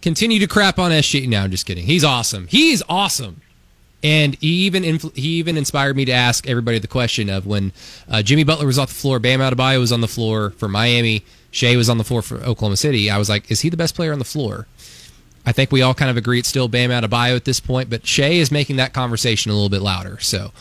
continue 0.00 0.38
to 0.38 0.46
crap 0.46 0.78
on 0.78 0.92
SG. 0.92 1.26
Now, 1.28 1.42
I'm 1.44 1.50
just 1.50 1.66
kidding. 1.66 1.86
He's 1.86 2.04
awesome. 2.04 2.46
He's 2.48 2.82
awesome. 2.88 3.40
And 4.02 4.36
he 4.36 4.48
even 4.66 4.82
influ- 4.82 5.16
he 5.16 5.30
even 5.38 5.56
inspired 5.56 5.96
me 5.96 6.04
to 6.04 6.12
ask 6.12 6.46
everybody 6.48 6.78
the 6.78 6.86
question 6.86 7.28
of 7.28 7.46
when 7.46 7.72
uh, 8.08 8.22
Jimmy 8.22 8.44
Butler 8.44 8.66
was 8.66 8.78
off 8.78 8.88
the 8.88 8.94
floor, 8.94 9.18
Bam 9.18 9.40
Adebayo 9.40 9.80
was 9.80 9.90
on 9.90 10.00
the 10.00 10.08
floor 10.08 10.50
for 10.50 10.68
Miami, 10.68 11.24
Shai 11.50 11.76
was 11.76 11.88
on 11.88 11.98
the 11.98 12.04
floor 12.04 12.22
for 12.22 12.36
Oklahoma 12.36 12.76
City. 12.76 13.10
I 13.10 13.18
was 13.18 13.28
like, 13.28 13.50
is 13.50 13.62
he 13.62 13.70
the 13.70 13.76
best 13.76 13.94
player 13.94 14.12
on 14.12 14.18
the 14.18 14.24
floor? 14.24 14.66
I 15.46 15.52
think 15.52 15.72
we 15.72 15.80
all 15.80 15.94
kind 15.94 16.10
of 16.10 16.16
agree 16.16 16.38
it's 16.38 16.48
still 16.48 16.68
Bam 16.68 16.90
Adebayo 16.90 17.36
at 17.36 17.44
this 17.44 17.60
point, 17.60 17.88
but 17.88 18.06
Shai 18.06 18.30
is 18.30 18.50
making 18.50 18.76
that 18.76 18.92
conversation 18.92 19.50
a 19.50 19.54
little 19.54 19.70
bit 19.70 19.80
louder. 19.80 20.18
So 20.20 20.52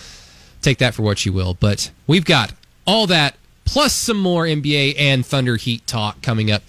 take 0.62 0.78
that 0.78 0.94
for 0.94 1.02
what 1.02 1.26
you 1.26 1.34
will. 1.34 1.56
But 1.56 1.92
we've 2.08 2.24
got 2.24 2.54
all 2.88 3.08
that 3.08 3.36
plus 3.66 3.94
some 3.94 4.18
more 4.18 4.46
NBA 4.46 4.96
and 4.98 5.26
Thunder 5.26 5.58
Heat 5.58 5.86
talk 5.88 6.22
coming 6.22 6.52
up 6.52 6.64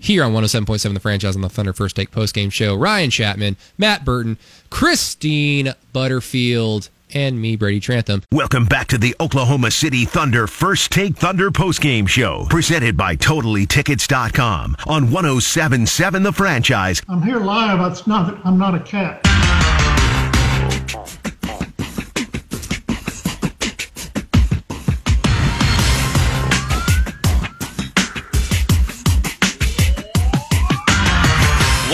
here 0.00 0.24
on 0.24 0.32
107.7 0.32 0.94
The 0.94 1.00
Franchise 1.00 1.36
on 1.36 1.42
the 1.42 1.48
Thunder 1.48 1.72
First 1.72 1.96
Take 1.96 2.10
postgame 2.10 2.52
show. 2.52 2.74
Ryan 2.74 3.10
Chapman, 3.10 3.56
Matt 3.76 4.04
Burton, 4.04 4.38
Christine 4.70 5.74
Butterfield, 5.92 6.88
and 7.14 7.40
me, 7.40 7.56
Brady 7.56 7.80
Trantham. 7.80 8.22
Welcome 8.32 8.66
back 8.66 8.88
to 8.88 8.98
the 8.98 9.16
Oklahoma 9.20 9.70
City 9.70 10.04
Thunder 10.04 10.46
First 10.46 10.92
Take 10.92 11.16
Thunder 11.16 11.50
postgame 11.50 12.08
show, 12.08 12.46
presented 12.50 12.96
by 12.96 13.16
TotallyTickets.com 13.16 14.76
on 14.86 15.10
1077 15.10 16.22
The 16.22 16.32
Franchise. 16.32 17.02
I'm 17.08 17.22
here 17.22 17.40
live. 17.40 17.90
It's 17.90 18.06
not 18.06 18.38
I'm 18.44 18.58
not 18.58 18.74
a 18.74 18.80
cat. 18.80 19.20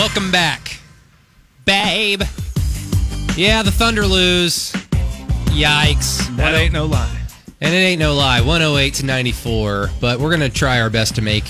Welcome 0.04 0.30
back, 0.30 0.80
babe. 1.64 2.20
Yeah, 3.36 3.62
the 3.62 3.70
Thunder 3.70 4.06
lose. 4.06 4.70
Yikes. 5.46 6.36
That 6.36 6.54
ain't 6.54 6.74
no 6.74 6.84
lie. 6.84 7.22
And 7.62 7.74
it 7.74 7.78
ain't 7.78 8.00
no 8.00 8.12
lie, 8.12 8.42
108 8.42 8.92
to 8.94 9.06
94. 9.06 9.88
But 10.02 10.20
we're 10.20 10.30
gonna 10.30 10.50
try 10.50 10.82
our 10.82 10.90
best 10.90 11.14
to 11.14 11.22
make 11.22 11.44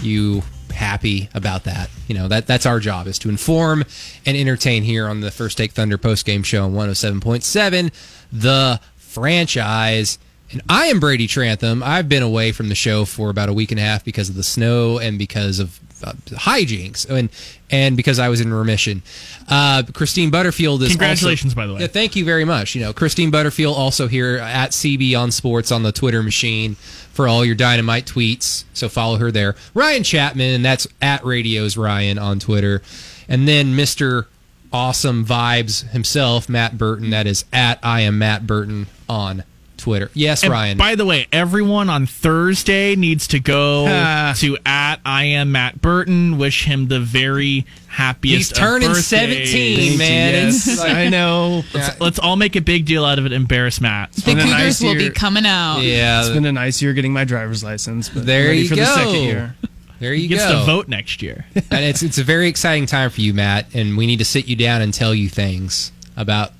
you 0.00 0.42
happy 0.72 1.28
about 1.34 1.64
that. 1.64 1.90
You 2.08 2.14
know 2.14 2.26
that 2.28 2.46
that's 2.46 2.64
our 2.64 2.80
job 2.80 3.06
is 3.06 3.18
to 3.18 3.28
inform 3.28 3.84
and 4.24 4.34
entertain 4.34 4.82
here 4.82 5.06
on 5.06 5.20
the 5.20 5.30
First 5.30 5.58
Take 5.58 5.72
Thunder 5.72 5.98
post 5.98 6.24
game 6.24 6.42
show 6.42 6.64
on 6.64 6.72
107.7, 6.72 7.92
the 8.32 8.80
franchise. 8.96 10.18
And 10.52 10.62
I 10.68 10.86
am 10.86 10.98
Brady 10.98 11.26
Trantham. 11.26 11.82
I've 11.82 12.08
been 12.08 12.22
away 12.22 12.50
from 12.52 12.68
the 12.68 12.74
show 12.74 13.04
for 13.04 13.30
about 13.30 13.48
a 13.48 13.52
week 13.52 13.70
and 13.70 13.78
a 13.78 13.82
half 13.82 14.04
because 14.04 14.28
of 14.28 14.34
the 14.34 14.42
snow 14.42 14.98
and 14.98 15.16
because 15.18 15.60
of 15.60 15.78
uh, 16.02 16.12
hijinks 16.28 17.08
and 17.08 17.28
and 17.70 17.96
because 17.96 18.18
I 18.18 18.28
was 18.30 18.40
in 18.40 18.52
remission. 18.52 19.02
Uh, 19.48 19.82
Christine 19.92 20.30
Butterfield 20.30 20.82
is 20.82 20.88
also- 20.88 20.98
Congratulations, 20.98 21.54
by 21.54 21.66
the 21.68 21.74
way. 21.74 21.82
Yeah, 21.82 21.86
thank 21.86 22.16
you 22.16 22.24
very 22.24 22.44
much. 22.44 22.74
You 22.74 22.80
know, 22.80 22.92
Christine 22.92 23.30
Butterfield 23.30 23.76
also 23.76 24.08
here 24.08 24.38
at 24.38 24.70
CB 24.70 25.14
on 25.16 25.30
Sports 25.30 25.70
on 25.70 25.82
the 25.84 25.92
Twitter 25.92 26.22
machine 26.22 26.74
for 27.12 27.28
all 27.28 27.44
your 27.44 27.54
dynamite 27.54 28.06
tweets. 28.06 28.64
So 28.72 28.88
follow 28.88 29.18
her 29.18 29.30
there. 29.30 29.54
Ryan 29.74 30.02
Chapman, 30.02 30.54
and 30.54 30.64
that's 30.64 30.88
at 31.00 31.24
Radios 31.24 31.76
Ryan 31.76 32.18
on 32.18 32.40
Twitter. 32.40 32.82
And 33.28 33.46
then 33.46 33.76
Mr. 33.76 34.24
Awesome 34.72 35.24
Vibes 35.24 35.88
himself, 35.90 36.48
Matt 36.48 36.76
Burton. 36.78 37.10
That 37.10 37.26
is 37.28 37.44
at 37.52 37.78
I 37.84 38.00
am 38.00 38.18
Matt 38.18 38.46
Burton 38.48 38.86
on 39.08 39.44
Twitter. 39.80 40.10
Yes, 40.14 40.42
And 40.42 40.52
Ryan. 40.52 40.78
By 40.78 40.94
the 40.94 41.04
way, 41.06 41.26
everyone 41.32 41.88
on 41.90 42.06
Thursday 42.06 42.94
needs 42.96 43.26
to 43.28 43.40
go 43.40 43.86
Ah. 43.88 44.34
to 44.38 44.56
at 44.64 45.00
I 45.04 45.24
am 45.24 45.52
Matt 45.52 45.80
Burton. 45.80 46.38
Wish 46.38 46.64
him 46.64 46.88
the 46.88 47.00
very 47.00 47.66
happiest. 47.88 48.50
He's 48.50 48.58
turning 48.58 48.88
birthdays. 48.88 49.06
17, 49.06 49.98
man. 49.98 50.34
Yes, 50.46 50.66
It's 50.68 50.78
like- 50.80 50.92
I 50.92 51.08
know. 51.08 51.64
Yeah. 51.74 51.94
Let's 52.00 52.18
all 52.18 52.36
make 52.36 52.54
a 52.56 52.60
big 52.60 52.84
deal 52.86 53.04
out 53.04 53.18
of 53.18 53.26
it. 53.26 53.32
Embarrass 53.32 53.80
Matt. 53.80 54.12
The 54.12 54.22
been 54.22 54.38
a 54.38 54.42
Cougars 54.42 54.58
nice 54.58 54.80
will 54.82 54.94
be 54.94 55.10
coming 55.10 55.46
out. 55.46 55.80
yeah, 55.80 56.20
It's 56.20 56.30
been 56.30 56.44
a 56.46 56.52
nice 56.52 56.80
year 56.80 56.92
getting 56.92 57.12
my 57.12 57.24
driver's 57.24 57.64
license. 57.64 58.08
But 58.08 58.26
There 58.26 58.46
ready 58.48 58.60
you 58.60 58.68
for 58.68 58.76
the 58.76 58.82
go. 58.82 58.94
second 58.94 59.22
year. 59.22 59.54
there 59.98 60.14
He 60.14 60.22
you 60.22 60.28
gets 60.28 60.44
go. 60.46 60.60
to 60.60 60.64
vote 60.64 60.88
next 60.88 61.20
year. 61.22 61.44
and 61.70 61.84
it's 61.84 62.02
it's 62.02 62.18
a 62.18 62.24
very 62.24 62.48
exciting 62.48 62.86
time 62.86 63.10
for 63.10 63.20
you, 63.20 63.34
Matt. 63.34 63.66
And 63.74 63.96
we 63.96 64.06
need 64.06 64.18
to 64.20 64.24
sit 64.24 64.46
you 64.46 64.56
down 64.56 64.82
and 64.82 64.94
tell 64.94 65.14
you 65.14 65.28
things 65.28 65.90
about 66.16 66.52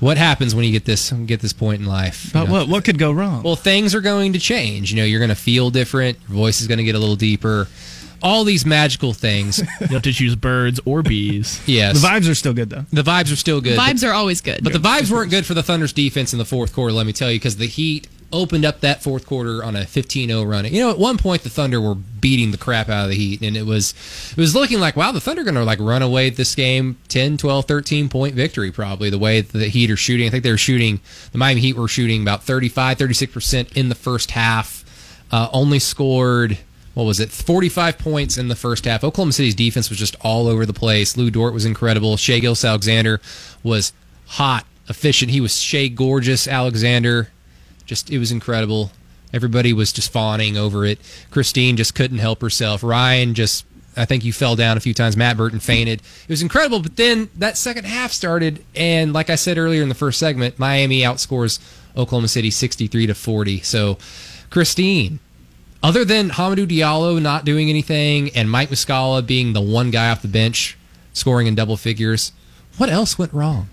what 0.00 0.18
happens 0.18 0.54
when 0.54 0.64
you 0.64 0.72
get 0.72 0.84
this 0.84 1.10
get 1.12 1.40
this 1.40 1.52
point 1.52 1.80
in 1.80 1.86
life. 1.86 2.26
you 2.26 2.30
But 2.32 2.44
know. 2.46 2.52
what 2.52 2.68
what 2.68 2.84
could 2.84 2.98
go 2.98 3.12
wrong? 3.12 3.42
Well, 3.42 3.56
things 3.56 3.94
are 3.94 4.00
going 4.00 4.32
to 4.34 4.38
change. 4.38 4.90
You 4.92 4.98
know, 4.98 5.04
you're 5.04 5.20
going 5.20 5.28
to 5.30 5.34
feel 5.34 5.70
different. 5.70 6.18
Your 6.28 6.36
voice 6.36 6.60
is 6.60 6.66
going 6.66 6.78
to 6.78 6.84
get 6.84 6.94
a 6.94 6.98
little 6.98 7.16
deeper. 7.16 7.68
All 8.22 8.44
these 8.44 8.64
magical 8.64 9.12
things. 9.12 9.60
You 9.80 9.88
have 9.88 10.02
to 10.02 10.12
choose 10.12 10.34
birds 10.34 10.80
or 10.84 11.02
bees. 11.02 11.60
Yes, 11.66 12.00
the 12.00 12.08
vibes 12.08 12.28
are 12.30 12.34
still 12.34 12.54
good 12.54 12.70
though. 12.70 12.84
the 12.92 13.02
vibes 13.02 13.32
are 13.32 13.36
still 13.36 13.60
good. 13.60 13.78
Vibes 13.78 14.06
are 14.08 14.12
always 14.12 14.40
good. 14.40 14.64
But 14.64 14.72
the 14.72 14.78
vibes 14.78 15.10
weren't 15.10 15.30
good 15.30 15.44
for 15.46 15.54
the 15.54 15.62
Thunder's 15.62 15.92
defense 15.92 16.32
in 16.32 16.38
the 16.38 16.44
fourth 16.44 16.74
quarter, 16.74 16.92
let 16.92 17.06
me 17.06 17.12
tell 17.12 17.30
you, 17.30 17.38
because 17.38 17.56
the 17.56 17.66
Heat 17.66 18.08
opened 18.32 18.64
up 18.64 18.80
that 18.80 19.02
fourth 19.02 19.26
quarter 19.26 19.62
on 19.62 19.76
a 19.76 19.80
15-0 19.80 20.48
run. 20.48 20.64
You 20.66 20.80
know, 20.80 20.90
at 20.90 20.98
one 20.98 21.18
point 21.18 21.42
the 21.42 21.50
Thunder 21.50 21.80
were 21.80 21.94
beating 21.94 22.50
the 22.50 22.58
crap 22.58 22.88
out 22.88 23.04
of 23.04 23.10
the 23.10 23.16
Heat, 23.16 23.42
and 23.42 23.56
it 23.56 23.64
was 23.64 23.94
it 24.32 24.36
was 24.36 24.54
looking 24.54 24.80
like, 24.80 24.96
wow, 24.96 25.12
the 25.12 25.20
Thunder 25.20 25.44
going 25.44 25.54
to 25.54 25.64
like 25.64 25.78
run 25.80 26.02
away 26.02 26.30
this 26.30 26.54
game, 26.54 26.98
10, 27.08 27.36
12, 27.36 27.64
13 27.66 28.08
point 28.08 28.34
victory 28.34 28.70
probably, 28.70 29.10
the 29.10 29.18
way 29.18 29.40
the 29.40 29.68
Heat 29.68 29.90
are 29.90 29.96
shooting. 29.96 30.26
I 30.26 30.30
think 30.30 30.44
they 30.44 30.50
were 30.50 30.58
shooting, 30.58 31.00
the 31.32 31.38
Miami 31.38 31.60
Heat 31.60 31.76
were 31.76 31.88
shooting 31.88 32.22
about 32.22 32.42
35, 32.42 32.98
36% 32.98 33.76
in 33.76 33.88
the 33.88 33.94
first 33.94 34.32
half, 34.32 34.84
uh, 35.30 35.48
only 35.52 35.78
scored 35.78 36.58
what 36.94 37.04
was 37.04 37.20
it, 37.20 37.30
45 37.30 37.98
points 37.98 38.38
in 38.38 38.48
the 38.48 38.56
first 38.56 38.86
half. 38.86 39.04
Oklahoma 39.04 39.32
City's 39.32 39.54
defense 39.54 39.90
was 39.90 39.98
just 39.98 40.16
all 40.22 40.48
over 40.48 40.64
the 40.64 40.72
place. 40.72 41.14
Lou 41.14 41.30
Dort 41.30 41.52
was 41.52 41.66
incredible. 41.66 42.16
Shai 42.16 42.38
Gilgeous-Alexander 42.38 43.20
was 43.62 43.92
hot, 44.24 44.64
efficient. 44.88 45.30
He 45.30 45.42
was 45.42 45.60
Shea 45.60 45.90
Gorgeous 45.90 46.48
Alexander. 46.48 47.28
Just, 47.86 48.10
it 48.10 48.18
was 48.18 48.32
incredible. 48.32 48.92
Everybody 49.32 49.72
was 49.72 49.92
just 49.92 50.12
fawning 50.12 50.56
over 50.56 50.84
it. 50.84 50.98
Christine 51.30 51.76
just 51.76 51.94
couldn't 51.94 52.18
help 52.18 52.42
herself. 52.42 52.82
Ryan 52.82 53.34
just, 53.34 53.64
I 53.96 54.04
think 54.04 54.24
you 54.24 54.32
fell 54.32 54.56
down 54.56 54.76
a 54.76 54.80
few 54.80 54.94
times. 54.94 55.16
Matt 55.16 55.36
Burton 55.36 55.60
fainted. 55.60 56.00
It 56.00 56.28
was 56.28 56.42
incredible. 56.42 56.80
But 56.80 56.96
then 56.96 57.30
that 57.36 57.56
second 57.56 57.86
half 57.86 58.12
started, 58.12 58.64
and 58.74 59.12
like 59.12 59.30
I 59.30 59.34
said 59.36 59.58
earlier 59.58 59.82
in 59.82 59.88
the 59.88 59.94
first 59.94 60.18
segment, 60.18 60.58
Miami 60.58 61.00
outscores 61.00 61.58
Oklahoma 61.96 62.28
City 62.28 62.50
63 62.50 63.06
to 63.06 63.14
40. 63.14 63.60
So, 63.60 63.98
Christine, 64.50 65.18
other 65.82 66.04
than 66.04 66.30
Hamidou 66.30 66.66
Diallo 66.66 67.20
not 67.20 67.44
doing 67.44 67.70
anything 67.70 68.30
and 68.30 68.50
Mike 68.50 68.70
Muscala 68.70 69.26
being 69.26 69.52
the 69.52 69.60
one 69.60 69.90
guy 69.90 70.10
off 70.10 70.22
the 70.22 70.28
bench 70.28 70.76
scoring 71.12 71.46
in 71.46 71.54
double 71.54 71.76
figures, 71.76 72.32
what 72.76 72.90
else 72.90 73.18
went 73.18 73.32
wrong? 73.32 73.68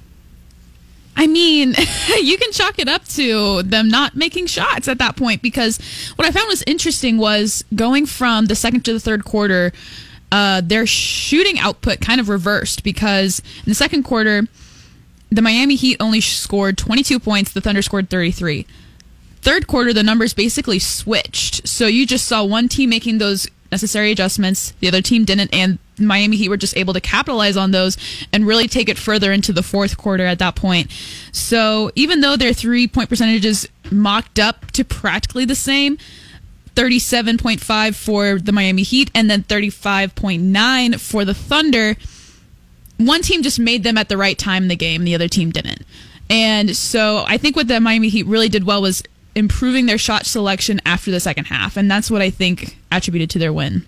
I 1.15 1.28
mean, 1.28 1.76
you 2.21 2.38
can 2.38 2.52
chalk 2.52 2.80
it 2.80 2.88
up 2.88 3.06
to 3.10 3.63
them 3.63 3.88
not 3.88 4.15
making 4.15 4.47
shots 4.47 4.88
at 4.88 4.97
that 4.99 5.15
point 5.15 5.41
because 5.41 5.78
what 6.15 6.28
I 6.28 6.32
found 6.32 6.47
was 6.47 6.63
interesting 6.65 7.17
was 7.17 7.63
going 7.76 8.06
from 8.06 8.45
the 8.45 8.56
second 8.56 8.84
to 8.86 8.93
the 8.93 8.99
third 8.99 9.23
quarter, 9.26 9.71
uh, 10.32 10.62
their 10.62 10.88
shooting 10.88 11.60
output 11.60 12.02
kind 12.02 12.19
of 12.19 12.30
reversed 12.30 12.84
because 12.84 13.39
in 13.58 13.65
the 13.69 13.76
second 13.76 14.04
quarter, 14.04 14.47
the 15.30 15.41
Miami 15.41 15.76
Heat 15.76 15.97
only 15.99 16.21
scored 16.21 16.78
22 16.78 17.19
points, 17.19 17.52
the 17.52 17.62
Thunder 17.62 17.82
scored 17.82 18.10
33. 18.10 18.65
Third 19.41 19.67
quarter, 19.67 19.91
the 19.91 20.04
numbers 20.04 20.34
basically 20.34 20.80
switched. 20.80 21.67
So 21.67 21.86
you 21.86 22.06
just 22.06 22.26
saw 22.26 22.43
one 22.43 22.69
team 22.69 22.89
making 22.89 23.17
those 23.17 23.47
necessary 23.73 24.12
adjustments, 24.12 24.71
the 24.79 24.88
other 24.88 25.01
team 25.01 25.25
didn't, 25.25 25.51
and 25.51 25.79
Miami 25.99 26.38
Heat 26.38 26.49
were 26.49 26.57
just 26.57 26.77
able 26.77 26.93
to 26.93 27.01
capitalize 27.01 27.57
on 27.57 27.71
those 27.71 27.97
and 28.31 28.45
really 28.45 28.67
take 28.67 28.88
it 28.88 28.99
further 28.99 29.31
into 29.31 29.51
the 29.51 29.63
fourth 29.63 29.97
quarter 29.97 30.25
at 30.25 30.38
that 30.39 30.55
point. 30.55 30.91
So 31.31 31.91
even 31.95 32.21
though 32.21 32.36
their 32.38 32.53
three 32.53 32.88
point 32.88 33.09
percentages 33.09 33.67
mocked 33.91 34.38
up 34.39 34.71
to 34.71 34.86
practically 34.86 35.45
the 35.45 35.55
same, 35.55 35.97
37.5 36.75 37.95
for 37.95 38.39
the 38.39 38.51
Miami 38.51 38.83
Heat 38.83 39.12
and 39.13 39.29
then 39.29 39.43
35.9 39.43 40.99
for 40.99 41.25
the 41.25 41.33
Thunder, 41.33 41.95
one 42.97 43.21
team 43.21 43.41
just 43.41 43.59
made 43.59 43.83
them 43.83 43.97
at 43.97 44.09
the 44.09 44.17
right 44.17 44.38
time 44.38 44.63
in 44.63 44.69
the 44.69 44.75
game, 44.75 45.03
the 45.03 45.15
other 45.15 45.27
team 45.27 45.51
didn't. 45.51 45.81
And 46.29 46.75
so 46.75 47.25
I 47.27 47.38
think 47.38 47.55
what 47.55 47.67
the 47.67 47.79
Miami 47.79 48.09
Heat 48.09 48.25
really 48.25 48.49
did 48.49 48.65
well 48.65 48.81
was 48.81 49.03
improving 49.36 49.86
their 49.86 49.98
shot 49.98 50.26
selection 50.26 50.82
after 50.86 51.12
the 51.12 51.19
second 51.19 51.46
half, 51.46 51.78
and 51.78 51.89
that's 51.89 52.10
what 52.12 52.22
I 52.22 52.30
think 52.30 52.78
attributed 52.91 53.30
to 53.32 53.39
their 53.39 53.54
win. 53.54 53.86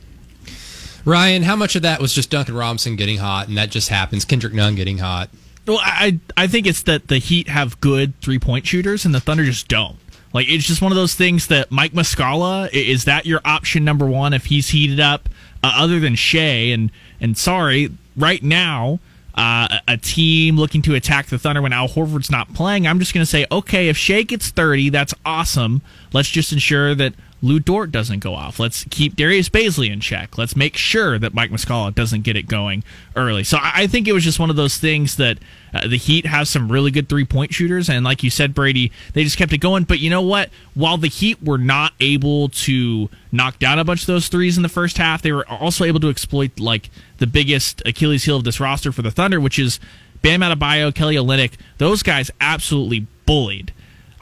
Ryan, 1.05 1.43
how 1.43 1.55
much 1.55 1.75
of 1.75 1.83
that 1.83 2.01
was 2.01 2.13
just 2.13 2.31
Duncan 2.31 2.55
Robinson 2.55 2.95
getting 2.95 3.19
hot, 3.19 3.47
and 3.47 3.57
that 3.57 3.69
just 3.69 3.89
happens? 3.89 4.25
Kendrick 4.25 4.53
Nunn 4.53 4.75
getting 4.75 4.97
hot. 4.97 5.29
Well, 5.67 5.79
I 5.81 6.19
I 6.35 6.47
think 6.47 6.67
it's 6.67 6.83
that 6.83 7.07
the 7.07 7.17
Heat 7.17 7.47
have 7.47 7.79
good 7.81 8.19
three 8.21 8.39
point 8.39 8.67
shooters 8.67 9.05
and 9.05 9.13
the 9.13 9.19
Thunder 9.19 9.43
just 9.43 9.67
don't. 9.67 9.97
Like 10.33 10.49
it's 10.49 10.65
just 10.65 10.81
one 10.81 10.91
of 10.91 10.95
those 10.95 11.15
things 11.15 11.47
that 11.47 11.71
Mike 11.71 11.93
Muscala 11.93 12.71
is 12.73 13.05
that 13.05 13.25
your 13.25 13.41
option 13.45 13.85
number 13.85 14.05
one 14.05 14.33
if 14.33 14.45
he's 14.45 14.69
heated 14.69 14.99
up, 14.99 15.29
uh, 15.63 15.73
other 15.75 15.99
than 15.99 16.15
Shai 16.15 16.71
and 16.71 16.91
and 17.19 17.37
sorry, 17.37 17.89
right 18.15 18.43
now 18.43 18.99
uh, 19.35 19.79
a 19.87 19.97
team 19.97 20.57
looking 20.57 20.81
to 20.83 20.95
attack 20.95 21.27
the 21.27 21.37
Thunder 21.37 21.61
when 21.61 21.73
Al 21.73 21.89
Horford's 21.89 22.31
not 22.31 22.53
playing, 22.53 22.87
I'm 22.87 22.99
just 22.99 23.13
going 23.13 23.21
to 23.21 23.29
say, 23.29 23.45
okay, 23.51 23.89
if 23.89 23.97
Shai 23.97 24.23
gets 24.23 24.49
30, 24.49 24.89
that's 24.89 25.13
awesome. 25.25 25.81
Let's 26.13 26.29
just 26.29 26.53
ensure 26.53 26.95
that 26.95 27.13
Lou 27.41 27.59
Dort 27.59 27.91
doesn't 27.91 28.19
go 28.19 28.33
off. 28.33 28.59
Let's 28.59 28.85
keep 28.89 29.15
Darius 29.15 29.49
Bazley 29.49 29.91
in 29.91 29.99
check. 29.99 30.37
Let's 30.37 30.55
make 30.55 30.77
sure 30.77 31.19
that 31.19 31.33
Mike 31.33 31.51
Muscala 31.51 31.93
doesn't 31.93 32.21
get 32.23 32.35
it 32.35 32.47
going 32.47 32.83
early. 33.15 33.43
So 33.43 33.57
I 33.61 33.87
think 33.87 34.07
it 34.07 34.13
was 34.13 34.23
just 34.23 34.39
one 34.39 34.49
of 34.49 34.55
those 34.55 34.77
things 34.77 35.17
that 35.17 35.37
uh, 35.75 35.87
the 35.87 35.97
Heat 35.97 36.25
has 36.25 36.49
some 36.49 36.71
really 36.71 36.89
good 36.89 37.09
three 37.09 37.25
point 37.25 37.53
shooters, 37.53 37.89
and 37.89 38.05
like 38.05 38.23
you 38.23 38.29
said, 38.29 38.53
Brady, 38.53 38.93
they 39.13 39.25
just 39.25 39.37
kept 39.37 39.51
it 39.51 39.57
going. 39.57 39.83
But 39.83 39.99
you 39.99 40.09
know 40.09 40.21
what? 40.21 40.49
While 40.73 40.97
the 40.97 41.09
Heat 41.09 41.43
were 41.43 41.57
not 41.57 41.91
able 41.99 42.47
to 42.49 43.09
knock 43.33 43.59
down 43.59 43.77
a 43.77 43.83
bunch 43.83 44.01
of 44.01 44.07
those 44.07 44.29
threes 44.29 44.55
in 44.55 44.63
the 44.63 44.69
first 44.69 44.97
half, 44.97 45.21
they 45.21 45.33
were 45.33 45.47
also 45.49 45.83
able 45.83 45.99
to 45.99 46.09
exploit 46.09 46.59
like 46.59 46.89
the 47.17 47.27
biggest 47.27 47.81
Achilles 47.85 48.23
heel 48.23 48.37
of 48.37 48.45
this 48.45 48.61
roster 48.61 48.93
for 48.93 49.01
the 49.01 49.11
Thunder, 49.11 49.41
which 49.41 49.59
is 49.59 49.81
Bam 50.21 50.39
Adebayo, 50.39 50.95
Kelly 50.95 51.15
Olynyk. 51.15 51.53
Those 51.77 52.03
guys 52.03 52.31
absolutely 52.39 53.07
bullied 53.25 53.73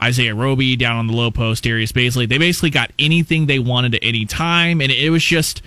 Isaiah 0.02 0.34
Roby 0.34 0.74
down 0.74 0.96
on 0.96 1.06
the 1.06 1.12
low 1.12 1.30
post, 1.30 1.62
Darius 1.62 1.92
Bazley. 1.92 2.28
They 2.28 2.38
basically 2.38 2.70
got 2.70 2.90
anything 2.98 3.46
they 3.46 3.60
wanted 3.60 3.94
at 3.94 4.02
any 4.02 4.26
time, 4.26 4.80
and 4.80 4.90
it 4.90 5.10
was 5.10 5.22
just 5.22 5.62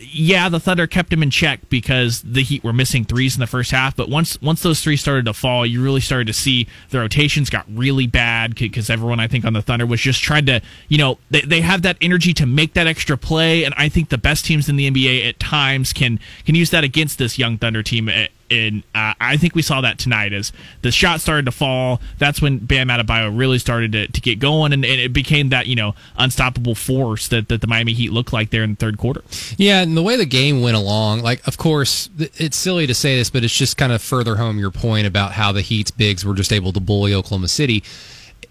yeah, 0.00 0.48
the 0.48 0.60
Thunder 0.60 0.86
kept 0.86 1.12
him 1.12 1.22
in 1.22 1.30
check 1.30 1.68
because 1.68 2.22
the 2.22 2.42
Heat 2.42 2.62
were 2.64 2.72
missing 2.72 3.04
threes 3.04 3.36
in 3.36 3.40
the 3.40 3.46
first 3.46 3.70
half. 3.70 3.96
But 3.96 4.08
once 4.08 4.40
once 4.40 4.62
those 4.62 4.80
threes 4.80 5.00
started 5.00 5.24
to 5.26 5.32
fall, 5.32 5.66
you 5.66 5.82
really 5.82 6.00
started 6.00 6.26
to 6.26 6.32
see 6.32 6.66
the 6.90 6.98
rotations 6.98 7.50
got 7.50 7.66
really 7.68 8.06
bad 8.06 8.54
because 8.54 8.90
everyone 8.90 9.20
I 9.20 9.28
think 9.28 9.44
on 9.44 9.52
the 9.52 9.62
Thunder 9.62 9.86
was 9.86 10.00
just 10.00 10.22
trying 10.22 10.46
to, 10.46 10.60
you 10.88 10.98
know, 10.98 11.18
they, 11.30 11.40
they 11.42 11.60
have 11.60 11.82
that 11.82 11.96
energy 12.00 12.32
to 12.34 12.46
make 12.46 12.74
that 12.74 12.86
extra 12.86 13.16
play, 13.16 13.64
and 13.64 13.74
I 13.76 13.88
think 13.88 14.08
the 14.08 14.18
best 14.18 14.44
teams 14.44 14.68
in 14.68 14.76
the 14.76 14.90
NBA 14.90 15.28
at 15.28 15.40
times 15.40 15.92
can 15.92 16.20
can 16.44 16.54
use 16.54 16.70
that 16.70 16.84
against 16.84 17.18
this 17.18 17.38
young 17.38 17.58
Thunder 17.58 17.82
team 17.82 18.08
eh, 18.08 18.28
and 18.50 18.82
uh, 18.94 19.14
I 19.20 19.36
think 19.36 19.54
we 19.54 19.62
saw 19.62 19.80
that 19.80 19.98
tonight 19.98 20.32
as 20.32 20.52
the 20.82 20.90
shot 20.90 21.20
started 21.20 21.44
to 21.46 21.52
fall. 21.52 22.00
That's 22.18 22.40
when 22.40 22.58
Bam 22.58 22.88
Adebayo 22.88 23.36
really 23.36 23.58
started 23.58 23.92
to, 23.92 24.08
to 24.08 24.20
get 24.20 24.38
going, 24.38 24.72
and, 24.72 24.84
and, 24.84 25.00
it 25.00 25.12
became 25.12 25.50
that 25.50 25.66
you 25.66 25.76
know 25.76 25.94
unstoppable 26.16 26.74
force 26.74 27.28
that, 27.28 27.48
that 27.48 27.60
the 27.60 27.66
Miami 27.66 27.92
Heat 27.92 28.12
looked 28.12 28.32
like 28.32 28.50
there 28.50 28.62
in 28.62 28.70
the 28.70 28.76
third 28.76 28.98
quarter. 28.98 29.22
Yeah, 29.56 29.82
and 29.82 29.96
the 29.96 30.02
way 30.02 30.16
the 30.16 30.26
game 30.26 30.60
went 30.60 30.76
along, 30.76 31.20
like 31.20 31.46
of 31.46 31.56
course 31.56 32.10
it's 32.18 32.56
silly 32.56 32.86
to 32.86 32.94
say 32.94 33.16
this, 33.16 33.30
but 33.30 33.44
it's 33.44 33.56
just 33.56 33.76
kind 33.76 33.92
of 33.92 34.02
further 34.02 34.36
home 34.36 34.58
your 34.58 34.70
point 34.70 35.06
about 35.06 35.32
how 35.32 35.52
the 35.52 35.62
Heat's 35.62 35.90
bigs 35.90 36.24
were 36.24 36.34
just 36.34 36.52
able 36.52 36.72
to 36.72 36.80
bully 36.80 37.14
Oklahoma 37.14 37.48
City. 37.48 37.82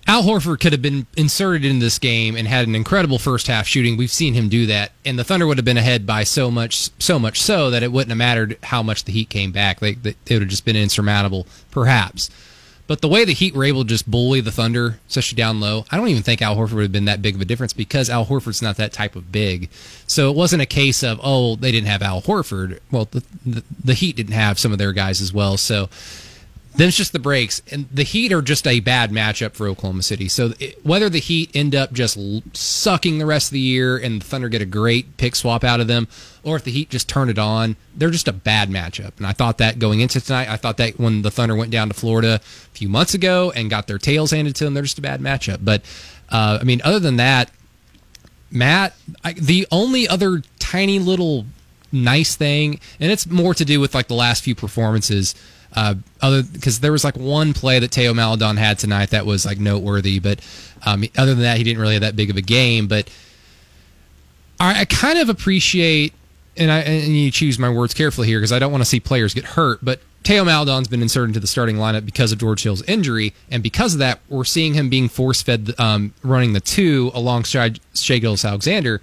Al 0.10 0.24
Horford 0.24 0.62
could 0.62 0.72
have 0.72 0.82
been 0.82 1.06
inserted 1.18 1.66
in 1.66 1.80
this 1.80 2.00
game 2.00 2.38
and 2.38 2.48
had 2.48 2.66
an 2.66 2.76
incredible 2.76 3.20
first 3.20 3.48
half 3.48 3.68
shooting. 3.68 3.98
We've 3.98 4.10
seen 4.10 4.34
him 4.34 4.48
do 4.48 4.66
that, 4.68 4.94
and 5.04 5.20
the 5.20 5.26
Thunder 5.26 5.46
would 5.46 5.58
have 5.58 5.66
been 5.66 5.78
ahead 5.78 6.06
by 6.06 6.24
so 6.24 6.50
much, 6.50 6.92
so 6.98 7.20
much 7.20 7.42
so 7.42 7.70
that 7.72 7.84
it 7.84 7.92
wouldn't 7.92 8.12
have 8.12 8.18
mattered 8.18 8.58
how 8.64 8.82
much 8.82 9.04
the 9.04 9.12
Heat 9.12 9.30
came 9.30 9.52
back. 9.52 9.82
They, 9.82 9.96
they, 9.96 10.12
it 10.12 10.32
would 10.32 10.44
have 10.44 10.50
just 10.50 10.64
been 10.64 10.78
insurmountable, 10.78 11.46
perhaps. 11.72 12.30
But 12.88 13.02
the 13.02 13.10
way 13.10 13.26
the 13.26 13.34
Heat 13.34 13.54
were 13.54 13.66
able 13.66 13.84
to 13.84 13.90
just 13.90 14.10
bully 14.10 14.40
the 14.40 14.52
Thunder, 14.52 14.98
especially 15.10 15.36
down 15.36 15.60
low, 15.60 15.86
I 15.92 15.98
don't 15.98 16.08
even 16.08 16.24
think 16.24 16.42
Al 16.42 16.56
Horford 16.56 16.76
would 16.76 16.84
have 16.84 16.92
been 16.94 17.04
that 17.06 17.22
big 17.22 17.36
of 17.36 17.42
a 17.42 17.46
difference 17.46 17.74
because 17.74 18.10
Al 18.10 18.26
Horford's 18.26 18.62
not 18.62 18.78
that 18.78 18.94
type 18.94 19.18
of 19.18 19.30
big. 19.30 19.70
So 20.08 20.30
it 20.30 20.38
wasn't 20.38 20.62
a 20.62 20.66
case 20.66 21.04
of 21.04 21.20
oh 21.22 21.58
they 21.58 21.74
didn't 21.74 21.90
have 21.90 22.02
Al 22.02 22.22
Horford. 22.22 22.80
Well, 22.92 23.10
the, 23.12 23.26
the, 23.46 23.64
the 23.84 23.94
Heat 23.94 24.16
didn't 24.16 24.36
have 24.36 24.58
some 24.58 24.72
of 24.72 24.78
their 24.78 24.94
guys 24.94 25.20
as 25.20 25.34
well. 25.34 25.58
So 25.58 25.90
then 26.78 26.88
it's 26.88 26.98
just 26.98 27.12
the 27.12 27.20
breaks, 27.20 27.62
and 27.72 27.90
the 27.92 28.04
Heat 28.04 28.32
are 28.32 28.42
just 28.44 28.68
a 28.68 28.80
bad 28.80 29.10
matchup 29.10 29.54
for 29.54 29.68
Oklahoma 29.68 30.04
City. 30.04 30.28
So 30.28 30.54
it, 30.60 30.86
whether 30.86 31.10
the 31.10 31.20
Heat 31.20 31.50
end 31.56 31.76
up 31.76 31.92
just 31.92 32.18
sucking 32.56 33.18
the 33.18 33.26
rest 33.26 33.48
of 33.48 33.54
the 33.54 33.60
year 33.60 33.98
and 33.98 34.22
the 34.22 34.26
Thunder 34.26 34.48
get 34.48 34.62
a 34.62 34.66
great 34.66 35.18
pick 35.18 35.36
swap 35.36 35.64
out 35.64 35.80
of 35.80 35.88
them, 35.88 36.08
or 36.44 36.56
if 36.56 36.64
the 36.64 36.72
Heat 36.72 36.92
just 36.92 37.10
turn 37.10 37.30
it 37.30 37.40
on, 37.40 37.78
they're 37.96 38.12
just 38.12 38.28
a 38.28 38.34
bad 38.34 38.70
matchup. 38.70 39.14
And 39.18 39.26
I 39.26 39.34
thought 39.34 39.58
that 39.58 39.80
going 39.80 40.02
into 40.02 40.22
tonight, 40.22 40.50
I 40.50 40.56
thought 40.56 40.78
that 40.78 41.00
when 41.00 41.24
the 41.24 41.32
Thunder 41.32 41.56
went 41.56 41.72
down 41.72 41.88
to 41.88 41.96
Florida 41.96 42.36
a 42.36 42.40
few 42.78 42.90
months 42.90 43.16
ago 43.16 43.52
and 43.56 43.72
got 43.72 43.88
their 43.88 43.98
tails 43.98 44.30
handed 44.30 44.56
to 44.58 44.64
them, 44.64 44.76
they're 44.76 44.84
just 44.84 45.00
a 45.00 45.02
bad 45.02 45.20
matchup. 45.20 45.60
But 45.64 45.82
uh, 46.30 46.60
I 46.62 46.64
mean, 46.64 46.82
other 46.84 47.00
than 47.00 47.18
that, 47.18 47.50
Matt, 48.52 48.96
I, 49.24 49.34
the 49.34 49.68
only 49.72 50.08
other 50.08 50.44
tiny 50.60 51.00
little 51.00 51.48
nice 51.92 52.36
thing, 52.36 52.80
and 53.00 53.12
it's 53.12 53.26
more 53.26 53.56
to 53.56 53.66
do 53.66 53.80
with 53.80 53.96
like 53.96 54.08
the 54.08 54.14
last 54.14 54.44
few 54.44 54.54
performances 54.54 55.34
uh, 55.76 55.96
other 56.22 56.44
because 56.44 56.80
there 56.80 56.92
was 56.92 57.04
like 57.04 57.16
one 57.16 57.54
play 57.54 57.80
that 57.80 57.92
Theo 57.92 58.14
Maledon 58.14 58.58
had 58.58 58.80
tonight 58.80 59.12
that 59.12 59.26
was 59.26 59.46
like 59.46 59.60
noteworthy, 59.60 60.20
but 60.20 60.40
um, 60.86 61.04
other 61.18 61.34
than 61.34 61.44
that, 61.44 61.58
he 61.58 61.64
didn't 61.64 61.82
really 61.82 61.94
have 61.94 62.02
that 62.02 62.16
big 62.16 62.30
of 62.30 62.38
a 62.38 62.42
game. 62.42 62.88
But 62.88 63.10
I, 64.60 64.82
I 64.82 64.86
kind 64.86 65.20
of 65.20 65.30
appreciate, 65.30 66.14
and 66.56 66.72
I 66.72 66.80
and 66.80 67.16
you 67.16 67.32
choose 67.32 67.60
my 67.60 67.70
words 67.70 67.94
carefully 67.94 68.28
here 68.28 68.40
because 68.40 68.52
I 68.52 68.60
don't 68.60 68.72
want 68.72 68.82
to 68.82 68.90
see 68.90 69.00
players 69.00 69.34
get 69.34 69.46
hurt, 69.46 69.84
but. 69.84 70.02
Theo 70.24 70.44
Maledon's 70.44 70.90
been 70.90 71.02
inserted 71.02 71.30
into 71.30 71.40
the 71.40 71.48
starting 71.48 71.78
lineup 71.78 72.04
because 72.04 72.34
of 72.34 72.40
George 72.40 72.62
Hill's 72.62 72.82
injury, 72.82 73.34
and 73.50 73.64
because 73.64 73.94
of 73.94 74.00
that, 74.00 74.20
we're 74.28 74.44
seeing 74.44 74.74
him 74.74 74.90
being 74.90 75.08
force 75.08 75.42
fed 75.42 75.74
um, 75.78 76.14
running 76.22 76.52
the 76.52 76.60
two 76.60 77.12
alongside 77.14 77.80
Shai 77.94 78.18
Gilgeous-Alexander. 78.18 79.00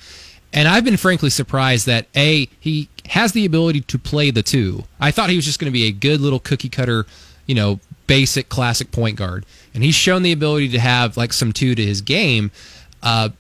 And 0.52 0.68
I've 0.68 0.84
been 0.84 0.98
frankly 0.98 1.30
surprised 1.30 1.86
that 1.86 2.08
A, 2.14 2.50
he 2.60 2.90
has 3.06 3.32
the 3.32 3.44
ability 3.44 3.82
to 3.82 3.98
play 3.98 4.30
the 4.30 4.42
two. 4.42 4.84
I 4.98 5.10
thought 5.10 5.30
he 5.30 5.36
was 5.36 5.44
just 5.44 5.58
going 5.58 5.70
to 5.70 5.72
be 5.72 5.84
a 5.84 5.92
good 5.92 6.20
little 6.20 6.38
cookie 6.38 6.68
cutter, 6.68 7.06
you 7.46 7.54
know, 7.54 7.80
basic 8.06 8.48
classic 8.48 8.90
point 8.90 9.16
guard. 9.16 9.44
And 9.74 9.82
he's 9.82 9.94
shown 9.94 10.22
the 10.22 10.32
ability 10.32 10.70
to 10.70 10.78
have 10.78 11.16
like 11.16 11.32
some 11.32 11.52
two 11.52 11.74
to 11.74 11.84
his 11.84 12.00
game. 12.00 12.50
Uh, 13.02 13.30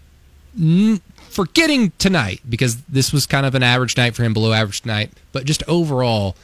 n- 0.58 1.00
forgetting 1.30 1.92
tonight, 1.98 2.40
because 2.48 2.82
this 2.82 3.12
was 3.12 3.26
kind 3.26 3.44
of 3.44 3.54
an 3.54 3.62
average 3.62 3.96
night 3.96 4.14
for 4.14 4.22
him, 4.22 4.32
below 4.32 4.52
average 4.52 4.84
night, 4.84 5.10
but 5.32 5.44
just 5.44 5.62
overall, 5.66 6.36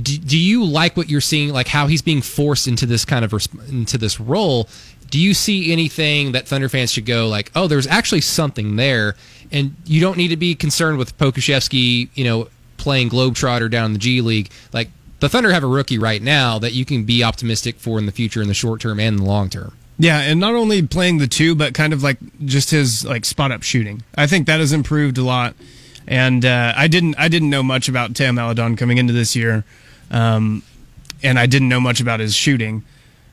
do, 0.00 0.16
do 0.18 0.38
you 0.38 0.64
like 0.64 0.96
what 0.96 1.08
you're 1.08 1.20
seeing, 1.20 1.50
like 1.52 1.68
how 1.68 1.86
he's 1.86 2.02
being 2.02 2.22
forced 2.22 2.66
into 2.66 2.86
this 2.86 3.04
kind 3.04 3.24
of 3.24 3.32
into 3.68 3.98
this 3.98 4.18
role? 4.18 4.68
Do 5.12 5.20
you 5.20 5.32
see 5.32 5.72
anything 5.72 6.32
that 6.32 6.48
Thunder 6.48 6.68
fans 6.68 6.90
should 6.90 7.06
go 7.06 7.28
like, 7.28 7.52
oh, 7.54 7.68
there's 7.68 7.86
actually 7.86 8.22
something 8.22 8.74
there? 8.76 9.14
and 9.52 9.76
you 9.84 10.00
don't 10.00 10.16
need 10.16 10.28
to 10.28 10.36
be 10.36 10.54
concerned 10.54 10.98
with 10.98 11.16
Pokusevski, 11.18 12.08
you 12.14 12.24
know, 12.24 12.48
playing 12.78 13.10
Globetrotter 13.10 13.70
down 13.70 13.86
in 13.86 13.92
the 13.92 13.98
G 13.98 14.20
League. 14.22 14.50
Like 14.72 14.88
the 15.20 15.28
Thunder 15.28 15.52
have 15.52 15.62
a 15.62 15.68
rookie 15.68 15.98
right 15.98 16.22
now 16.22 16.58
that 16.58 16.72
you 16.72 16.84
can 16.84 17.04
be 17.04 17.22
optimistic 17.22 17.78
for 17.78 17.98
in 17.98 18.06
the 18.06 18.12
future, 18.12 18.40
in 18.40 18.48
the 18.48 18.54
short 18.54 18.80
term 18.80 18.98
and 18.98 19.18
the 19.18 19.24
long 19.24 19.50
term. 19.50 19.76
Yeah, 19.98 20.20
and 20.20 20.40
not 20.40 20.54
only 20.54 20.84
playing 20.84 21.18
the 21.18 21.28
two, 21.28 21.54
but 21.54 21.74
kind 21.74 21.92
of 21.92 22.02
like 22.02 22.16
just 22.44 22.70
his 22.70 23.04
like 23.04 23.24
spot 23.24 23.52
up 23.52 23.62
shooting. 23.62 24.02
I 24.16 24.26
think 24.26 24.46
that 24.46 24.58
has 24.58 24.72
improved 24.72 25.18
a 25.18 25.22
lot. 25.22 25.54
And 26.08 26.44
uh, 26.44 26.72
I 26.76 26.88
didn't 26.88 27.14
I 27.18 27.28
didn't 27.28 27.50
know 27.50 27.62
much 27.62 27.88
about 27.88 28.16
Theo 28.16 28.32
Maledon 28.32 28.74
coming 28.76 28.98
into 28.98 29.12
this 29.12 29.36
year, 29.36 29.64
um, 30.10 30.62
and 31.22 31.38
I 31.38 31.46
didn't 31.46 31.68
know 31.68 31.78
much 31.78 32.00
about 32.00 32.18
his 32.18 32.34
shooting. 32.34 32.82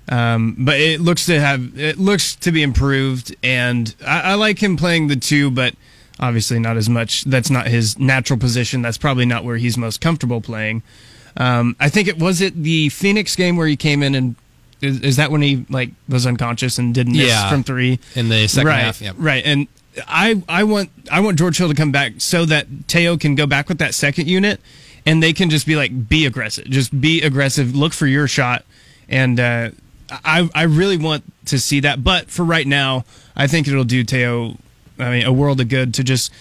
Um, 0.09 0.55
but 0.57 0.79
it 0.79 0.99
looks 1.01 1.27
to 1.27 1.39
have 1.39 1.77
it 1.79 1.99
looks 1.99 2.35
to 2.37 2.51
be 2.51 2.63
improved, 2.63 3.35
and 3.43 3.93
I, 4.05 4.21
I 4.21 4.33
like 4.33 4.57
him 4.61 4.75
playing 4.75 5.07
the 5.07 5.15
two, 5.15 5.51
but 5.51 5.75
obviously 6.19 6.57
not 6.59 6.77
as 6.77 6.89
much. 6.89 7.23
That's 7.25 7.49
not 7.51 7.67
his 7.67 7.97
natural 7.99 8.39
position. 8.39 8.81
That's 8.81 8.97
probably 8.97 9.25
not 9.25 9.43
where 9.43 9.57
he's 9.57 9.77
most 9.77 10.01
comfortable 10.01 10.41
playing. 10.41 10.81
Um, 11.37 11.75
I 11.79 11.89
think 11.89 12.07
it 12.07 12.17
was 12.17 12.41
it 12.41 12.55
the 12.63 12.89
Phoenix 12.89 13.35
game 13.35 13.55
where 13.55 13.67
he 13.67 13.75
came 13.77 14.01
in 14.01 14.15
and 14.15 14.35
Is, 14.81 14.99
is 15.01 15.15
that 15.17 15.29
when 15.29 15.41
he 15.43 15.65
like 15.69 15.91
was 16.07 16.25
unconscious 16.25 16.79
and 16.79 16.93
didn't 16.93 17.13
miss 17.13 17.27
Yeah. 17.27 17.49
from 17.49 17.63
three? 17.63 17.99
in 18.15 18.29
the 18.29 18.47
second 18.47 18.67
right, 18.67 18.79
half. 18.79 19.01
Yeah. 19.01 19.11
right. 19.15 19.43
And 19.45 19.67
I 20.07 20.41
I 20.49 20.63
want 20.63 20.89
I 21.11 21.19
want 21.19 21.37
George 21.37 21.57
Hill 21.59 21.69
to 21.69 21.75
come 21.75 21.91
back 21.91 22.13
so 22.17 22.45
that 22.45 22.65
Theo 22.87 23.15
can 23.15 23.35
go 23.35 23.45
back 23.45 23.69
with 23.69 23.77
that 23.77 23.93
second 23.93 24.27
unit, 24.27 24.59
and 25.05 25.21
they 25.21 25.33
can 25.33 25.49
just 25.51 25.67
be 25.67 25.75
like 25.75 26.09
be 26.09 26.25
aggressive, 26.25 26.65
just 26.65 26.99
be 26.99 27.21
aggressive, 27.21 27.75
look 27.75 27.93
for 27.93 28.07
your 28.07 28.27
shot, 28.27 28.65
and 29.07 29.39
uh, 29.39 29.69
I 30.11 30.49
I 30.53 30.63
really 30.63 30.97
want 30.97 31.23
to 31.45 31.59
see 31.59 31.79
that. 31.81 32.03
But 32.03 32.29
for 32.29 32.43
right 32.43 32.67
now, 32.67 33.05
I 33.35 33.47
think 33.47 33.67
it'll 33.67 33.83
do 33.83 34.03
Theo, 34.03 34.57
I 34.97 35.09
mean, 35.11 35.25
a 35.25 35.31
world 35.33 35.59
of 35.61 35.69
good 35.69 35.93
to 35.95 36.03
just 36.03 36.31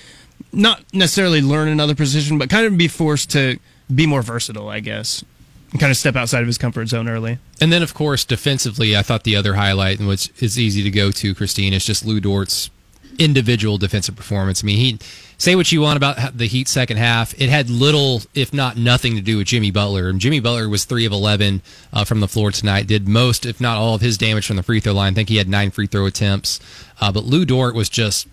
not 0.52 0.82
necessarily 0.92 1.40
learn 1.40 1.68
another 1.68 1.94
position, 1.94 2.38
but 2.38 2.50
kind 2.50 2.66
of 2.66 2.76
be 2.76 2.88
forced 2.88 3.30
to 3.30 3.58
be 3.94 4.06
more 4.06 4.22
versatile, 4.22 4.68
I 4.68 4.80
guess, 4.80 5.24
and 5.72 5.80
kind 5.80 5.90
of 5.90 5.96
step 5.96 6.16
outside 6.16 6.40
of 6.40 6.46
his 6.46 6.58
comfort 6.58 6.86
zone 6.86 7.08
early. 7.08 7.38
And 7.60 7.72
then, 7.72 7.82
of 7.82 7.94
course, 7.94 8.24
defensively, 8.24 8.96
I 8.96 9.02
thought 9.02 9.24
the 9.24 9.36
other 9.36 9.54
highlight, 9.54 10.00
which 10.00 10.30
is 10.40 10.58
easy 10.58 10.82
to 10.82 10.90
go 10.90 11.10
to, 11.10 11.34
Christine, 11.34 11.72
is 11.72 11.84
just 11.84 12.04
Lou 12.04 12.20
Dort's 12.20 12.70
individual 13.18 13.78
defensive 13.78 14.16
performance. 14.16 14.62
I 14.62 14.66
mean, 14.66 14.78
he 14.78 14.98
say 15.38 15.54
what 15.54 15.72
you 15.72 15.80
want 15.80 15.96
about 15.96 16.36
the 16.36 16.46
Heat 16.46 16.68
second 16.68 16.98
half. 16.98 17.32
It 17.40 17.48
had 17.48 17.70
little, 17.70 18.22
if 18.34 18.52
not 18.52 18.76
nothing, 18.76 19.14
to 19.14 19.22
do 19.22 19.38
with 19.38 19.46
Jimmy 19.46 19.70
Butler. 19.70 20.08
And 20.08 20.20
Jimmy 20.20 20.40
Butler 20.40 20.68
was 20.68 20.84
three 20.84 21.06
of 21.06 21.12
eleven 21.12 21.62
uh, 21.92 22.04
from 22.04 22.20
the 22.20 22.28
floor 22.28 22.50
tonight. 22.50 22.86
Did 22.86 23.08
most, 23.08 23.46
if 23.46 23.60
not 23.60 23.78
all, 23.78 23.94
of 23.94 24.00
his 24.00 24.18
damage 24.18 24.46
from 24.46 24.56
the 24.56 24.62
free 24.62 24.80
throw 24.80 24.92
line. 24.92 25.12
I 25.12 25.14
think 25.14 25.28
he 25.28 25.36
had 25.36 25.48
nine 25.48 25.70
free 25.70 25.86
throw 25.86 26.06
attempts. 26.06 26.60
Uh, 27.00 27.10
but 27.12 27.24
Lou 27.24 27.44
Dort 27.44 27.74
was 27.74 27.88
just. 27.88 28.28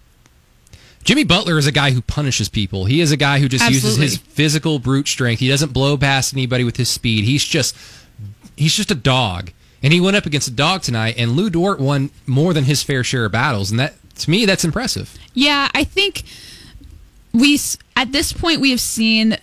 Jimmy 1.04 1.24
Butler 1.24 1.60
is 1.60 1.68
a 1.68 1.72
guy 1.72 1.92
who 1.92 2.02
punishes 2.02 2.50
people. 2.50 2.86
He 2.86 3.00
is 3.00 3.12
a 3.12 3.18
guy 3.18 3.38
who 3.40 3.48
just 3.48 3.70
uses 3.70 3.96
his 3.98 4.18
physical 4.18 4.80
brute 4.80 5.08
strength. 5.08 5.40
He 5.40 5.48
doesn't 5.48 5.72
blow 5.72 5.98
past 5.98 6.34
anybody 6.34 6.64
with 6.64 6.78
his 6.78 6.90
speed. 6.90 7.26
He's 7.26 7.46
just 7.46 7.76
he's 8.56 8.76
just 8.76 8.90
a 8.90 8.96
dog. 8.96 9.52
And 9.84 9.94
he 9.94 10.02
went 10.02 10.18
up 10.18 10.26
against 10.26 10.48
a 10.48 10.52
dog 10.52 10.82
tonight, 10.82 11.14
and 11.16 11.34
Lou 11.34 11.52
Dort 11.52 11.80
won 11.80 12.10
more 12.26 12.56
than 12.56 12.64
his 12.64 12.82
fair 12.82 13.04
share 13.04 13.26
of 13.26 13.34
battles. 13.34 13.70
And 13.70 13.80
that, 13.80 13.94
to 14.16 14.32
me, 14.32 14.46
that's 14.46 14.66
impressive. 14.66 15.16
Yeah, 15.36 15.70
I 15.76 15.84
think 15.84 16.24
we 17.36 17.60
at 17.96 18.12
this 18.12 18.34
point 18.34 18.62
we 18.62 18.72
have 18.72 18.80
seen 18.80 19.38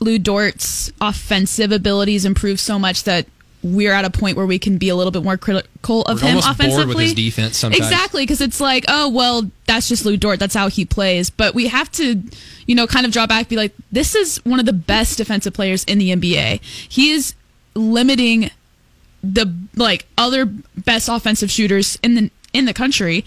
Lou 0.00 0.18
Dort's 0.18 0.92
offensive 1.00 1.72
abilities 1.72 2.24
improve 2.24 2.60
so 2.60 2.78
much 2.78 3.04
that 3.04 3.26
we're 3.62 3.92
at 3.92 4.04
a 4.04 4.10
point 4.10 4.36
where 4.36 4.46
we 4.46 4.58
can 4.58 4.78
be 4.78 4.88
a 4.88 4.94
little 4.94 5.10
bit 5.10 5.22
more 5.22 5.36
critical 5.36 6.02
of 6.02 6.22
We're 6.22 6.28
him 6.28 6.38
offensively. 6.38 6.86
with 6.86 6.98
his 6.98 7.14
defense 7.14 7.58
sometimes. 7.58 7.84
Exactly, 7.84 8.22
because 8.22 8.40
it's 8.40 8.60
like, 8.60 8.84
oh 8.88 9.08
well, 9.08 9.50
that's 9.66 9.88
just 9.88 10.04
Lou 10.04 10.16
Dort. 10.16 10.38
That's 10.38 10.54
how 10.54 10.68
he 10.68 10.84
plays. 10.84 11.30
But 11.30 11.54
we 11.54 11.68
have 11.68 11.90
to, 11.92 12.22
you 12.66 12.74
know, 12.74 12.86
kind 12.86 13.06
of 13.06 13.12
draw 13.12 13.26
back, 13.26 13.48
be 13.48 13.56
like, 13.56 13.72
this 13.90 14.14
is 14.14 14.36
one 14.44 14.60
of 14.60 14.66
the 14.66 14.72
best 14.72 15.18
defensive 15.18 15.54
players 15.54 15.84
in 15.84 15.98
the 15.98 16.10
NBA. 16.14 16.62
He 16.62 17.10
is 17.10 17.34
limiting 17.74 18.50
the 19.22 19.52
like 19.74 20.06
other 20.16 20.46
best 20.46 21.08
offensive 21.08 21.50
shooters 21.50 21.98
in 22.02 22.14
the 22.14 22.30
in 22.52 22.66
the 22.66 22.74
country 22.74 23.24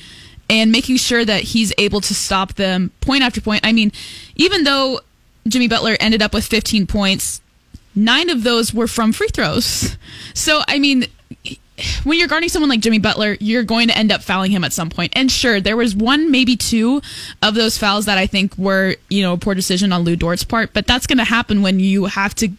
and 0.49 0.71
making 0.71 0.97
sure 0.97 1.23
that 1.23 1.43
he's 1.43 1.71
able 1.77 2.01
to 2.01 2.13
stop 2.15 2.55
them 2.55 2.91
point 3.01 3.23
after 3.23 3.39
point. 3.39 3.65
I 3.65 3.71
mean, 3.71 3.91
even 4.35 4.63
though 4.63 5.01
Jimmy 5.47 5.67
Butler 5.67 5.95
ended 5.99 6.21
up 6.21 6.33
with 6.33 6.45
15 6.45 6.87
points, 6.87 7.41
nine 7.95 8.29
of 8.29 8.43
those 8.43 8.73
were 8.73 8.87
from 8.87 9.13
free 9.13 9.29
throws. 9.29 9.97
So, 10.33 10.61
I 10.67 10.79
mean, 10.79 11.05
when 12.03 12.17
you're 12.17 12.27
guarding 12.27 12.49
someone 12.49 12.69
like 12.69 12.81
Jimmy 12.81 12.99
Butler, 12.99 13.37
you're 13.39 13.63
going 13.63 13.87
to 13.87 13.97
end 13.97 14.11
up 14.11 14.21
fouling 14.21 14.51
him 14.51 14.63
at 14.63 14.73
some 14.73 14.89
point. 14.89 15.13
And 15.15 15.31
sure, 15.31 15.59
there 15.61 15.77
was 15.77 15.95
one, 15.95 16.31
maybe 16.31 16.55
two 16.55 17.01
of 17.41 17.55
those 17.55 17.77
fouls 17.77 18.05
that 18.05 18.17
I 18.17 18.27
think 18.27 18.57
were, 18.57 18.95
you 19.09 19.21
know, 19.21 19.33
a 19.33 19.37
poor 19.37 19.55
decision 19.55 19.91
on 19.91 20.03
Lou 20.03 20.15
Dort's 20.15 20.43
part. 20.43 20.73
But 20.73 20.87
that's 20.87 21.07
going 21.07 21.17
to 21.17 21.23
happen 21.23 21.61
when 21.61 21.79
you 21.79 22.05
have 22.05 22.35
to 22.35 22.49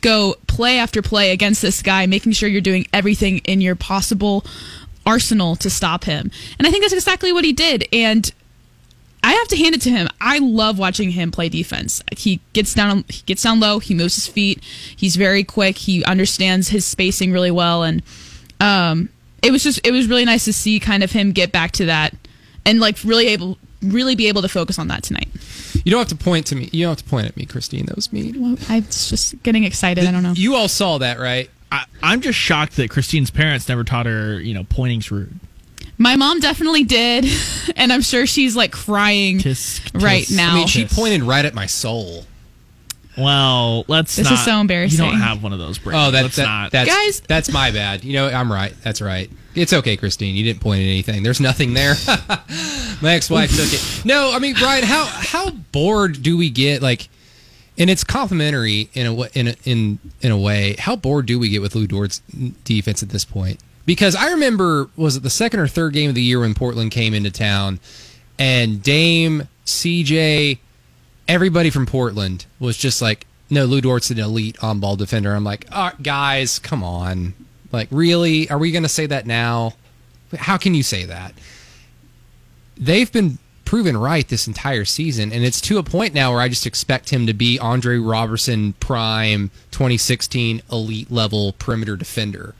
go 0.00 0.34
play 0.46 0.78
after 0.78 1.02
play 1.02 1.32
against 1.32 1.62
this 1.62 1.82
guy, 1.82 2.06
making 2.06 2.32
sure 2.32 2.48
you're 2.48 2.60
doing 2.60 2.86
everything 2.92 3.38
in 3.38 3.60
your 3.60 3.76
possible 3.76 4.44
arsenal 5.06 5.56
to 5.56 5.70
stop 5.70 6.04
him. 6.04 6.30
And 6.58 6.66
I 6.66 6.70
think 6.70 6.82
that's 6.82 6.92
exactly 6.92 7.32
what 7.32 7.44
he 7.44 7.52
did. 7.52 7.86
And 7.92 8.30
I 9.22 9.32
have 9.32 9.48
to 9.48 9.56
hand 9.56 9.74
it 9.74 9.80
to 9.82 9.90
him. 9.90 10.08
I 10.20 10.38
love 10.38 10.78
watching 10.78 11.10
him 11.10 11.30
play 11.30 11.48
defense. 11.48 12.02
He 12.16 12.40
gets 12.52 12.74
down 12.74 13.04
he 13.08 13.22
gets 13.26 13.42
down 13.42 13.60
low, 13.60 13.78
he 13.78 13.94
moves 13.94 14.14
his 14.14 14.26
feet, 14.26 14.62
he's 14.96 15.16
very 15.16 15.44
quick, 15.44 15.78
he 15.78 16.04
understands 16.04 16.68
his 16.68 16.84
spacing 16.84 17.32
really 17.32 17.50
well 17.50 17.82
and 17.82 18.02
um 18.60 19.08
it 19.42 19.50
was 19.50 19.62
just 19.62 19.84
it 19.86 19.90
was 19.90 20.08
really 20.08 20.24
nice 20.24 20.44
to 20.44 20.52
see 20.52 20.80
kind 20.80 21.02
of 21.02 21.12
him 21.12 21.32
get 21.32 21.52
back 21.52 21.72
to 21.72 21.86
that 21.86 22.14
and 22.64 22.80
like 22.80 22.96
really 23.04 23.28
able 23.28 23.58
really 23.82 24.14
be 24.14 24.28
able 24.28 24.42
to 24.42 24.48
focus 24.48 24.78
on 24.78 24.88
that 24.88 25.02
tonight. 25.02 25.28
You 25.84 25.90
don't 25.90 26.00
have 26.00 26.18
to 26.18 26.24
point 26.24 26.46
to 26.46 26.56
me. 26.56 26.68
You 26.72 26.84
don't 26.84 26.92
have 26.92 27.04
to 27.04 27.10
point 27.10 27.26
at 27.26 27.36
me, 27.36 27.46
Christine. 27.46 27.86
That 27.86 27.96
was 27.96 28.12
me. 28.12 28.32
Well, 28.36 28.56
I 28.68 28.80
was 28.80 29.08
just 29.10 29.42
getting 29.42 29.64
excited. 29.64 30.04
I 30.04 30.10
don't 30.10 30.22
know. 30.22 30.32
You 30.32 30.54
all 30.54 30.68
saw 30.68 30.98
that, 30.98 31.18
right? 31.18 31.50
I, 31.72 31.84
I'm 32.02 32.20
just 32.20 32.38
shocked 32.38 32.76
that 32.76 32.90
Christine's 32.90 33.30
parents 33.30 33.68
never 33.68 33.84
taught 33.84 34.06
her, 34.06 34.40
you 34.40 34.54
know, 34.54 34.64
pointing's 34.64 35.10
rude. 35.10 35.38
My 35.98 36.16
mom 36.16 36.40
definitely 36.40 36.84
did, 36.84 37.24
and 37.76 37.92
I'm 37.92 38.02
sure 38.02 38.26
she's 38.26 38.54
like 38.54 38.70
crying 38.72 39.38
Tisk, 39.38 39.90
tisk. 39.90 40.02
right 40.02 40.26
now. 40.30 40.52
I 40.52 40.54
mean, 40.56 40.66
she 40.66 40.84
pointed 40.86 41.22
right 41.22 41.44
at 41.44 41.54
my 41.54 41.66
soul. 41.66 42.24
Well, 43.16 43.86
let's 43.88 44.14
This 44.14 44.30
is 44.30 44.44
so 44.44 44.60
embarrassing. 44.60 45.02
You 45.02 45.10
don't 45.10 45.20
have 45.20 45.42
one 45.42 45.54
of 45.54 45.58
those 45.58 45.78
brains. 45.78 45.98
Oh, 45.98 46.10
that, 46.10 46.22
let's 46.22 46.36
that 46.36 46.42
not. 46.44 46.72
that's 46.72 46.90
Guys- 46.90 47.20
that's 47.20 47.50
my 47.50 47.70
bad. 47.70 48.04
You 48.04 48.12
know, 48.12 48.28
I'm 48.28 48.52
right. 48.52 48.74
That's 48.82 49.00
right. 49.00 49.30
It's 49.54 49.72
okay, 49.72 49.96
Christine. 49.96 50.34
You 50.34 50.44
didn't 50.44 50.60
point 50.60 50.80
at 50.80 50.84
anything. 50.84 51.22
There's 51.22 51.40
nothing 51.40 51.72
there. 51.72 51.94
my 53.00 53.14
ex-wife 53.14 53.56
took 53.56 53.72
it. 53.72 54.04
No, 54.04 54.32
I 54.34 54.38
mean, 54.38 54.54
Brian, 54.58 54.84
how 54.84 55.06
how 55.06 55.48
bored 55.50 56.22
do 56.22 56.36
we 56.36 56.50
get? 56.50 56.82
Like, 56.82 57.08
and 57.78 57.90
it's 57.90 58.04
complimentary 58.04 58.88
in 58.94 59.06
a 59.06 59.22
in 59.38 59.48
a, 59.48 59.54
in 59.64 59.98
in 60.20 60.32
a 60.32 60.38
way. 60.38 60.76
How 60.78 60.96
bored 60.96 61.26
do 61.26 61.38
we 61.38 61.48
get 61.48 61.62
with 61.62 61.74
Lou 61.74 61.86
Dort's 61.86 62.20
defense 62.64 63.02
at 63.02 63.10
this 63.10 63.24
point? 63.24 63.60
Because 63.84 64.16
I 64.16 64.30
remember, 64.32 64.90
was 64.96 65.16
it 65.16 65.22
the 65.22 65.30
second 65.30 65.60
or 65.60 65.68
third 65.68 65.92
game 65.92 66.08
of 66.08 66.16
the 66.16 66.22
year 66.22 66.40
when 66.40 66.54
Portland 66.54 66.90
came 66.90 67.14
into 67.14 67.30
town, 67.30 67.78
and 68.38 68.82
Dame, 68.82 69.48
CJ, 69.64 70.58
everybody 71.28 71.70
from 71.70 71.86
Portland 71.86 72.46
was 72.58 72.76
just 72.76 73.00
like, 73.00 73.26
no, 73.48 73.64
Lou 73.64 73.80
Dort's 73.80 74.10
an 74.10 74.18
elite 74.18 74.62
on 74.62 74.80
ball 74.80 74.96
defender. 74.96 75.32
I'm 75.32 75.44
like, 75.44 75.66
oh, 75.70 75.92
guys, 76.02 76.58
come 76.58 76.82
on. 76.82 77.34
Like, 77.70 77.86
really? 77.92 78.50
Are 78.50 78.58
we 78.58 78.72
going 78.72 78.82
to 78.82 78.88
say 78.88 79.06
that 79.06 79.24
now? 79.24 79.74
How 80.36 80.56
can 80.56 80.74
you 80.74 80.82
say 80.82 81.04
that? 81.04 81.34
They've 82.76 83.10
been 83.10 83.38
proven 83.66 83.96
right 83.96 84.26
this 84.26 84.46
entire 84.46 84.86
season, 84.86 85.30
and 85.32 85.44
it's 85.44 85.60
to 85.62 85.76
a 85.76 85.82
point 85.82 86.14
now 86.14 86.32
where 86.32 86.40
I 86.40 86.48
just 86.48 86.66
expect 86.66 87.10
him 87.10 87.26
to 87.26 87.34
be 87.34 87.58
Andre 87.58 87.98
Roberson 87.98 88.72
prime 88.74 89.50
2016 89.72 90.62
elite 90.72 91.10
level 91.10 91.52
perimeter 91.58 91.96
defender. 91.96 92.54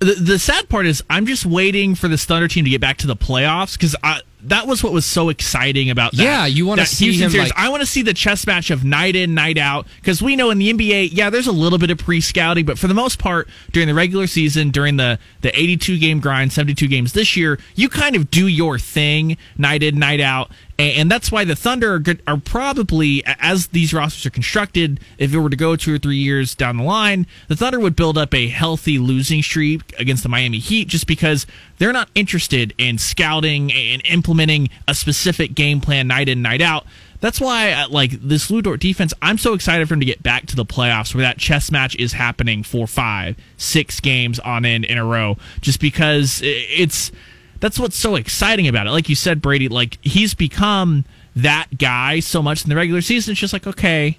the, 0.00 0.14
the 0.14 0.38
sad 0.40 0.68
part 0.68 0.86
is 0.86 1.04
I'm 1.08 1.26
just 1.26 1.46
waiting 1.46 1.94
for 1.94 2.08
the 2.08 2.18
Thunder 2.18 2.48
team 2.48 2.64
to 2.64 2.70
get 2.70 2.80
back 2.80 2.96
to 2.98 3.06
the 3.06 3.14
playoffs 3.14 3.78
because 3.78 3.94
that 4.44 4.66
was 4.66 4.82
what 4.82 4.92
was 4.92 5.06
so 5.06 5.28
exciting 5.28 5.90
about 5.90 6.12
that. 6.12 6.22
Yeah, 6.22 6.46
you 6.46 6.66
wanna 6.66 6.86
see 6.86 7.06
Houston 7.06 7.26
him, 7.26 7.30
series. 7.30 7.50
like- 7.50 7.58
I 7.58 7.68
want 7.68 7.80
to 7.82 7.86
see 7.86 8.02
the 8.02 8.14
chess 8.14 8.46
match 8.46 8.70
of 8.70 8.84
night 8.84 9.14
in, 9.16 9.34
night 9.34 9.58
out 9.58 9.86
because 10.00 10.20
we 10.20 10.36
know 10.36 10.50
in 10.50 10.58
the 10.58 10.72
NBA, 10.72 11.10
yeah, 11.12 11.30
there's 11.30 11.46
a 11.46 11.52
little 11.52 11.78
bit 11.78 11.90
of 11.90 11.98
pre-scouting, 11.98 12.64
but 12.64 12.78
for 12.78 12.88
the 12.88 12.94
most 12.94 13.18
part, 13.18 13.48
during 13.70 13.86
the 13.88 13.94
regular 13.94 14.26
season, 14.26 14.70
during 14.70 14.96
the 14.96 15.18
the 15.42 15.56
82 15.58 15.98
game 15.98 16.20
grind, 16.20 16.52
72 16.52 16.88
games 16.88 17.12
this 17.12 17.36
year, 17.36 17.58
you 17.74 17.88
kind 17.88 18.16
of 18.16 18.30
do 18.30 18.46
your 18.46 18.78
thing 18.78 19.36
night 19.56 19.82
in, 19.82 19.98
night 19.98 20.20
out. 20.20 20.50
And, 20.78 20.96
and 20.96 21.10
that's 21.10 21.30
why 21.30 21.44
the 21.44 21.54
Thunder 21.56 21.94
are, 21.94 21.98
good, 21.98 22.22
are 22.26 22.36
probably, 22.38 23.22
as 23.26 23.68
these 23.68 23.92
rosters 23.92 24.24
are 24.26 24.30
constructed, 24.30 25.00
if 25.18 25.34
it 25.34 25.38
were 25.38 25.50
to 25.50 25.56
go 25.56 25.76
two 25.76 25.94
or 25.94 25.98
three 25.98 26.16
years 26.16 26.54
down 26.54 26.78
the 26.78 26.82
line, 26.84 27.26
the 27.48 27.56
Thunder 27.56 27.78
would 27.78 27.94
build 27.94 28.16
up 28.16 28.32
a 28.34 28.48
healthy 28.48 28.98
losing 28.98 29.42
streak 29.42 29.94
against 29.98 30.22
the 30.22 30.28
Miami 30.28 30.58
Heat 30.58 30.88
just 30.88 31.06
because 31.06 31.46
they're 31.78 31.92
not 31.92 32.08
interested 32.14 32.72
in 32.78 32.98
scouting 32.98 33.72
and 33.72 34.00
implementing 34.06 34.31
a 34.88 34.94
specific 34.94 35.54
game 35.54 35.80
plan 35.80 36.06
night 36.06 36.28
in, 36.28 36.42
night 36.42 36.60
out. 36.60 36.86
That's 37.20 37.40
why, 37.40 37.70
uh, 37.70 37.88
like 37.88 38.10
this 38.10 38.50
Lou 38.50 38.62
defense, 38.62 39.14
I'm 39.22 39.38
so 39.38 39.54
excited 39.54 39.86
for 39.86 39.94
him 39.94 40.00
to 40.00 40.06
get 40.06 40.22
back 40.24 40.46
to 40.46 40.56
the 40.56 40.64
playoffs 40.64 41.14
where 41.14 41.22
that 41.22 41.38
chess 41.38 41.70
match 41.70 41.94
is 41.96 42.12
happening 42.12 42.64
for 42.64 42.88
five, 42.88 43.36
six 43.56 44.00
games 44.00 44.40
on 44.40 44.64
end 44.64 44.84
in 44.84 44.98
a 44.98 45.04
row. 45.04 45.36
Just 45.60 45.80
because 45.80 46.40
it's 46.42 47.12
that's 47.60 47.78
what's 47.78 47.96
so 47.96 48.16
exciting 48.16 48.66
about 48.66 48.88
it. 48.88 48.90
Like 48.90 49.08
you 49.08 49.14
said, 49.14 49.40
Brady, 49.40 49.68
like 49.68 49.98
he's 50.02 50.34
become 50.34 51.04
that 51.36 51.78
guy 51.78 52.18
so 52.18 52.42
much 52.42 52.64
in 52.64 52.68
the 52.68 52.76
regular 52.76 53.00
season. 53.00 53.32
It's 53.32 53.40
just 53.40 53.52
like 53.52 53.68
okay, 53.68 54.18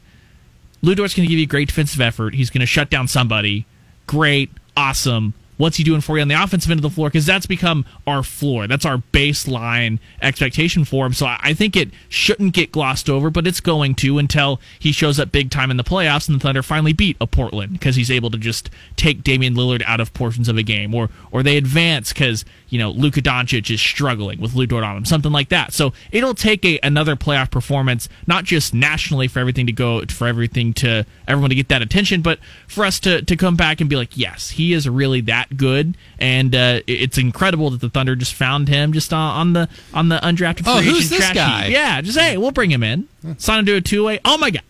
Lou 0.81 0.95
going 0.95 1.09
to 1.09 1.21
give 1.21 1.31
you 1.31 1.47
great 1.47 1.69
defensive 1.69 2.01
effort. 2.01 2.35
He's 2.35 2.49
going 2.49 2.59
to 2.61 2.65
shut 2.65 2.89
down 2.89 3.07
somebody. 3.07 3.65
Great, 4.07 4.49
awesome. 4.77 5.33
What's 5.63 5.77
he 5.77 5.85
doing 5.85 6.01
for 6.01 6.17
you 6.17 6.21
on 6.21 6.27
the 6.27 6.35
offensive 6.35 6.69
end 6.69 6.79
of 6.79 6.81
the 6.81 6.89
floor? 6.89 7.07
Because 7.07 7.25
that's 7.25 7.45
become 7.45 7.85
our 8.05 8.21
floor. 8.21 8.67
That's 8.67 8.85
our 8.85 8.97
baseline 8.97 9.99
expectation 10.21 10.83
for 10.83 11.05
him. 11.05 11.13
So 11.13 11.25
I 11.25 11.53
think 11.53 11.77
it 11.77 11.91
shouldn't 12.09 12.53
get 12.53 12.73
glossed 12.73 13.09
over, 13.09 13.29
but 13.29 13.47
it's 13.47 13.61
going 13.61 13.95
to 13.95 14.17
until 14.17 14.59
he 14.77 14.91
shows 14.91 15.21
up 15.21 15.31
big 15.31 15.51
time 15.51 15.71
in 15.71 15.77
the 15.77 15.83
playoffs 15.85 16.27
and 16.27 16.37
the 16.37 16.43
Thunder 16.43 16.63
finally 16.63 16.91
beat 16.91 17.15
a 17.21 17.27
Portland 17.27 17.71
because 17.71 17.95
he's 17.95 18.11
able 18.11 18.29
to 18.31 18.37
just 18.37 18.69
take 18.97 19.23
Damian 19.23 19.55
Lillard 19.55 19.83
out 19.85 20.01
of 20.01 20.13
portions 20.13 20.49
of 20.49 20.57
a 20.57 20.63
game, 20.63 20.93
or 20.93 21.09
or 21.31 21.41
they 21.41 21.55
advance 21.55 22.11
because 22.11 22.43
you 22.73 22.79
know 22.79 22.89
Luka 22.89 23.21
Doncic 23.21 23.69
is 23.71 23.79
struggling 23.79 24.41
with 24.41 24.55
Lou 24.55 24.65
Dort 24.65 24.83
on 24.83 24.97
him, 24.97 25.05
something 25.05 25.31
like 25.31 25.49
that. 25.49 25.71
So 25.73 25.93
it'll 26.11 26.33
take 26.33 26.65
a 26.65 26.79
another 26.81 27.15
playoff 27.15 27.51
performance, 27.51 28.09
not 28.25 28.43
just 28.43 28.73
nationally 28.73 29.27
for 29.27 29.37
everything 29.39 29.67
to 29.67 29.71
go 29.71 30.01
for 30.07 30.27
everything 30.27 30.73
to 30.75 31.05
everyone 31.27 31.51
to 31.51 31.55
get 31.55 31.67
that 31.69 31.83
attention, 31.83 32.21
but 32.23 32.39
for 32.67 32.83
us 32.83 32.99
to 33.01 33.21
to 33.21 33.35
come 33.35 33.55
back 33.55 33.79
and 33.79 33.89
be 33.89 33.95
like, 33.95 34.17
yes, 34.17 34.49
he 34.49 34.73
is 34.73 34.89
really 34.89 35.21
that 35.21 35.55
good, 35.55 35.95
and 36.17 36.55
uh, 36.55 36.81
it's 36.87 37.17
incredible 37.19 37.69
that 37.69 37.79
the 37.81 37.89
Thunder 37.89 38.15
just 38.15 38.33
found 38.33 38.67
him 38.67 38.91
just 38.91 39.13
on, 39.13 39.37
on 39.37 39.53
the 39.53 39.69
on 39.93 40.09
the 40.09 40.17
undrafted. 40.17 40.63
Oh, 40.65 40.77
free 40.77 40.87
who's 40.87 41.09
this 41.11 41.19
trash 41.19 41.35
guy? 41.35 41.63
heap. 41.65 41.73
Yeah, 41.73 42.01
just 42.01 42.17
hey, 42.17 42.37
we'll 42.37 42.51
bring 42.51 42.71
him 42.71 42.81
in. 42.81 43.07
Sign 43.37 43.59
him 43.59 43.65
to 43.67 43.75
a 43.75 43.81
two 43.81 44.03
way. 44.03 44.19
Oh 44.25 44.37
my 44.39 44.49
god, 44.49 44.63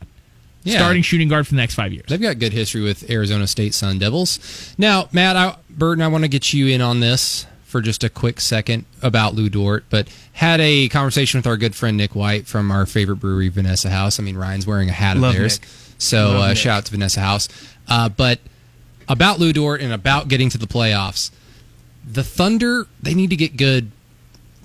Yeah. 0.63 0.77
starting 0.77 1.01
shooting 1.03 1.29
guard 1.29 1.47
for 1.47 1.53
the 1.53 1.57
next 1.61 1.75
five 1.75 1.93
years. 1.93 2.05
They've 2.09 2.21
got 2.21 2.37
good 2.37 2.51
history 2.53 2.81
with 2.81 3.09
Arizona 3.09 3.47
State 3.47 3.73
Sun 3.73 3.99
Devils. 3.99 4.75
Now, 4.77 5.07
Matt, 5.13 5.35
I, 5.37 5.55
Burton, 5.69 6.03
I 6.03 6.07
want 6.09 6.23
to 6.25 6.27
get 6.27 6.51
you 6.53 6.67
in 6.67 6.81
on 6.81 6.99
this 6.99 7.45
for 7.73 7.81
just 7.81 8.03
a 8.03 8.09
quick 8.09 8.39
second 8.39 8.85
about 9.01 9.33
Lou 9.33 9.49
Dort, 9.49 9.85
but 9.89 10.07
had 10.33 10.61
a 10.61 10.89
conversation 10.89 11.39
with 11.39 11.47
our 11.47 11.57
good 11.57 11.73
friend 11.73 11.97
Nick 11.97 12.13
White 12.13 12.45
from 12.45 12.69
our 12.69 12.85
favorite 12.85 13.15
brewery, 13.15 13.49
Vanessa 13.49 13.89
House. 13.89 14.19
I 14.19 14.23
mean, 14.23 14.37
Ryan's 14.37 14.67
wearing 14.67 14.89
a 14.89 14.91
hat 14.93 15.17
Love 15.17 15.33
of 15.33 15.39
theirs, 15.39 15.59
Nick. 15.59 15.69
so 15.97 16.37
uh, 16.37 16.53
shout 16.53 16.77
out 16.77 16.85
to 16.85 16.91
Vanessa 16.91 17.19
House. 17.19 17.49
Uh, 17.87 18.09
but 18.09 18.37
about 19.09 19.39
Lou 19.39 19.53
Dort 19.53 19.81
and 19.81 19.91
about 19.91 20.27
getting 20.27 20.51
to 20.51 20.59
the 20.59 20.67
playoffs, 20.67 21.31
the 22.07 22.23
Thunder 22.23 22.85
they 23.01 23.15
need 23.15 23.31
to 23.31 23.35
get 23.35 23.57
good. 23.57 23.89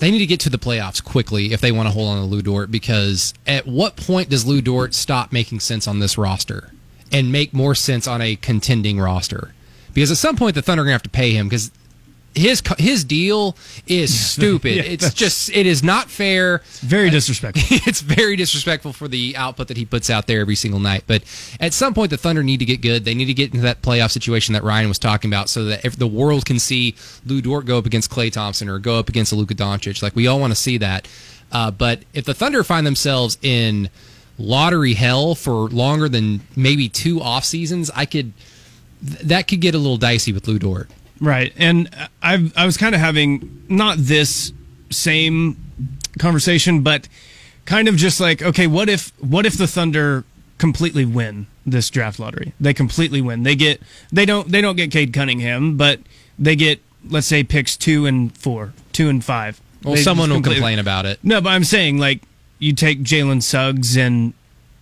They 0.00 0.10
need 0.10 0.18
to 0.18 0.26
get 0.26 0.40
to 0.40 0.50
the 0.50 0.58
playoffs 0.58 1.02
quickly 1.02 1.54
if 1.54 1.62
they 1.62 1.72
want 1.72 1.88
to 1.88 1.90
hold 1.90 2.10
on 2.10 2.18
to 2.18 2.24
Lou 2.24 2.42
Dort. 2.42 2.70
Because 2.70 3.32
at 3.46 3.66
what 3.66 3.96
point 3.96 4.28
does 4.28 4.44
Lou 4.44 4.60
Dort 4.60 4.94
stop 4.94 5.32
making 5.32 5.60
sense 5.60 5.88
on 5.88 5.98
this 5.98 6.18
roster 6.18 6.72
and 7.10 7.32
make 7.32 7.54
more 7.54 7.74
sense 7.74 8.06
on 8.06 8.20
a 8.20 8.36
contending 8.36 9.00
roster? 9.00 9.54
Because 9.94 10.10
at 10.10 10.18
some 10.18 10.36
point 10.36 10.54
the 10.54 10.60
Thunder 10.60 10.82
are 10.82 10.84
going 10.84 10.90
to 10.90 10.94
have 10.96 11.02
to 11.04 11.08
pay 11.08 11.32
him 11.32 11.48
because 11.48 11.70
his 12.38 12.62
his 12.78 13.04
deal 13.04 13.56
is 13.86 14.18
stupid. 14.32 14.76
Yeah, 14.76 14.82
it's 14.82 15.12
just 15.12 15.50
it 15.50 15.66
is 15.66 15.82
not 15.82 16.10
fair. 16.10 16.62
Very 16.80 17.10
disrespectful. 17.10 17.62
it's 17.86 18.00
very 18.00 18.36
disrespectful 18.36 18.92
for 18.92 19.08
the 19.08 19.36
output 19.36 19.68
that 19.68 19.76
he 19.76 19.84
puts 19.84 20.10
out 20.10 20.26
there 20.26 20.40
every 20.40 20.54
single 20.54 20.80
night. 20.80 21.04
But 21.06 21.22
at 21.60 21.74
some 21.74 21.94
point, 21.94 22.10
the 22.10 22.16
Thunder 22.16 22.42
need 22.42 22.58
to 22.58 22.64
get 22.64 22.80
good. 22.80 23.04
They 23.04 23.14
need 23.14 23.26
to 23.26 23.34
get 23.34 23.52
into 23.52 23.62
that 23.62 23.82
playoff 23.82 24.10
situation 24.10 24.54
that 24.54 24.62
Ryan 24.62 24.88
was 24.88 24.98
talking 24.98 25.30
about, 25.30 25.48
so 25.48 25.64
that 25.66 25.84
if 25.84 25.96
the 25.96 26.06
world 26.06 26.44
can 26.44 26.58
see 26.58 26.94
Lu 27.26 27.40
Dort 27.40 27.66
go 27.66 27.78
up 27.78 27.86
against 27.86 28.10
Klay 28.10 28.32
Thompson 28.32 28.68
or 28.68 28.78
go 28.78 28.98
up 28.98 29.08
against 29.08 29.32
Luka 29.32 29.54
Doncic, 29.54 30.02
like 30.02 30.14
we 30.16 30.26
all 30.26 30.40
want 30.40 30.52
to 30.52 30.56
see 30.58 30.78
that. 30.78 31.08
Uh, 31.50 31.70
but 31.70 32.04
if 32.12 32.24
the 32.24 32.34
Thunder 32.34 32.62
find 32.62 32.86
themselves 32.86 33.38
in 33.42 33.88
lottery 34.38 34.94
hell 34.94 35.34
for 35.34 35.68
longer 35.68 36.08
than 36.08 36.40
maybe 36.54 36.88
two 36.88 37.20
off 37.20 37.44
seasons, 37.44 37.90
I 37.94 38.06
could 38.06 38.32
that 39.02 39.46
could 39.46 39.60
get 39.60 39.74
a 39.74 39.78
little 39.78 39.96
dicey 39.96 40.32
with 40.32 40.48
Lu 40.48 40.58
Dort. 40.58 40.90
Right. 41.20 41.52
And 41.56 41.88
I 42.22 42.50
I 42.56 42.66
was 42.66 42.76
kind 42.76 42.94
of 42.94 43.00
having 43.00 43.64
not 43.68 43.98
this 43.98 44.52
same 44.90 45.56
conversation, 46.18 46.82
but 46.82 47.08
kind 47.64 47.88
of 47.88 47.96
just 47.96 48.20
like, 48.20 48.42
okay, 48.42 48.66
what 48.66 48.88
if 48.88 49.12
what 49.20 49.46
if 49.46 49.56
the 49.56 49.66
Thunder 49.66 50.24
completely 50.58 51.04
win 51.04 51.46
this 51.66 51.90
draft 51.90 52.18
lottery? 52.18 52.52
They 52.60 52.74
completely 52.74 53.20
win. 53.20 53.42
They 53.42 53.56
get 53.56 53.80
they 54.12 54.24
don't 54.26 54.50
they 54.50 54.60
don't 54.60 54.76
get 54.76 54.90
Cade 54.90 55.12
Cunningham, 55.12 55.76
but 55.76 56.00
they 56.38 56.56
get 56.56 56.80
let's 57.08 57.26
say 57.26 57.44
picks 57.44 57.76
two 57.76 58.06
and 58.06 58.36
four, 58.36 58.72
two 58.92 59.08
and 59.08 59.24
five. 59.24 59.60
Well, 59.84 59.94
They 59.94 60.02
someone 60.02 60.30
will 60.30 60.42
complain 60.42 60.78
about 60.78 61.06
it. 61.06 61.20
No, 61.22 61.40
but 61.40 61.50
I'm 61.50 61.64
saying 61.64 61.98
like 61.98 62.22
you 62.58 62.72
take 62.72 63.02
Jalen 63.02 63.42
Suggs 63.42 63.96
and 63.96 64.34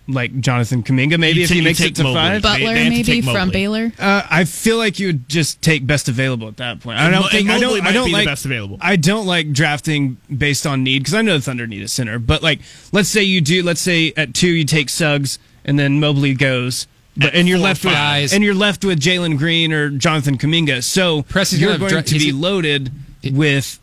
like 0.09 0.39
Jonathan 0.39 0.83
Kuminga 0.83 1.19
maybe 1.19 1.39
You 1.39 1.43
if 1.43 1.49
ta- 1.49 1.55
he 1.55 1.61
makes 1.61 1.81
it 1.81 1.95
to 1.97 2.03
Mobley. 2.03 2.15
five. 2.15 2.41
Butler 2.41 2.73
they 2.73 2.83
have 2.85 3.05
to 3.05 3.11
maybe 3.11 3.21
from 3.21 3.49
Baylor. 3.49 3.91
Uh, 3.99 4.23
I 4.29 4.45
feel 4.45 4.77
like 4.77 4.99
you 4.99 5.07
would 5.07 5.27
just 5.27 5.61
take 5.61 5.85
best 5.85 6.07
available 6.07 6.47
at 6.47 6.57
that 6.57 6.79
point. 6.79 6.97
I 6.99 7.09
don't 7.09 7.23
Mo- 7.23 7.27
think 7.29 7.49
and 7.49 7.51
I 7.57 7.59
don't. 7.59 7.83
might 7.83 7.89
I 7.89 7.91
don't 7.93 8.05
be 8.05 8.11
the 8.11 8.17
like 8.17 8.25
best 8.25 8.45
available. 8.45 8.77
I 8.79 8.95
don't 8.95 9.25
like 9.27 9.51
drafting 9.51 10.15
based 10.35 10.65
on 10.65 10.83
need 10.83 10.99
because 10.99 11.13
I 11.13 11.21
know 11.21 11.33
the 11.37 11.43
Thunder 11.43 11.67
need 11.67 11.81
a 11.81 11.87
center. 11.89 12.19
But 12.19 12.41
like, 12.41 12.61
let's 12.93 13.09
say 13.09 13.23
you 13.23 13.41
do. 13.41 13.63
Let's 13.63 13.81
say 13.81 14.13
at 14.15 14.33
two 14.33 14.47
you 14.49 14.63
take 14.63 14.89
Suggs 14.89 15.39
and 15.65 15.77
then 15.77 15.99
Mobley 15.99 16.33
goes, 16.33 16.87
but, 17.17 17.35
and 17.35 17.45
you're 17.47 17.57
left 17.59 17.83
with 17.83 17.93
five. 17.93 18.31
and 18.31 18.41
you're 18.43 18.53
left 18.55 18.85
with 18.85 18.99
Jalen 19.01 19.37
Green 19.37 19.73
or 19.73 19.89
Jonathan 19.89 20.37
Kuminga. 20.37 20.83
So 20.83 21.23
Press 21.23 21.51
is 21.51 21.59
you're 21.59 21.77
gonna 21.77 21.89
dra- 21.89 22.03
to 22.03 22.13
be 22.13 22.25
he- 22.25 22.31
loaded 22.31 22.91
with 23.33 23.77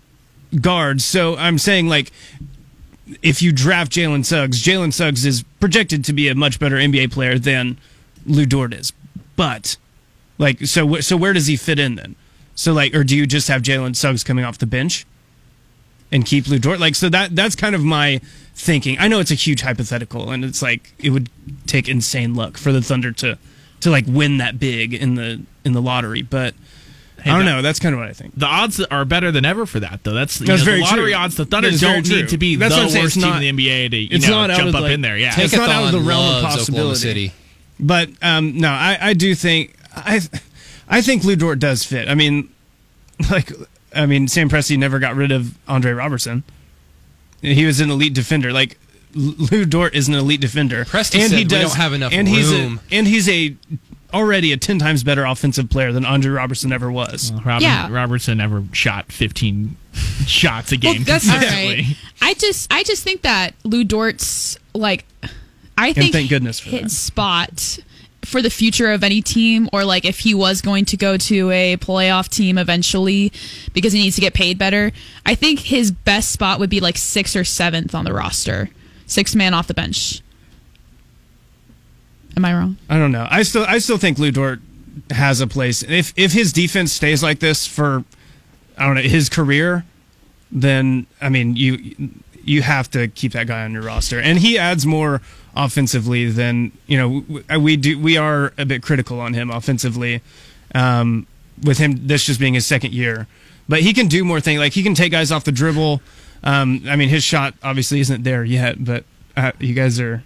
guards. 0.58 1.04
So 1.04 1.36
I'm 1.36 1.58
saying 1.58 1.88
like. 1.88 2.12
If 3.22 3.42
you 3.42 3.52
draft 3.52 3.92
Jalen 3.92 4.24
Suggs, 4.24 4.62
Jalen 4.62 4.92
Suggs 4.92 5.26
is 5.26 5.42
projected 5.60 6.04
to 6.06 6.12
be 6.12 6.28
a 6.28 6.34
much 6.34 6.58
better 6.58 6.76
NBA 6.76 7.12
player 7.12 7.38
than 7.38 7.78
Lu 8.26 8.46
Dort 8.46 8.72
is. 8.72 8.92
But 9.36 9.76
like, 10.38 10.66
so 10.66 11.00
so 11.00 11.16
where 11.16 11.32
does 11.32 11.46
he 11.46 11.56
fit 11.56 11.78
in 11.78 11.96
then? 11.96 12.16
So 12.54 12.72
like, 12.72 12.94
or 12.94 13.04
do 13.04 13.16
you 13.16 13.26
just 13.26 13.48
have 13.48 13.62
Jalen 13.62 13.96
Suggs 13.96 14.24
coming 14.24 14.44
off 14.44 14.58
the 14.58 14.66
bench 14.66 15.06
and 16.10 16.24
keep 16.24 16.46
Lu 16.48 16.58
Dort? 16.58 16.80
Like, 16.80 16.94
so 16.94 17.08
that 17.08 17.36
that's 17.36 17.54
kind 17.54 17.74
of 17.74 17.84
my 17.84 18.20
thinking. 18.54 18.96
I 18.98 19.08
know 19.08 19.20
it's 19.20 19.30
a 19.30 19.34
huge 19.34 19.62
hypothetical, 19.62 20.30
and 20.30 20.44
it's 20.44 20.62
like 20.62 20.92
it 20.98 21.10
would 21.10 21.28
take 21.66 21.88
insane 21.88 22.34
luck 22.34 22.56
for 22.56 22.72
the 22.72 22.80
Thunder 22.80 23.12
to 23.12 23.38
to 23.80 23.90
like 23.90 24.04
win 24.08 24.38
that 24.38 24.58
big 24.58 24.94
in 24.94 25.14
the 25.16 25.42
in 25.64 25.72
the 25.72 25.82
lottery. 25.82 26.22
But 26.22 26.54
I 27.24 27.36
don't 27.36 27.44
that- 27.46 27.52
know. 27.56 27.62
That's 27.62 27.78
kind 27.80 27.94
of 27.94 28.00
what 28.00 28.08
I 28.08 28.12
think. 28.12 28.34
The 28.36 28.46
odds 28.46 28.80
are 28.80 29.04
better 29.04 29.30
than 29.32 29.44
ever 29.44 29.66
for 29.66 29.80
that, 29.80 30.00
though. 30.04 30.12
That's, 30.14 30.40
you 30.40 30.46
That's 30.46 30.60
know, 30.62 30.64
very 30.66 30.78
the 30.78 30.84
lottery 30.84 31.12
true. 31.12 31.14
odds. 31.20 31.34
The 31.36 31.44
Thunder 31.46 31.68
That 31.68 31.74
is 31.74 31.80
don't 31.80 32.08
need 32.08 32.28
to 32.28 32.38
be 32.38 32.56
That's 32.56 32.74
the 32.74 32.78
what 32.80 32.84
I'm 32.84 32.90
saying. 32.90 33.04
worst 33.04 33.16
It's 33.16 33.24
team 33.24 33.32
not- 33.32 33.42
in 33.42 33.56
the 33.56 33.68
NBA 33.68 33.90
to 33.90 33.96
you 33.96 34.08
it's 34.12 34.26
know 34.28 34.46
not 34.46 34.56
jump 34.56 34.74
up 34.74 34.82
like- 34.82 34.92
in 34.92 35.00
there. 35.00 35.16
Yeah, 35.16 35.34
It's 35.38 35.52
not 35.54 35.68
out 35.70 35.84
of 35.86 35.92
the 35.92 36.00
realm 36.00 36.36
of 36.36 36.42
possibility. 36.44 36.98
City. 37.00 37.32
But 37.80 38.10
um, 38.22 38.58
no, 38.58 38.68
I, 38.68 38.98
I 39.00 39.12
do 39.14 39.34
think 39.34 39.74
I 39.96 40.20
I 40.88 41.00
think 41.02 41.24
Lu 41.24 41.34
Dort 41.36 41.58
does 41.58 41.82
fit. 41.84 42.08
I 42.08 42.14
mean, 42.14 42.48
like 43.30 43.50
I 43.94 44.06
mean, 44.06 44.28
Sam 44.28 44.48
Presti 44.48 44.76
never 44.78 44.98
got 44.98 45.16
rid 45.16 45.32
of 45.32 45.54
Andre 45.66 45.92
Roberson. 45.92 46.42
He 47.42 47.64
was 47.66 47.80
an 47.80 47.90
elite 47.90 48.14
defender. 48.14 48.52
Like 48.52 48.78
Lu 49.14 49.64
Dort 49.64 49.94
is 49.94 50.08
an 50.08 50.14
elite 50.14 50.40
defender. 50.40 50.84
Presti 50.84 51.20
said 51.28 51.32
we 51.32 51.44
don't 51.44 51.72
have 51.74 51.92
enough 51.92 52.12
and 52.12 52.26
room. 52.28 52.36
He's 52.36 52.52
a, 52.52 52.78
and 52.92 53.06
he's 53.06 53.28
a 53.28 53.56
already 54.12 54.52
a 54.52 54.56
ten 54.56 54.78
times 54.78 55.02
better 55.04 55.24
offensive 55.24 55.70
player 55.70 55.92
than 55.92 56.04
Andre 56.04 56.30
Roberson 56.32 56.72
ever 56.72 56.90
was. 56.90 57.32
Robin, 57.44 57.62
Yeah. 57.62 57.88
Roberson 57.90 58.38
never 58.38 58.64
shot 58.72 59.10
15 59.12 59.76
shots 60.26 60.72
a 60.72 60.76
game. 60.76 61.04
that's- 61.04 61.28
All 61.28 61.34
consistently. 61.38 61.76
right. 61.84 61.96
I 62.22 62.34
just 62.34 62.72
I 62.72 62.82
just 62.82 63.02
think 63.02 63.22
that 63.22 63.54
Lu 63.64 63.84
Dort's 63.84 64.56
like 64.74 65.04
I 65.76 65.92
think 65.92 66.12
thank 66.12 66.30
goodness 66.30 66.60
for 66.60 66.70
his 66.70 66.82
that. 66.82 66.90
spot 66.90 67.78
for 68.24 68.40
the 68.40 68.48
future 68.48 68.90
of 68.90 69.04
any 69.04 69.20
team 69.20 69.68
or 69.72 69.84
like 69.84 70.04
if 70.06 70.20
he 70.20 70.32
was 70.34 70.62
going 70.62 70.86
to 70.86 70.96
go 70.96 71.16
to 71.18 71.50
a 71.50 71.76
playoff 71.76 72.28
team 72.28 72.56
eventually 72.56 73.30
because 73.74 73.92
he 73.92 74.00
needs 74.00 74.14
to 74.14 74.20
get 74.22 74.32
paid 74.32 74.56
better, 74.58 74.92
I 75.26 75.34
think 75.34 75.58
his 75.60 75.90
best 75.92 76.30
spot 76.30 76.58
would 76.58 76.70
be 76.70 76.80
like 76.80 76.94
6th 76.94 77.36
or 77.36 77.42
7th 77.42 77.94
on 77.94 78.04
the 78.06 78.14
roster. 78.14 78.70
Six 79.06 79.34
man 79.34 79.52
off 79.52 79.66
the 79.66 79.74
bench. 79.74 80.22
Am 82.36 82.44
I 82.44 82.54
wrong? 82.54 82.76
I 82.88 82.98
don't 82.98 83.12
know. 83.12 83.26
I 83.30 83.42
still 83.42 83.64
I 83.66 83.78
still 83.78 83.98
think 83.98 84.18
Lu 84.18 84.30
Dort 84.30 84.60
has 85.10 85.40
a 85.40 85.46
place. 85.46 85.82
If 85.82 86.12
if 86.16 86.32
his 86.32 86.52
defense 86.52 86.92
stays 86.92 87.22
like 87.22 87.40
this 87.40 87.66
for 87.66 88.04
I 88.76 88.86
don't 88.86 88.96
know 88.96 89.02
his 89.02 89.28
career, 89.28 89.84
then 90.50 91.06
I 91.20 91.28
mean 91.28 91.56
you 91.56 91.96
you 92.44 92.62
have 92.62 92.90
to 92.90 93.08
keep 93.08 93.32
that 93.32 93.46
guy 93.46 93.64
on 93.64 93.72
your 93.72 93.82
roster, 93.82 94.20
and 94.20 94.38
he 94.38 94.58
adds 94.58 94.84
more 94.84 95.20
offensively 95.56 96.30
than 96.30 96.72
you 96.86 96.98
know 96.98 97.58
we 97.58 97.76
do. 97.76 97.98
We 97.98 98.16
are 98.16 98.52
a 98.58 98.64
bit 98.64 98.82
critical 98.82 99.20
on 99.20 99.34
him 99.34 99.50
offensively, 99.50 100.20
um, 100.74 101.26
with 101.62 101.78
him 101.78 102.06
this 102.06 102.24
just 102.24 102.40
being 102.40 102.54
his 102.54 102.66
second 102.66 102.92
year, 102.92 103.26
but 103.68 103.80
he 103.80 103.92
can 103.92 104.08
do 104.08 104.24
more 104.24 104.40
things. 104.40 104.58
Like 104.58 104.72
he 104.72 104.82
can 104.82 104.94
take 104.94 105.12
guys 105.12 105.30
off 105.32 105.44
the 105.44 105.52
dribble. 105.52 106.00
Um, 106.42 106.82
I 106.86 106.96
mean, 106.96 107.08
his 107.08 107.24
shot 107.24 107.54
obviously 107.62 108.00
isn't 108.00 108.22
there 108.22 108.44
yet, 108.44 108.84
but 108.84 109.04
uh, 109.36 109.52
you 109.58 109.74
guys 109.74 109.98
are 109.98 110.22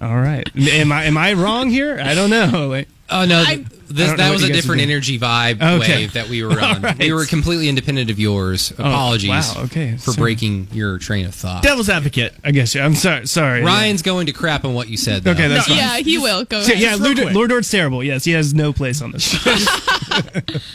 all 0.00 0.16
right. 0.16 0.48
Am 0.56 0.92
I 0.92 1.04
am 1.04 1.16
I 1.16 1.32
wrong 1.34 1.68
here? 1.70 2.00
I 2.02 2.14
don't 2.14 2.30
know. 2.30 2.68
Like, 2.70 2.88
Oh 3.12 3.24
no, 3.24 3.40
I- 3.42 3.56
th- 3.56 3.66
I 3.66 3.92
this, 3.92 4.10
know 4.12 4.16
that 4.18 4.30
was 4.32 4.44
a 4.44 4.52
different 4.52 4.82
energy 4.82 5.18
vibe 5.18 5.60
Okay. 5.60 5.96
wave 6.02 6.12
that 6.12 6.28
we 6.28 6.44
were 6.44 6.60
on. 6.62 6.80
right. 6.80 6.96
We 6.96 7.12
were 7.12 7.26
completely 7.26 7.68
independent 7.68 8.08
of 8.08 8.20
yours. 8.20 8.72
Oh, 8.78 8.84
Apologies 8.84 9.28
wow, 9.30 9.54
okay. 9.64 9.96
for 9.96 10.12
So- 10.12 10.20
breaking 10.22 10.68
your 10.70 10.98
train 10.98 11.26
of 11.26 11.34
thought. 11.34 11.64
Devil's 11.64 11.88
advocate. 11.88 12.32
I 12.44 12.52
guess 12.52 12.72
yeah, 12.72 12.84
I'm 12.84 12.94
sorry. 12.94 13.26
Sorry. 13.26 13.64
Ryan's 13.64 14.02
going 14.02 14.26
to 14.26 14.32
crap 14.32 14.64
on 14.64 14.74
what 14.74 14.86
you 14.88 14.96
said. 14.96 15.24
Though. 15.24 15.32
Okay, 15.32 15.48
that's 15.48 15.68
No, 15.68 15.74
fine. 15.74 15.82
Yeah, 15.84 15.96
he 15.98 16.18
will. 16.18 16.44
Go 16.44 16.60
So, 16.62 16.70
ahead. 16.70 16.80
yeah, 16.80 16.90
Just 16.90 17.02
Lord, 17.02 17.16
quick. 17.16 17.34
Lord 17.34 17.50
Dort's 17.50 17.68
terrible. 17.70 18.04
Yes, 18.04 18.22
he 18.24 18.30
has 18.30 18.54
no 18.54 18.72
place 18.72 19.02
on 19.02 19.10
this. 19.10 19.34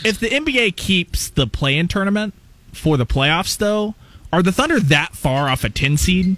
If 0.04 0.18
the 0.20 0.28
NBA 0.30 0.76
keeps 0.76 1.28
the 1.30 1.46
play-in 1.46 1.88
tournament 1.88 2.34
for 2.72 2.96
the 2.96 3.06
playoffs, 3.06 3.56
though, 3.56 3.94
are 4.32 4.42
the 4.42 4.52
Thunder 4.52 4.78
that 4.80 5.14
far 5.14 5.48
off 5.48 5.64
a 5.64 5.70
10 5.70 5.96
seed? 5.96 6.36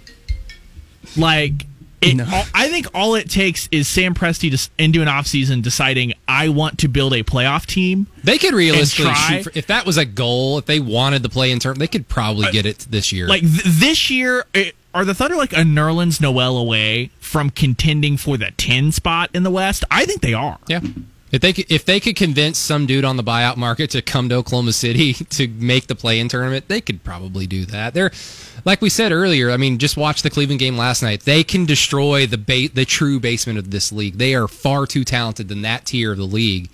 Like, 1.17 1.65
it, 2.01 2.15
No. 2.15 2.25
all, 2.31 2.43
I 2.53 2.69
think 2.69 2.87
all 2.93 3.15
it 3.15 3.29
takes 3.29 3.67
is 3.71 3.87
Sam 3.87 4.13
Presti 4.13 4.51
to, 4.57 4.69
into 4.83 5.01
an 5.01 5.07
offseason 5.07 5.61
deciding, 5.61 6.13
I 6.27 6.49
want 6.49 6.79
to 6.79 6.87
build 6.87 7.13
a 7.13 7.23
playoff 7.23 7.65
team. 7.65 8.07
They 8.23 8.37
could 8.37 8.53
realistically 8.53 9.13
shoot 9.13 9.43
for, 9.43 9.51
if 9.55 9.67
that 9.67 9.85
was 9.85 9.97
a 9.97 10.05
goal. 10.05 10.57
If 10.57 10.65
they 10.65 10.79
wanted 10.79 11.23
to 11.23 11.29
play 11.29 11.51
in 11.51 11.59
term, 11.59 11.75
they 11.75 11.87
could 11.87 12.07
probably 12.07 12.47
uh, 12.47 12.51
get 12.51 12.65
it 12.65 12.79
this 12.89 13.11
year. 13.11 13.27
Like, 13.27 13.41
th- 13.41 13.63
this 13.63 14.09
year, 14.09 14.45
it, 14.53 14.75
are 14.93 15.05
the 15.05 15.13
Thunder 15.13 15.35
like 15.35 15.53
a 15.53 15.57
Nerlens 15.57 16.19
Noel 16.21 16.57
away 16.57 17.11
from 17.19 17.49
contending 17.49 18.17
for 18.17 18.37
the 18.37 18.51
10 18.57 18.91
spot 18.91 19.29
in 19.33 19.43
the 19.43 19.51
West? 19.51 19.83
I 19.91 20.05
think 20.05 20.21
they 20.21 20.33
are. 20.33 20.57
yeah. 20.67 20.79
If 21.31 21.41
they 21.41 21.53
could, 21.53 21.71
if 21.71 21.85
they 21.85 21.99
could 21.99 22.15
convince 22.15 22.57
some 22.57 22.87
dude 22.87 23.05
on 23.05 23.15
the 23.15 23.23
buyout 23.23 23.55
market 23.55 23.91
to 23.91 24.01
come 24.01 24.29
to 24.29 24.35
Oklahoma 24.35 24.73
City 24.73 25.13
to 25.29 25.47
make 25.47 25.87
the 25.87 25.95
play-in 25.95 26.27
tournament, 26.27 26.67
they 26.67 26.81
could 26.81 27.03
probably 27.03 27.45
do 27.45 27.65
that. 27.65 27.93
They're 27.93 28.11
like 28.65 28.81
we 28.81 28.89
said 28.89 29.11
earlier. 29.11 29.51
I 29.51 29.57
mean, 29.57 29.77
just 29.77 29.95
watch 29.95 30.21
the 30.23 30.29
Cleveland 30.29 30.59
game 30.59 30.75
last 30.77 31.03
night. 31.03 31.21
They 31.21 31.43
can 31.43 31.65
destroy 31.65 32.25
the 32.25 32.37
ba- 32.37 32.73
the 32.73 32.85
true 32.85 33.19
basement 33.19 33.59
of 33.59 33.69
this 33.71 33.91
league. 33.91 34.17
They 34.17 34.33
are 34.33 34.47
far 34.47 34.85
too 34.87 35.03
talented 35.03 35.47
than 35.49 35.61
that 35.61 35.85
tier 35.85 36.11
of 36.11 36.17
the 36.17 36.23
league. 36.25 36.69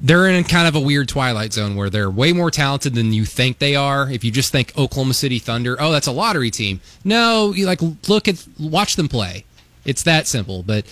they're 0.00 0.28
in 0.28 0.44
kind 0.44 0.68
of 0.68 0.74
a 0.74 0.80
weird 0.80 1.08
twilight 1.08 1.52
zone 1.52 1.76
where 1.76 1.88
they're 1.88 2.10
way 2.10 2.32
more 2.32 2.50
talented 2.50 2.94
than 2.94 3.12
you 3.12 3.24
think 3.24 3.58
they 3.58 3.74
are. 3.76 4.10
If 4.10 4.22
you 4.24 4.30
just 4.30 4.52
think 4.52 4.76
Oklahoma 4.76 5.14
City 5.14 5.38
Thunder, 5.38 5.76
oh, 5.80 5.92
that's 5.92 6.08
a 6.08 6.12
lottery 6.12 6.50
team. 6.50 6.80
No, 7.04 7.52
you 7.54 7.64
like 7.64 7.80
look 8.08 8.28
at 8.28 8.44
watch 8.58 8.96
them 8.96 9.08
play. 9.08 9.44
It's 9.84 10.02
that 10.02 10.26
simple. 10.26 10.62
But 10.62 10.84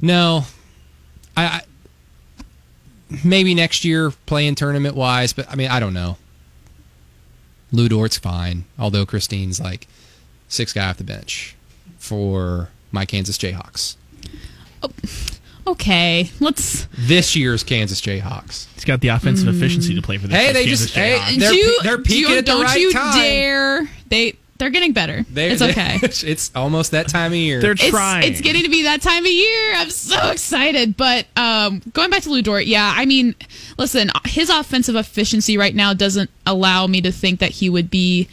no, 0.00 0.44
I, 1.38 1.44
I 1.46 1.62
maybe 3.24 3.54
next 3.54 3.84
year 3.84 4.10
playing 4.26 4.54
tournament 4.54 4.94
wise, 4.96 5.32
but 5.32 5.50
I 5.50 5.54
mean 5.54 5.70
I 5.70 5.80
don't 5.80 5.94
know. 5.94 6.16
Lu 7.72 7.88
Dort's 7.88 8.18
fine, 8.18 8.64
although 8.78 9.04
Christine's 9.04 9.60
like 9.60 9.86
six 10.48 10.72
guy 10.72 10.88
off 10.88 10.96
the 10.96 11.04
bench 11.04 11.54
for 11.98 12.70
my 12.92 13.04
Kansas 13.04 13.36
Jayhawks. 13.36 13.96
Oh, 14.82 14.90
okay, 15.66 16.30
let's. 16.40 16.86
This 16.96 17.36
year's 17.36 17.62
Kansas 17.62 18.00
Jayhawks. 18.00 18.72
He's 18.74 18.84
got 18.84 19.00
the 19.00 19.08
offensive 19.08 19.48
hmm. 19.48 19.56
efficiency 19.56 19.94
to 19.94 20.02
play 20.02 20.16
for 20.18 20.28
the 20.28 20.34
Hey, 20.34 20.52
they 20.52 20.64
Kansas 20.64 20.90
just- 20.90 20.94
hey, 20.94 21.36
they're, 21.38 21.52
you, 21.52 21.82
they're 21.82 21.96
do 21.98 22.02
peaking 22.04 22.30
you- 22.30 22.38
at 22.38 22.46
the 22.46 22.52
don't 22.52 22.64
right 22.64 22.80
you 22.80 22.92
time. 22.92 23.18
dare. 23.18 23.90
They 24.08 24.36
they're 24.58 24.70
getting 24.70 24.92
better. 24.92 25.24
They're- 25.30 25.50
it's 25.52 25.62
okay. 25.70 25.98
it's 26.02 26.50
almost 26.54 26.90
that 26.90 27.08
time 27.08 27.32
of 27.32 27.38
year. 27.38 27.60
They're 27.60 27.72
It's, 27.72 27.88
trying. 27.88 28.24
it's 28.30 28.40
getting 28.40 28.62
to 28.64 28.68
be 28.68 28.82
that 28.84 29.00
time 29.02 29.24
of 29.24 29.30
year. 29.30 29.74
I'm 29.76 29.90
so 29.90 30.30
excited. 30.30 30.96
But 30.96 31.26
um, 31.36 31.80
going 31.92 32.10
back 32.10 32.22
to 32.22 32.30
Lu 32.30 32.42
Dort, 32.42 32.66
yeah, 32.66 32.92
I 32.96 33.06
mean, 33.06 33.34
listen, 33.78 34.10
his 34.26 34.50
offensive 34.50 34.96
efficiency 34.96 35.56
right 35.56 35.74
now 35.74 35.94
doesn't 35.94 36.30
allow 36.46 36.86
me 36.86 37.00
to 37.02 37.12
think 37.12 37.40
that 37.40 37.50
he 37.52 37.70
would 37.70 37.88
be 37.90 38.28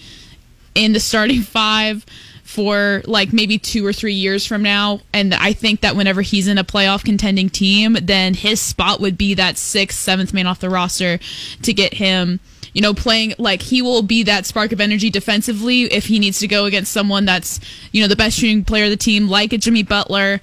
in 0.74 0.94
the 0.94 1.00
starting 1.00 1.42
five 1.42 2.06
for 2.44 3.02
like 3.06 3.34
maybe 3.34 3.58
two 3.58 3.86
or 3.86 3.92
three 3.94 4.14
years 4.14 4.46
from 4.46 4.62
now. 4.62 5.02
And 5.14 5.34
I 5.34 5.52
think 5.54 5.82
that 5.82 5.96
whenever 5.96 6.22
he's 6.22 6.48
in 6.48 6.58
a 6.58 6.64
playoff 6.64 7.04
contending 7.04 7.50
team, 7.50 7.98
then 8.02 8.34
his 8.34 8.62
spot 8.62 9.00
would 9.02 9.18
be 9.18 9.34
that 9.34 9.58
sixth, 9.58 10.00
seventh 10.00 10.34
man 10.34 10.48
off 10.48 10.60
the 10.60 10.70
roster 10.70 11.20
to 11.64 11.74
get 11.74 11.94
him. 11.96 12.40
You 12.76 12.82
know, 12.82 12.94
playing 12.94 13.34
like 13.40 13.64
he 13.64 13.82
will 13.82 14.04
be 14.04 14.22
that 14.24 14.46
spark 14.46 14.72
of 14.72 14.80
energy 14.80 15.10
defensively 15.10 15.84
if 15.84 16.06
he 16.06 16.20
needs 16.20 16.40
to 16.40 16.48
go 16.48 16.66
against 16.66 16.92
someone 16.92 17.26
that's, 17.26 17.60
you 17.92 18.02
know, 18.02 18.08
the 18.08 18.16
best 18.16 18.38
shooting 18.38 18.64
player 18.64 18.84
of 18.84 18.92
the 18.92 18.98
team, 18.98 19.28
like 19.28 19.54
a 19.54 19.58
Jimmy 19.58 19.82
Butler, 19.82 20.42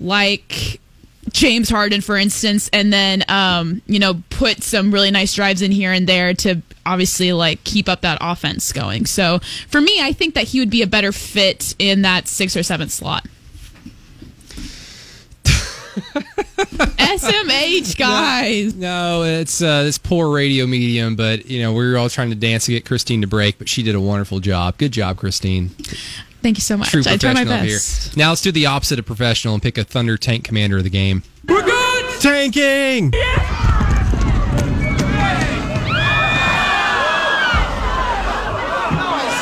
like 0.00 0.80
James 1.30 1.68
Harden, 1.68 2.00
for 2.00 2.16
instance, 2.16 2.68
and 2.72 2.92
then 2.92 3.24
um, 3.28 3.82
you 3.86 3.98
know 3.98 4.22
put 4.30 4.62
some 4.62 4.92
really 4.92 5.10
nice 5.10 5.34
drives 5.34 5.62
in 5.62 5.72
here 5.72 5.92
and 5.92 6.06
there 6.06 6.34
to 6.34 6.62
obviously 6.86 7.32
like 7.32 7.62
keep 7.64 7.88
up 7.88 8.02
that 8.02 8.18
offense 8.20 8.72
going. 8.72 9.06
So 9.06 9.38
for 9.68 9.80
me, 9.80 10.00
I 10.00 10.12
think 10.12 10.34
that 10.34 10.48
he 10.48 10.60
would 10.60 10.70
be 10.70 10.82
a 10.82 10.86
better 10.86 11.12
fit 11.12 11.74
in 11.78 12.02
that 12.02 12.28
six 12.28 12.56
or 12.56 12.62
seven 12.62 12.88
slot. 12.88 13.26
SMH 16.98 17.96
guys. 17.96 18.74
no, 18.74 19.22
it's 19.22 19.62
uh, 19.62 19.84
this 19.84 19.98
poor 19.98 20.34
radio 20.34 20.66
medium, 20.66 21.14
but 21.16 21.46
you 21.46 21.60
know 21.62 21.72
we 21.72 21.88
were 21.88 21.96
all 21.96 22.08
trying 22.08 22.30
to 22.30 22.36
dance 22.36 22.66
to 22.66 22.72
get 22.72 22.84
Christine 22.84 23.20
to 23.20 23.26
break, 23.26 23.58
but 23.58 23.68
she 23.68 23.82
did 23.82 23.94
a 23.94 24.00
wonderful 24.00 24.40
job. 24.40 24.76
Good 24.78 24.92
job, 24.92 25.16
Christine. 25.16 25.68
Thank 26.42 26.58
you 26.58 26.62
so 26.62 26.76
much. 26.76 26.90
True 26.90 27.02
I 27.06 27.16
try 27.16 27.32
my 27.32 27.44
best. 27.44 28.14
here. 28.14 28.18
Now 28.22 28.30
let's 28.30 28.42
do 28.42 28.52
the 28.52 28.66
opposite 28.66 28.98
of 28.98 29.06
professional 29.06 29.54
and 29.54 29.62
pick 29.62 29.78
a 29.78 29.84
Thunder 29.84 30.16
tank 30.16 30.44
commander 30.44 30.78
of 30.78 30.84
the 30.84 30.90
game. 30.90 31.22
We're 31.48 31.62
good 31.62 32.20
tanking. 32.20 33.12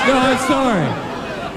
No, 0.06 0.36
sorry. 0.48 1.01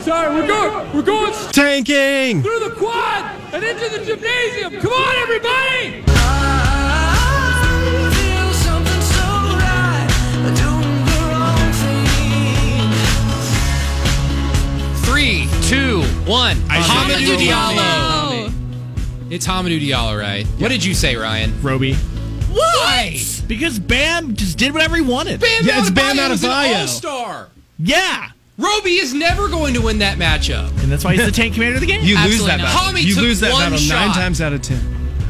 Sorry, 0.06 0.36
we're 0.36 0.46
going. 0.46 0.96
We're 0.96 1.02
going 1.02 1.34
Tanking. 1.52 2.44
through 2.44 2.60
the 2.60 2.76
quad 2.78 3.26
and 3.52 3.64
into 3.64 3.90
the 3.90 4.06
gymnasium. 4.06 4.80
Come 4.80 4.94
on, 4.94 5.16
everybody! 5.16 6.04
Three, 15.06 15.50
two, 15.64 16.04
one. 16.30 16.58
Hamidou 16.68 17.26
said 17.26 17.40
Diallo. 17.40 18.54
It's 19.32 19.48
Hamidou 19.48 19.82
Diallo, 19.82 20.22
right? 20.22 20.46
What 20.60 20.70
did 20.70 20.86
you 20.86 20.94
say, 20.94 21.16
Ryan? 21.16 21.60
Roby. 21.64 21.96
Why? 22.52 23.20
Because 23.48 23.80
Bam 23.80 24.36
just 24.36 24.60
did 24.60 24.72
whatever 24.72 24.98
he 24.98 25.02
wanted. 25.02 25.40
Bam 25.40 25.66
Yeah, 25.66 25.80
it's 25.80 25.90
Bam 25.90 26.18
Adebayo 26.18 26.32
is 26.32 26.44
an 26.44 26.52
all-star. 26.52 27.50
Yeah. 27.80 28.30
Roby 28.58 28.92
is 28.96 29.14
never 29.14 29.50
going 29.50 29.74
to 29.74 29.82
win 29.82 30.00
that 30.00 30.18
matchup. 30.18 30.70
And 30.82 30.92
that's 30.92 31.04
why 31.04 31.14
he's 31.16 31.26
the 31.26 31.32
tank 31.32 31.56
commander 31.56 31.76
of 31.76 31.82
the 31.82 31.88
game. 31.88 32.02
You 32.04 32.16
lose 32.16 32.40
Absolutely 32.42 32.48
that 32.48 32.58
not. 32.58 32.66
battle. 32.74 32.94
Hami 32.94 33.04
you 33.04 33.14
took 33.16 33.24
lose 33.24 33.40
that 33.42 33.52
one 33.52 33.62
battle 33.72 33.88
nine 33.88 34.08
shot. 34.10 34.16
times 34.16 34.42
out 34.42 34.54
of 34.54 34.62
ten. 34.62 34.80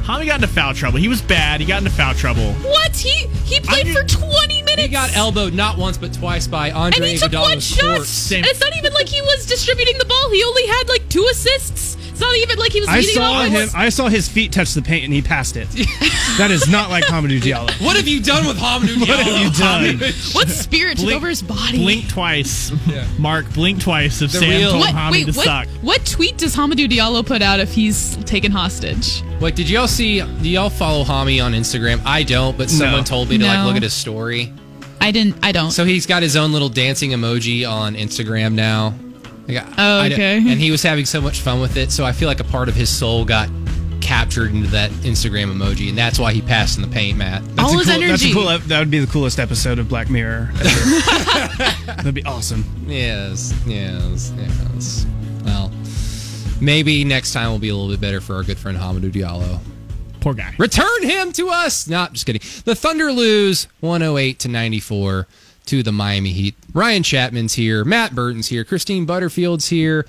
Hami 0.03 0.27
got 0.27 0.35
into 0.35 0.47
foul 0.47 0.75
trouble. 0.75 0.99
He 0.99 1.07
was 1.07 1.21
bad. 1.23 1.59
He 1.59 1.65
got 1.65 1.79
into 1.79 1.89
foul 1.89 2.13
trouble. 2.13 2.53
what? 2.61 2.95
He 2.95 3.25
he 3.45 3.59
played 3.59 3.87
I 3.87 3.93
for 3.93 4.03
20 4.03 4.61
minutes. 4.61 4.81
He 4.83 4.87
got 4.89 5.15
elbowed 5.17 5.53
not 5.55 5.79
once 5.79 5.97
but 5.97 6.13
twice 6.13 6.45
by 6.47 6.67
and 6.67 6.77
Andre 6.77 7.09
he 7.13 7.17
took 7.17 7.31
Iguodala. 7.31 7.41
one 7.41 7.59
shot. 7.59 7.79
court. 7.95 8.05
Same. 8.05 8.37
And 8.43 8.47
it's 8.47 8.61
not 8.61 8.75
even 8.77 8.93
like 8.93 9.07
he 9.09 9.21
was 9.21 9.47
distributing 9.47 9.97
the 9.97 10.05
ball. 10.05 10.29
He 10.29 10.43
only 10.43 10.67
had 10.67 10.87
like 10.89 11.09
two 11.09 11.27
assists. 11.31 11.97
It's 12.15 12.21
not 12.21 12.33
even 12.37 12.57
like 12.57 12.71
he 12.71 12.79
was 12.79 12.87
I 12.87 12.99
leading 12.99 13.15
saw 13.15 13.31
off. 13.33 13.47
him. 13.49 13.69
I 13.75 13.89
saw 13.89 14.07
his 14.07 14.29
feet 14.29 14.53
touch 14.53 14.73
the 14.73 14.81
paint 14.81 15.03
and 15.03 15.11
he 15.13 15.21
passed 15.21 15.57
it. 15.57 15.67
that 16.37 16.47
is 16.49 16.69
not 16.69 16.89
like 16.89 17.03
Hamidou 17.03 17.41
Diallo. 17.41 17.69
What 17.85 17.97
have 17.97 18.07
you 18.07 18.21
done 18.21 18.47
with 18.47 18.57
Hamidou 18.57 18.95
Diallo? 18.95 19.07
What 19.09 19.19
have 19.25 19.41
you 19.43 19.51
done? 19.51 20.13
What 20.31 20.47
spirit 20.47 20.97
took 20.97 21.07
Blink- 21.07 21.17
over 21.17 21.27
his 21.27 21.41
body? 21.41 21.77
Blink 21.77 22.07
twice. 22.07 22.71
Mark, 23.19 23.51
blink 23.53 23.81
twice 23.81 24.21
if 24.21 24.31
The 24.31 24.37
Sam 24.39 24.49
real- 24.49 24.69
told 24.71 24.81
What, 24.81 24.93
Hami 24.95 25.11
wait, 25.11 25.25
to 25.27 25.33
what, 25.33 25.45
suck. 25.45 25.67
what 25.81 26.05
tweet 26.05 26.37
does 26.37 26.55
Hamidou 26.55 26.87
Diallo 26.89 27.25
put 27.25 27.41
out 27.41 27.59
if 27.59 27.73
he's 27.73 28.15
taken 28.23 28.49
hostage? 28.53 29.21
Wait, 29.41 29.55
did 29.55 29.69
y'all 29.69 29.85
see? 29.87 30.21
Do 30.21 30.47
y'all 30.49 30.69
follow 30.69 31.03
Hami 31.03 31.43
on 31.43 31.51
Instagram? 31.51 32.01
I 32.05 32.23
don't, 32.23 32.57
but 32.57 32.69
someone 32.69 32.99
No. 33.01 33.03
told 33.03 33.29
me 33.29 33.37
to 33.39 33.45
like 33.45 33.65
look 33.65 33.75
at 33.75 33.83
his 33.83 33.93
story. 33.93 34.53
I 35.01 35.11
didn't. 35.11 35.35
I 35.43 35.51
don't. 35.51 35.71
So 35.71 35.83
he's 35.83 36.05
got 36.05 36.23
his 36.23 36.37
own 36.37 36.53
little 36.53 36.69
dancing 36.69 37.11
emoji 37.11 37.69
on 37.69 37.95
Instagram 37.95 38.53
now. 38.53 38.93
Like, 39.47 39.63
Oh, 39.77 40.01
okay. 40.05 40.37
and 40.37 40.59
he 40.59 40.71
was 40.71 40.81
having 40.83 41.05
so 41.05 41.21
much 41.21 41.41
fun 41.41 41.59
with 41.59 41.77
it, 41.77 41.91
so 41.91 42.03
I 42.05 42.11
feel 42.11 42.27
like 42.27 42.39
a 42.39 42.43
part 42.45 42.67
of 42.69 42.75
his 42.75 42.89
soul 42.89 43.25
got 43.25 43.49
captured 44.01 44.51
into 44.53 44.67
that 44.69 44.91
Instagram 45.01 45.51
emoji, 45.51 45.89
and 45.89 45.97
that's 45.97 46.19
why 46.19 46.31
he 46.31 46.41
passed 46.41 46.77
in 46.77 46.81
the 46.83 46.87
paint, 46.87 47.17
Matt. 47.17 47.41
All 47.57 47.73
a 47.73 47.77
his 47.77 47.87
cool, 47.87 47.99
That's 47.99 48.03
energy. 48.23 48.33
cool. 48.33 48.45
That 48.67 48.79
would 48.79 48.91
be 48.91 48.99
the 48.99 49.11
coolest 49.11 49.39
episode 49.39 49.79
of 49.79 49.89
Black 49.89 50.09
Mirror. 50.09 50.51
ever. 50.53 51.71
That'd 51.85 52.13
be 52.15 52.23
awesome. 52.23 52.65
Yes, 52.87 53.53
yes, 53.65 54.31
yes. 54.37 55.05
Well, 55.43 55.71
maybe 56.61 57.03
next 57.03 57.33
time 57.33 57.51
will 57.51 57.59
be 57.59 57.69
a 57.69 57.75
little 57.75 57.91
bit 57.91 58.01
better 58.01 58.21
for 58.21 58.35
our 58.35 58.43
good 58.43 58.57
friend 58.57 58.77
Hamidou 58.77 59.11
Diallo. 59.11 59.59
Poor 60.21 60.33
guy. 60.33 60.53
Return 60.57 61.03
him 61.03 61.31
to 61.33 61.49
us. 61.49 61.87
Not 61.87 62.13
just 62.13 62.25
kidding. 62.25 62.41
The 62.65 62.73
Thunder 62.75 63.11
lose 63.11 63.67
108 63.81 64.39
to 64.39 64.47
94 64.47 65.27
to 65.65 65.83
the 65.83 65.91
Miami 65.91 66.31
Heat. 66.31 66.55
Ryan 66.73 67.03
Chapman's 67.03 67.53
here. 67.53 67.83
Matt 67.83 68.13
Burton's 68.15 68.47
here. 68.47 68.63
Christine 68.63 69.05
Butterfield's 69.05 69.67
here. 69.69 70.05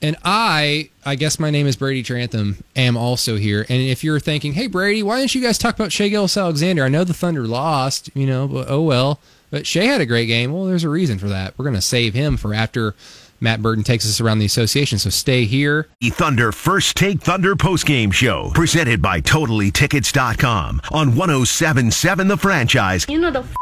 And 0.00 0.16
I, 0.24 0.90
I 1.04 1.16
guess 1.16 1.40
my 1.40 1.50
name 1.50 1.66
is 1.66 1.74
Brady 1.74 2.04
Trantham, 2.04 2.62
am 2.76 2.96
also 2.96 3.36
here. 3.36 3.66
And 3.68 3.82
if 3.82 4.04
you're 4.04 4.20
thinking, 4.20 4.52
hey, 4.52 4.68
Brady, 4.68 5.02
why 5.02 5.18
didn't 5.18 5.34
you 5.34 5.42
guys 5.42 5.58
talk 5.58 5.74
about 5.74 5.90
Shai 5.90 6.08
Gilgeous-Alexander? 6.08 6.84
I 6.84 6.88
know 6.88 7.02
the 7.02 7.14
Thunder 7.14 7.46
lost, 7.48 8.08
you 8.14 8.26
know, 8.26 8.46
but 8.46 8.70
oh 8.70 8.82
well. 8.82 9.18
But 9.50 9.66
Shai 9.66 9.84
had 9.84 10.00
a 10.00 10.06
great 10.06 10.26
game. 10.26 10.52
Well, 10.52 10.66
there's 10.66 10.84
a 10.84 10.88
reason 10.88 11.18
for 11.18 11.28
that. 11.28 11.54
We're 11.58 11.64
going 11.64 11.74
to 11.74 11.80
save 11.80 12.14
him 12.14 12.36
for 12.36 12.54
after 12.54 12.94
Matt 13.40 13.60
Burton 13.62 13.82
takes 13.82 14.04
us 14.06 14.20
around 14.20 14.38
the 14.38 14.46
association. 14.46 14.98
So 14.98 15.10
stay 15.10 15.46
here. 15.46 15.88
The 16.00 16.10
Thunder 16.10 16.52
First 16.52 16.96
Take 16.96 17.20
Thunder 17.20 17.56
postgame 17.56 18.12
show, 18.12 18.50
presented 18.54 19.00
by 19.02 19.20
TotallyTickets.com 19.20 20.82
on 20.92 21.16
1077 21.16 22.28
The 22.28 22.36
Franchise. 22.36 23.06
You 23.08 23.18
know 23.18 23.30
the 23.30 23.40
f- 23.40 23.54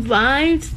vibes. 0.00 0.70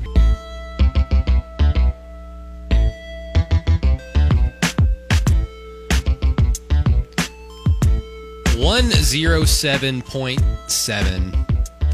One 8.58 8.90
zero 8.90 9.46
seven 9.46 10.02
point 10.02 10.42
seven, 10.68 11.32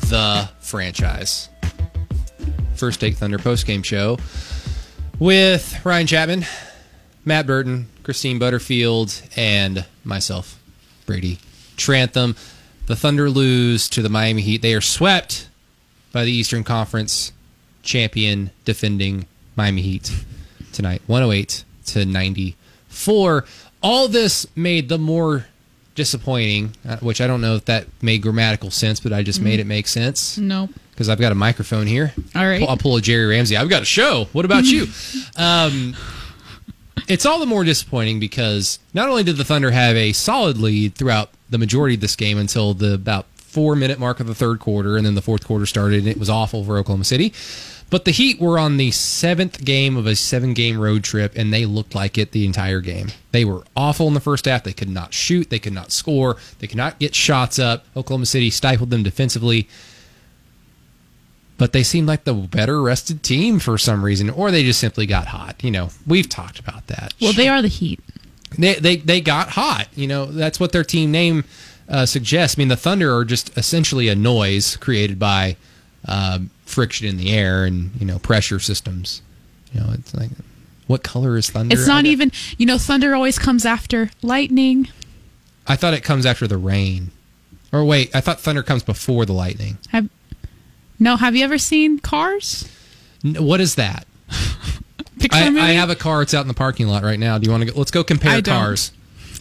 the 0.10 0.50
franchise. 0.60 1.50
First 2.76 3.00
Take 3.00 3.16
Thunder 3.16 3.38
post 3.38 3.68
game 3.68 3.84
show 3.84 4.18
with 5.20 5.86
Ryan 5.86 6.08
Chapman, 6.08 6.46
Matt 7.26 7.46
Burton, 7.46 7.90
Christine 8.04 8.40
Butterfield, 8.40 9.22
and 9.36 9.86
myself, 10.04 10.60
Brady 11.06 11.40
Trantham. 11.78 12.36
The 12.88 12.96
Thunder 12.96 13.30
lose 13.30 13.88
to 13.90 14.02
the 14.02 14.10
Miami 14.10 14.42
Heat. 14.42 14.62
They 14.62 14.74
are 14.74 14.82
swept 14.82 15.48
by 16.12 16.24
the 16.24 16.32
Eastern 16.32 16.64
Conference 16.64 17.32
champion 17.84 18.52
defending 18.66 19.26
Miami 19.56 19.82
Heat 19.82 20.12
tonight, 20.72 21.02
108 21.08 21.64
to 21.88 22.06
94. 22.06 23.46
All 23.84 24.08
this 24.08 24.46
made 24.56 24.90
the 24.90 24.98
more 24.98 25.46
disappointing, 25.96 26.76
uh, 26.88 26.98
which 26.98 27.22
I 27.22 27.28
don't 27.28 27.42
know 27.42 27.56
if 27.56 27.66
that 27.66 27.88
made 28.02 28.22
grammatical 28.22 28.72
sense, 28.72 29.00
but 29.00 29.12
I 29.12 29.24
just 29.24 29.42
made 29.42 29.60
it 29.60 29.66
make 29.66 29.88
sense 29.88 30.38
no. 30.38 30.70
because 30.92 31.10
I've 31.10 31.20
got 31.20 31.32
a 31.32 31.36
microphone 31.36 31.88
here. 31.88 32.14
All 32.36 32.46
right. 32.46 32.64
I'll 32.64 32.78
pull 32.78 32.96
a 32.96 33.02
Jerry 33.02 33.26
Ramsey. 33.26 33.58
I've 33.58 33.70
got 33.70 33.82
a 33.82 33.86
show. 33.86 34.26
What 34.34 34.46
about 34.46 34.66
you? 34.66 34.88
Um, 35.38 35.96
it's 37.08 37.26
all 37.26 37.40
the 37.40 37.46
more 37.46 37.64
disappointing 37.64 38.20
because 38.20 38.80
not 38.94 39.10
only 39.10 39.24
did 39.24 39.38
the 39.38 39.44
Thunder 39.44 39.72
have 39.72 39.96
a 39.96 40.12
solid 40.12 40.58
lead 40.58 40.94
throughout 40.94 41.30
the 41.50 41.58
majority 41.58 41.96
of 41.96 42.02
this 42.02 42.16
game 42.16 42.38
until 42.38 42.74
the 42.74 42.94
about 42.94 43.26
four 43.52 43.76
minute 43.76 44.00
mark 44.00 44.20
of 44.20 44.28
the 44.28 44.36
third 44.36 44.60
quarter, 44.60 44.96
and 44.96 45.06
then 45.06 45.16
the 45.16 45.22
fourth 45.22 45.46
quarter 45.46 45.66
started, 45.66 46.00
and 46.00 46.08
it 46.08 46.18
was 46.18 46.30
awful 46.30 46.64
for 46.64 46.78
Oklahoma 46.78 47.04
City. 47.04 47.34
But 47.90 48.06
the 48.06 48.12
Heat 48.12 48.40
were 48.40 48.58
on 48.58 48.78
the 48.78 48.92
seventh 48.92 49.66
game 49.66 49.98
of 49.98 50.08
a 50.08 50.16
seven 50.16 50.54
game 50.54 50.80
road 50.80 51.04
trip, 51.04 51.34
and 51.36 51.54
they 51.54 51.66
looked 51.66 51.94
like 51.94 52.18
it 52.18 52.32
the 52.32 52.46
entire 52.46 52.80
game. 52.80 53.10
They 53.34 53.44
were 53.44 53.64
awful 53.76 54.08
in 54.08 54.14
the 54.14 54.22
first 54.22 54.46
half. 54.46 54.64
They 54.64 54.72
could 54.72 54.90
not 54.90 55.14
shoot, 55.14 55.50
they 55.50 55.60
could 55.60 55.74
not 55.74 55.92
score, 55.92 56.38
they 56.60 56.68
could 56.68 56.78
not 56.78 57.00
get 57.00 57.14
shots 57.14 57.60
up. 57.60 57.86
Oklahoma 57.96 58.26
City 58.26 58.50
stifled 58.50 58.90
them 58.90 59.04
defensively. 59.04 59.68
But 61.58 61.74
they 61.74 61.84
seemed 61.84 62.08
like 62.08 62.24
the 62.24 62.34
better 62.34 62.82
rested 62.82 63.22
team 63.22 63.60
for 63.60 63.78
some 63.78 64.04
reason, 64.04 64.30
or 64.30 64.50
they 64.50 64.64
just 64.64 64.80
simply 64.80 65.06
got 65.06 65.28
hot. 65.28 65.62
You 65.62 65.70
know, 65.70 65.90
we've 66.08 66.28
talked 66.28 66.58
about 66.60 66.88
that. 66.88 67.14
Well, 67.22 67.34
they 67.34 67.50
are 67.50 67.62
the 67.62 67.68
Heat. 67.68 68.00
They 68.58 68.76
they, 68.76 68.96
they 68.96 69.22
got 69.22 69.50
hot. 69.50 69.90
You 69.94 70.08
know, 70.08 70.26
that's 70.26 70.60
what 70.60 70.72
their 70.72 70.84
team 70.84 71.12
name 71.12 71.44
uh, 71.92 72.06
suggests. 72.08 72.58
I 72.58 72.60
mean, 72.60 72.70
the 72.70 72.76
Thunder 72.76 73.16
are 73.16 73.26
just 73.26 73.56
essentially 73.58 74.08
a 74.08 74.16
noise 74.16 74.78
created 74.78 75.20
by 75.20 75.58
um, 76.08 76.50
friction 76.66 77.06
in 77.06 77.18
the 77.18 77.32
air 77.32 77.66
and 77.66 77.92
you 78.00 78.06
know 78.08 78.18
pressure 78.18 78.60
systems. 78.60 79.22
You 79.74 79.82
know, 79.82 79.90
it's 79.94 80.16
like 80.16 80.32
what 80.88 81.04
color 81.04 81.38
is 81.38 81.50
thunder? 81.50 81.74
It's 81.74 81.88
not 81.88 82.06
even, 82.06 82.32
you 82.58 82.66
know, 82.66 82.78
thunder 82.78 83.16
always 83.16 83.40
comes 83.40 83.66
after 83.66 84.10
lightning. 84.22 84.90
I 85.68 85.76
thought 85.76 85.94
it 85.94 86.04
comes 86.04 86.26
after 86.26 86.48
the 86.48 86.58
rain. 86.58 87.12
Or 87.72 87.86
wait, 87.86 88.14
I 88.14 88.20
thought 88.20 88.42
thunder 88.42 88.64
comes 88.64 88.84
before 88.84 89.26
the 89.26 89.34
lightning. 89.34 89.78
Have 89.90 90.10
no? 91.00 91.16
Have 91.16 91.36
you 91.36 91.44
ever 91.46 91.58
seen 91.58 92.00
Cars? 92.00 92.70
What 93.24 93.62
is 93.62 93.76
that? 93.76 94.06
I. 95.32 95.46
I 95.48 95.72
have 95.72 95.90
a 95.90 95.96
car. 95.96 96.22
It's 96.22 96.34
out 96.34 96.42
in 96.42 96.48
the 96.48 96.54
parking 96.54 96.88
lot 96.88 97.04
right 97.04 97.20
now. 97.20 97.38
Do 97.38 97.46
you 97.46 97.52
want 97.52 97.64
to 97.64 97.72
go? 97.72 97.78
Let's 97.78 97.92
go 97.92 98.04
compare 98.04 98.38
I 98.38 98.42
cars. 98.42 98.92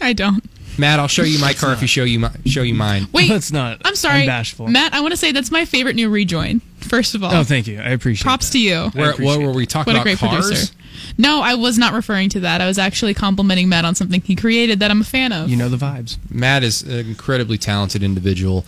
I 0.01 0.13
don't. 0.13 0.45
Matt, 0.81 0.99
I'll 0.99 1.07
show 1.09 1.23
you 1.23 1.39
my 1.39 1.53
car 1.53 1.73
if 1.73 1.83
you 1.83 1.87
show 1.89 2.05
you 2.05 2.19
my, 2.19 2.31
show 2.47 2.63
you 2.63 2.75
mine. 2.75 3.07
Wait, 3.13 3.29
Let's 3.31 3.53
not. 3.53 3.81
I'm 3.85 3.95
sorry, 3.95 4.21
I'm 4.23 4.27
bashful. 4.27 4.67
Matt. 4.67 4.93
I 4.95 5.01
want 5.01 5.13
to 5.13 5.17
say 5.17 5.31
that's 5.33 5.51
my 5.51 5.65
favorite 5.65 5.95
new 5.95 6.09
rejoin. 6.11 6.61
First 6.79 7.15
of 7.15 7.23
all, 7.23 7.33
Oh, 7.35 7.45
thank 7.45 7.67
you. 7.67 7.79
I 7.79 7.91
appreciate. 7.91 8.25
props 8.25 8.49
that. 8.49 8.53
to 8.53 8.59
you. 8.59 8.91
Where, 8.95 9.13
what 9.15 9.41
were 9.41 9.53
we 9.53 9.67
talking 9.67 9.93
What 9.93 9.99
a 9.99 10.01
about? 10.01 10.05
great 10.05 10.19
cars? 10.19 10.47
producer. 10.47 10.75
No, 11.19 11.43
I 11.43 11.55
was 11.55 11.79
not 11.79 11.93
referring 11.93 12.29
to 12.31 12.41
that. 12.41 12.61
I 12.61 12.67
was 12.67 12.79
actually 12.79 13.15
complimenting 13.15 13.69
Matt 13.69 13.85
on 13.85 13.95
something 13.95 14.21
he 14.23 14.35
created 14.35 14.81
that 14.81 14.91
I'm 14.91 15.01
a 15.03 15.05
fan 15.05 15.33
of. 15.33 15.49
You 15.51 15.57
know 15.57 15.69
the 15.69 15.77
vibes. 15.77 16.17
Matt 16.31 16.63
is 16.63 16.83
an 16.83 17.07
incredibly 17.07 17.59
talented 17.59 18.03
individual. 18.03 18.65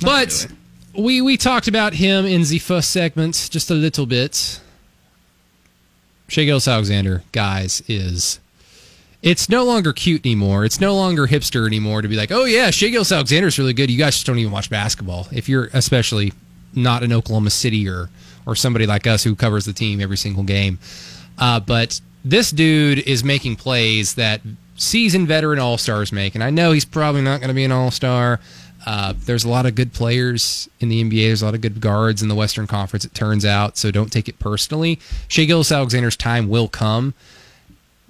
but 0.00 0.46
we 0.96 1.20
we 1.20 1.36
talked 1.36 1.68
about 1.68 1.94
him 1.94 2.24
in 2.26 2.42
the 2.44 2.58
first 2.58 2.90
segment 2.90 3.48
just 3.50 3.70
a 3.70 3.74
little 3.74 4.06
bit. 4.06 4.60
Shai 6.28 6.44
Gilgeous-Alexander, 6.44 7.24
guys, 7.32 7.82
is 7.88 8.38
it's 9.22 9.48
no 9.48 9.64
longer 9.64 9.92
cute 9.92 10.24
anymore. 10.24 10.64
It's 10.64 10.80
no 10.80 10.94
longer 10.94 11.26
hipster 11.26 11.66
anymore 11.66 12.02
to 12.02 12.08
be 12.08 12.16
like, 12.16 12.32
oh 12.32 12.44
yeah, 12.44 12.70
Shai 12.70 12.88
Gilgeous-Alexander 12.88 13.48
is 13.48 13.58
really 13.58 13.74
good. 13.74 13.90
You 13.90 13.98
guys 13.98 14.14
just 14.14 14.26
don't 14.26 14.38
even 14.38 14.52
watch 14.52 14.70
basketball. 14.70 15.28
If 15.30 15.48
you're 15.48 15.68
especially 15.72 16.32
not 16.74 17.02
an 17.02 17.12
Oklahoma 17.12 17.50
City 17.50 17.88
or 17.88 18.08
or 18.46 18.56
somebody 18.56 18.86
like 18.86 19.06
us 19.06 19.22
who 19.22 19.34
covers 19.36 19.66
the 19.66 19.72
team 19.72 20.00
every 20.00 20.16
single 20.16 20.42
game. 20.42 20.78
Uh, 21.38 21.60
but 21.60 22.00
this 22.24 22.50
dude 22.50 22.98
is 23.00 23.22
making 23.22 23.56
plays 23.56 24.14
that 24.14 24.40
seasoned 24.76 25.28
veteran 25.28 25.58
all 25.58 25.76
stars 25.78 26.10
make, 26.10 26.34
and 26.34 26.42
I 26.42 26.50
know 26.50 26.72
he's 26.72 26.84
probably 26.84 27.20
not 27.20 27.40
going 27.40 27.48
to 27.48 27.54
be 27.54 27.64
an 27.64 27.72
all 27.72 27.90
star. 27.90 28.40
Uh, 28.86 29.12
there's 29.26 29.44
a 29.44 29.48
lot 29.48 29.66
of 29.66 29.74
good 29.74 29.92
players 29.92 30.68
in 30.80 30.88
the 30.88 31.04
NBA. 31.04 31.26
There's 31.26 31.42
a 31.42 31.44
lot 31.44 31.54
of 31.54 31.60
good 31.60 31.82
guards 31.82 32.22
in 32.22 32.28
the 32.28 32.34
Western 32.34 32.66
Conference. 32.66 33.04
It 33.04 33.14
turns 33.14 33.44
out, 33.44 33.76
so 33.76 33.90
don't 33.90 34.10
take 34.10 34.26
it 34.26 34.38
personally. 34.38 34.98
Shai 35.28 35.44
Gilgeous-Alexander's 35.44 36.16
time 36.16 36.48
will 36.48 36.66
come, 36.68 37.12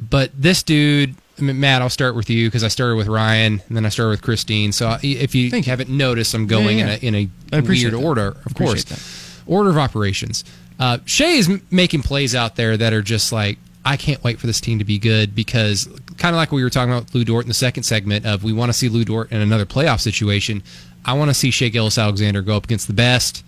but 0.01 0.31
this 0.35 0.63
dude, 0.63 1.15
I 1.39 1.43
mean, 1.43 1.61
Matt, 1.61 1.83
I'll 1.83 1.91
start 1.91 2.15
with 2.17 2.29
you 2.31 2.49
because 2.49 2.65
I 2.65 2.69
started 2.69 2.97
with 2.97 3.07
Ryan 3.09 3.61
and 3.69 3.77
then 3.77 3.85
I 3.87 3.91
started 3.91 4.11
with 4.11 4.23
Christine. 4.23 4.73
So 4.73 4.97
if 5.03 5.35
you 5.35 5.51
Thank 5.51 5.67
you. 5.67 5.71
haven't 5.71 5.91
noticed, 5.91 6.35
I'm 6.35 6.47
going 6.47 6.79
Yeah, 6.79 6.97
yeah. 7.01 7.09
in 7.09 7.15
a 7.15 7.19
in 7.21 7.31
I 7.53 7.57
a 7.57 7.59
appreciate 7.61 7.93
weird 7.93 8.03
that. 8.03 8.07
order, 8.07 8.27
of 8.29 8.47
Appreciate 8.53 8.89
course, 8.89 9.43
order 9.47 9.71
of 9.71 9.79
operations. 9.79 10.45
Uh, 10.79 10.99
Shai 11.05 11.27
is 11.27 11.49
m- 11.49 11.61
making 11.71 12.03
plays 12.03 12.35
out 12.35 12.57
there 12.57 12.77
that 12.77 12.93
are 12.93 13.03
just 13.03 13.33
like 13.33 13.59
I 13.85 13.97
can't 13.97 14.23
wait 14.25 14.39
for 14.41 14.47
this 14.47 14.61
team 14.61 14.79
to 14.79 14.85
be 14.85 14.99
good 14.99 15.35
because 15.35 15.87
kind 16.19 16.35
of 16.35 16.39
like 16.39 16.53
we 16.53 16.63
were 16.63 16.71
talking 16.71 16.93
about 16.93 17.05
with 17.05 17.15
Lu 17.15 17.25
Dort 17.25 17.45
in 17.45 17.49
the 17.49 17.55
second 17.55 17.83
segment 17.85 18.27
of 18.27 18.45
we 18.45 18.53
want 18.53 18.71
to 18.71 18.75
see 18.75 18.89
Lu 18.89 19.05
Dort 19.05 19.31
in 19.33 19.41
another 19.41 19.65
playoff 19.67 20.01
situation. 20.01 20.63
I 21.05 21.15
want 21.15 21.31
to 21.31 21.35
see 21.35 21.51
Shai 21.51 21.69
Gilgeous-Alexander 21.69 22.43
go 22.43 22.57
up 22.57 22.65
against 22.65 22.87
the 22.87 22.93
best 22.93 23.43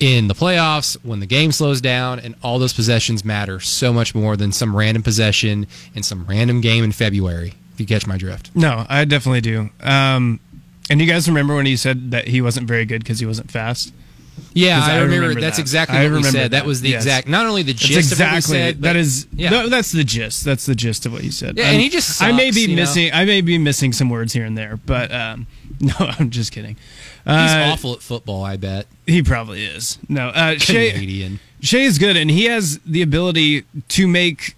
in 0.00 0.28
the 0.28 0.34
playoffs 0.34 0.94
when 1.04 1.20
the 1.20 1.26
game 1.26 1.52
slows 1.52 1.80
down 1.80 2.18
and 2.18 2.34
all 2.42 2.58
those 2.58 2.72
possessions 2.72 3.24
matter 3.24 3.60
so 3.60 3.92
much 3.92 4.14
more 4.14 4.36
than 4.36 4.50
some 4.50 4.74
random 4.74 5.02
possession 5.02 5.66
in 5.94 6.02
some 6.02 6.24
random 6.26 6.60
game 6.62 6.82
in 6.82 6.90
February. 6.92 7.54
If 7.74 7.80
you 7.80 7.86
catch 7.86 8.06
my 8.06 8.16
drift. 8.16 8.50
No, 8.54 8.84
I 8.88 9.04
definitely 9.04 9.42
do. 9.42 9.70
Um, 9.82 10.40
and 10.88 11.00
you 11.00 11.06
guys 11.06 11.28
remember 11.28 11.54
when 11.54 11.66
he 11.66 11.76
said 11.76 12.10
that 12.10 12.28
he 12.28 12.40
wasn't 12.40 12.66
very 12.66 12.84
good 12.84 13.02
because 13.04 13.20
he 13.20 13.26
wasn't 13.26 13.50
fast? 13.50 13.92
Yeah, 14.54 14.80
I 14.82 14.92
I 14.92 14.94
remember. 15.00 15.20
remember 15.20 15.40
that's 15.42 15.58
that. 15.58 15.62
exactly 15.62 15.98
I 15.98 16.02
what 16.04 16.10
we 16.10 16.16
remember 16.16 16.30
said. 16.30 16.50
That, 16.52 16.60
that, 16.60 16.66
was 16.66 16.80
the 16.80 16.90
yes. 16.90 17.02
exact, 17.02 17.28
not 17.28 17.46
only 17.46 17.62
the 17.62 17.72
That's 17.72 17.84
gist 17.84 18.12
exactly 18.12 18.36
of 18.36 18.40
what 18.40 18.54
we 18.54 18.58
said, 18.72 18.80
but- 18.80 18.86
that 18.88 18.96
is 18.96 19.26
yeah. 19.34 19.50
no, 19.50 19.68
that's 19.68 19.92
the 19.92 20.02
gist. 20.02 20.44
That's 20.44 20.66
the 20.66 20.74
gist 20.74 21.04
of 21.06 21.12
what 21.12 21.22
you 21.22 21.30
said. 21.30 21.58
Yeah, 21.58 21.70
and 21.70 21.80
he 21.80 21.90
just 21.90 22.22
I 22.22 22.32
may 22.32 22.50
be 22.50 22.62
you 22.62 22.68
know? 22.68 22.74
missing. 22.76 23.12
I 23.12 23.24
may 23.26 23.42
be 23.42 23.58
missing 23.58 23.92
some 23.92 24.08
words 24.08 24.32
here 24.32 24.44
and 24.46 24.56
there, 24.56 24.78
but 24.86 25.12
um, 25.12 25.46
no, 25.80 25.92
I'm 25.98 26.30
just 26.30 26.52
kidding. 26.52 26.76
He's 27.24 27.32
Uh, 27.34 27.70
awful 27.72 27.92
at 27.92 28.00
football. 28.02 28.42
I 28.44 28.56
bet. 28.56 28.86
He 29.06 29.22
probably 29.22 29.64
is. 29.64 29.98
No, 30.08 30.28
uh, 30.28 30.56
Canadian. 30.58 31.40
Shai 31.60 31.78
is 31.80 31.98
good, 31.98 32.16
and 32.16 32.30
he 32.30 32.44
has 32.46 32.78
the 32.86 33.02
ability 33.02 33.64
to 33.88 34.08
make 34.08 34.54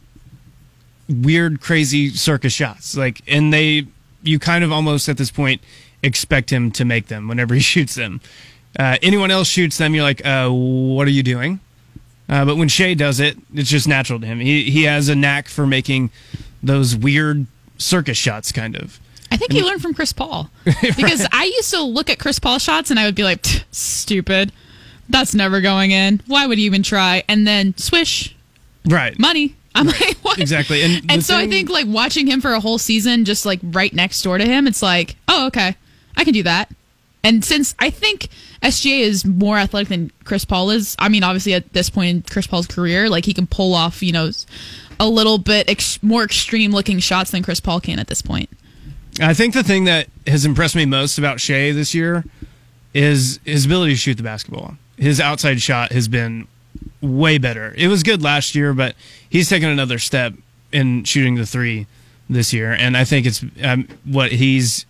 weird, 1.09 1.61
crazy 1.61 2.11
circus 2.11 2.53
shots. 2.53 2.97
Like, 2.97 3.21
and 3.27 3.53
they, 3.53 3.87
you 4.23 4.39
kind 4.39 4.63
of 4.65 4.73
almost 4.73 5.09
at 5.09 5.17
this 5.17 5.31
point 5.31 5.61
expect 6.03 6.51
him 6.53 6.71
to 6.73 6.85
make 6.85 7.09
them 7.09 7.29
whenever 7.29 7.55
he 7.57 7.61
shoots 7.61 7.95
them. 7.95 8.21
Uh, 8.79 8.97
anyone 9.03 9.31
else 9.31 9.49
shoots 9.49 9.77
them, 9.79 9.95
you're 9.95 10.05
like, 10.05 10.25
uh, 10.25 10.49
what 10.49 11.07
are 11.07 11.11
you 11.11 11.23
doing? 11.23 11.61
Uh, 12.29 12.45
but 12.45 12.57
when 12.57 12.69
Shai 12.69 12.95
does 12.95 13.21
it, 13.21 13.37
it's 13.53 13.69
just 13.69 13.87
natural 13.87 14.19
to 14.21 14.27
him. 14.27 14.41
He 14.41 14.71
he 14.71 14.85
has 14.85 15.09
a 15.11 15.15
knack 15.15 15.49
for 15.49 15.67
making 15.67 16.11
those 16.63 16.97
weird 16.97 17.47
circus 17.77 18.17
shots, 18.17 18.53
kind 18.53 18.77
of. 18.77 18.99
I 19.33 19.37
think 19.37 19.53
he 19.53 19.61
mm. 19.63 19.65
learned 19.65 19.83
from 19.83 19.95
Chris 19.95 20.13
Paul 20.13 20.51
because 20.65 21.27
I 21.33 21.45
used 21.45 21.71
to 21.71 21.83
look 21.83 22.11
at 22.11 22.19
Chris 22.19 22.39
Paul 22.39 22.59
shots 22.59 22.91
and 22.91 23.01
I 23.01 23.07
would 23.07 23.15
be 23.15 23.25
like, 23.25 23.45
stupid. 23.71 24.53
That's 25.09 25.35
never 25.35 25.61
going 25.61 25.91
in. 25.91 26.23
Why 26.27 26.47
would 26.47 26.59
you 26.59 26.67
even 26.67 26.83
try? 26.83 27.25
And 27.29 27.47
then 27.47 27.77
swish, 27.77 28.35
Right. 28.87 29.19
money. 29.19 29.57
I'm 29.75 29.87
like, 29.87 30.17
what? 30.23 30.39
Exactly. 30.39 30.83
And 30.83 31.11
And 31.11 31.25
so 31.25 31.37
I 31.37 31.49
think 31.49 31.71
like 31.71 31.87
watching 31.89 32.27
him 32.27 32.41
for 32.41 32.53
a 32.53 32.61
whole 32.61 32.79
season, 32.79 33.25
just 33.25 33.47
like 33.47 33.61
right 33.63 33.93
next 33.93 34.23
door 34.23 34.39
to 34.39 34.45
him, 34.45 34.67
it's 34.67 34.83
like, 34.83 35.17
oh, 35.29 35.47
okay, 35.47 35.77
I 36.17 36.25
can 36.25 36.35
do 36.35 36.43
that. 36.43 36.71
And 37.25 37.45
since 37.45 37.75
I 37.79 37.91
think 37.91 38.29
SGA 38.63 39.01
is 39.01 39.25
more 39.25 39.57
athletic 39.57 39.89
than 39.89 40.11
Chris 40.25 40.45
Paul 40.45 40.71
is, 40.71 40.97
I 40.99 41.09
mean, 41.09 41.23
obviously 41.23 41.55
at 41.55 41.73
this 41.73 41.89
point 41.89 42.11
in 42.11 42.23
Chris 42.23 42.47
Paul's 42.47 42.67
career, 42.67 43.09
like 43.09 43.25
he 43.25 43.33
can 43.33 43.47
pull 43.47 43.75
off, 43.75 44.03
you 44.03 44.13
know, 44.13 44.31
a 44.99 45.09
little 45.09 45.39
bit 45.39 45.69
ex- 45.69 46.03
more 46.03 46.25
extreme 46.25 46.73
looking 46.73 46.99
shots 46.99 47.31
than 47.31 47.43
Chris 47.43 47.61
Paul 47.61 47.81
can 47.81 47.99
at 47.99 48.09
this 48.09 48.23
point. 48.23 48.51
I 49.21 49.35
think 49.35 49.55
the 49.55 49.63
thing 49.63 49.85
that 49.85 50.09
has 50.27 50.45
impressed 50.45 50.75
me 50.75 50.87
most 50.87 51.19
about 51.19 51.41
Shai 51.41 51.73
this 51.73 51.95
year 51.95 52.25
is 52.95 53.41
his 53.45 53.67
ability 53.67 53.93
to 53.93 53.97
shoot 53.97 54.17
the 54.17 54.23
basketball. 54.23 54.77
His 54.97 55.21
outside 55.21 55.61
shot 55.61 55.93
has 55.93 56.09
been 56.09 56.47
way 57.01 57.39
better. 57.39 57.75
It 57.77 57.89
was 57.89 58.03
good 58.03 58.23
last 58.23 58.55
year, 58.55 58.73
but 58.73 58.95
he's 59.29 59.49
taken 59.49 59.69
another 59.69 59.99
step 59.99 60.35
in 60.73 61.05
shooting 61.05 61.35
the 61.35 61.47
three 61.47 61.87
this 62.31 62.53
year, 62.53 62.73
and 62.73 62.97
I 62.97 63.05
think 63.05 63.27
it's 63.27 63.45
um, 63.63 63.89
what 64.05 64.33
he's 64.33 64.87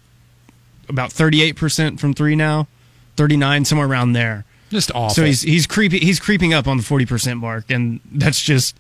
about 0.88 1.10
thirty-eight 1.10 1.56
percent 1.56 1.98
from 1.98 2.14
three 2.14 2.36
now, 2.36 2.68
thirty-nine 3.16 3.64
somewhere 3.64 3.88
around 3.88 4.12
there. 4.12 4.44
Just 4.70 4.92
awful. 4.94 5.14
So 5.14 5.24
he's 5.24 5.42
he's 5.42 5.66
creepy 5.66 5.98
he's 5.98 6.20
creeping 6.20 6.54
up 6.54 6.68
on 6.68 6.76
the 6.76 6.82
forty 6.82 7.06
percent 7.06 7.40
mark, 7.40 7.70
and 7.70 8.00
that's 8.12 8.40
just 8.40 8.76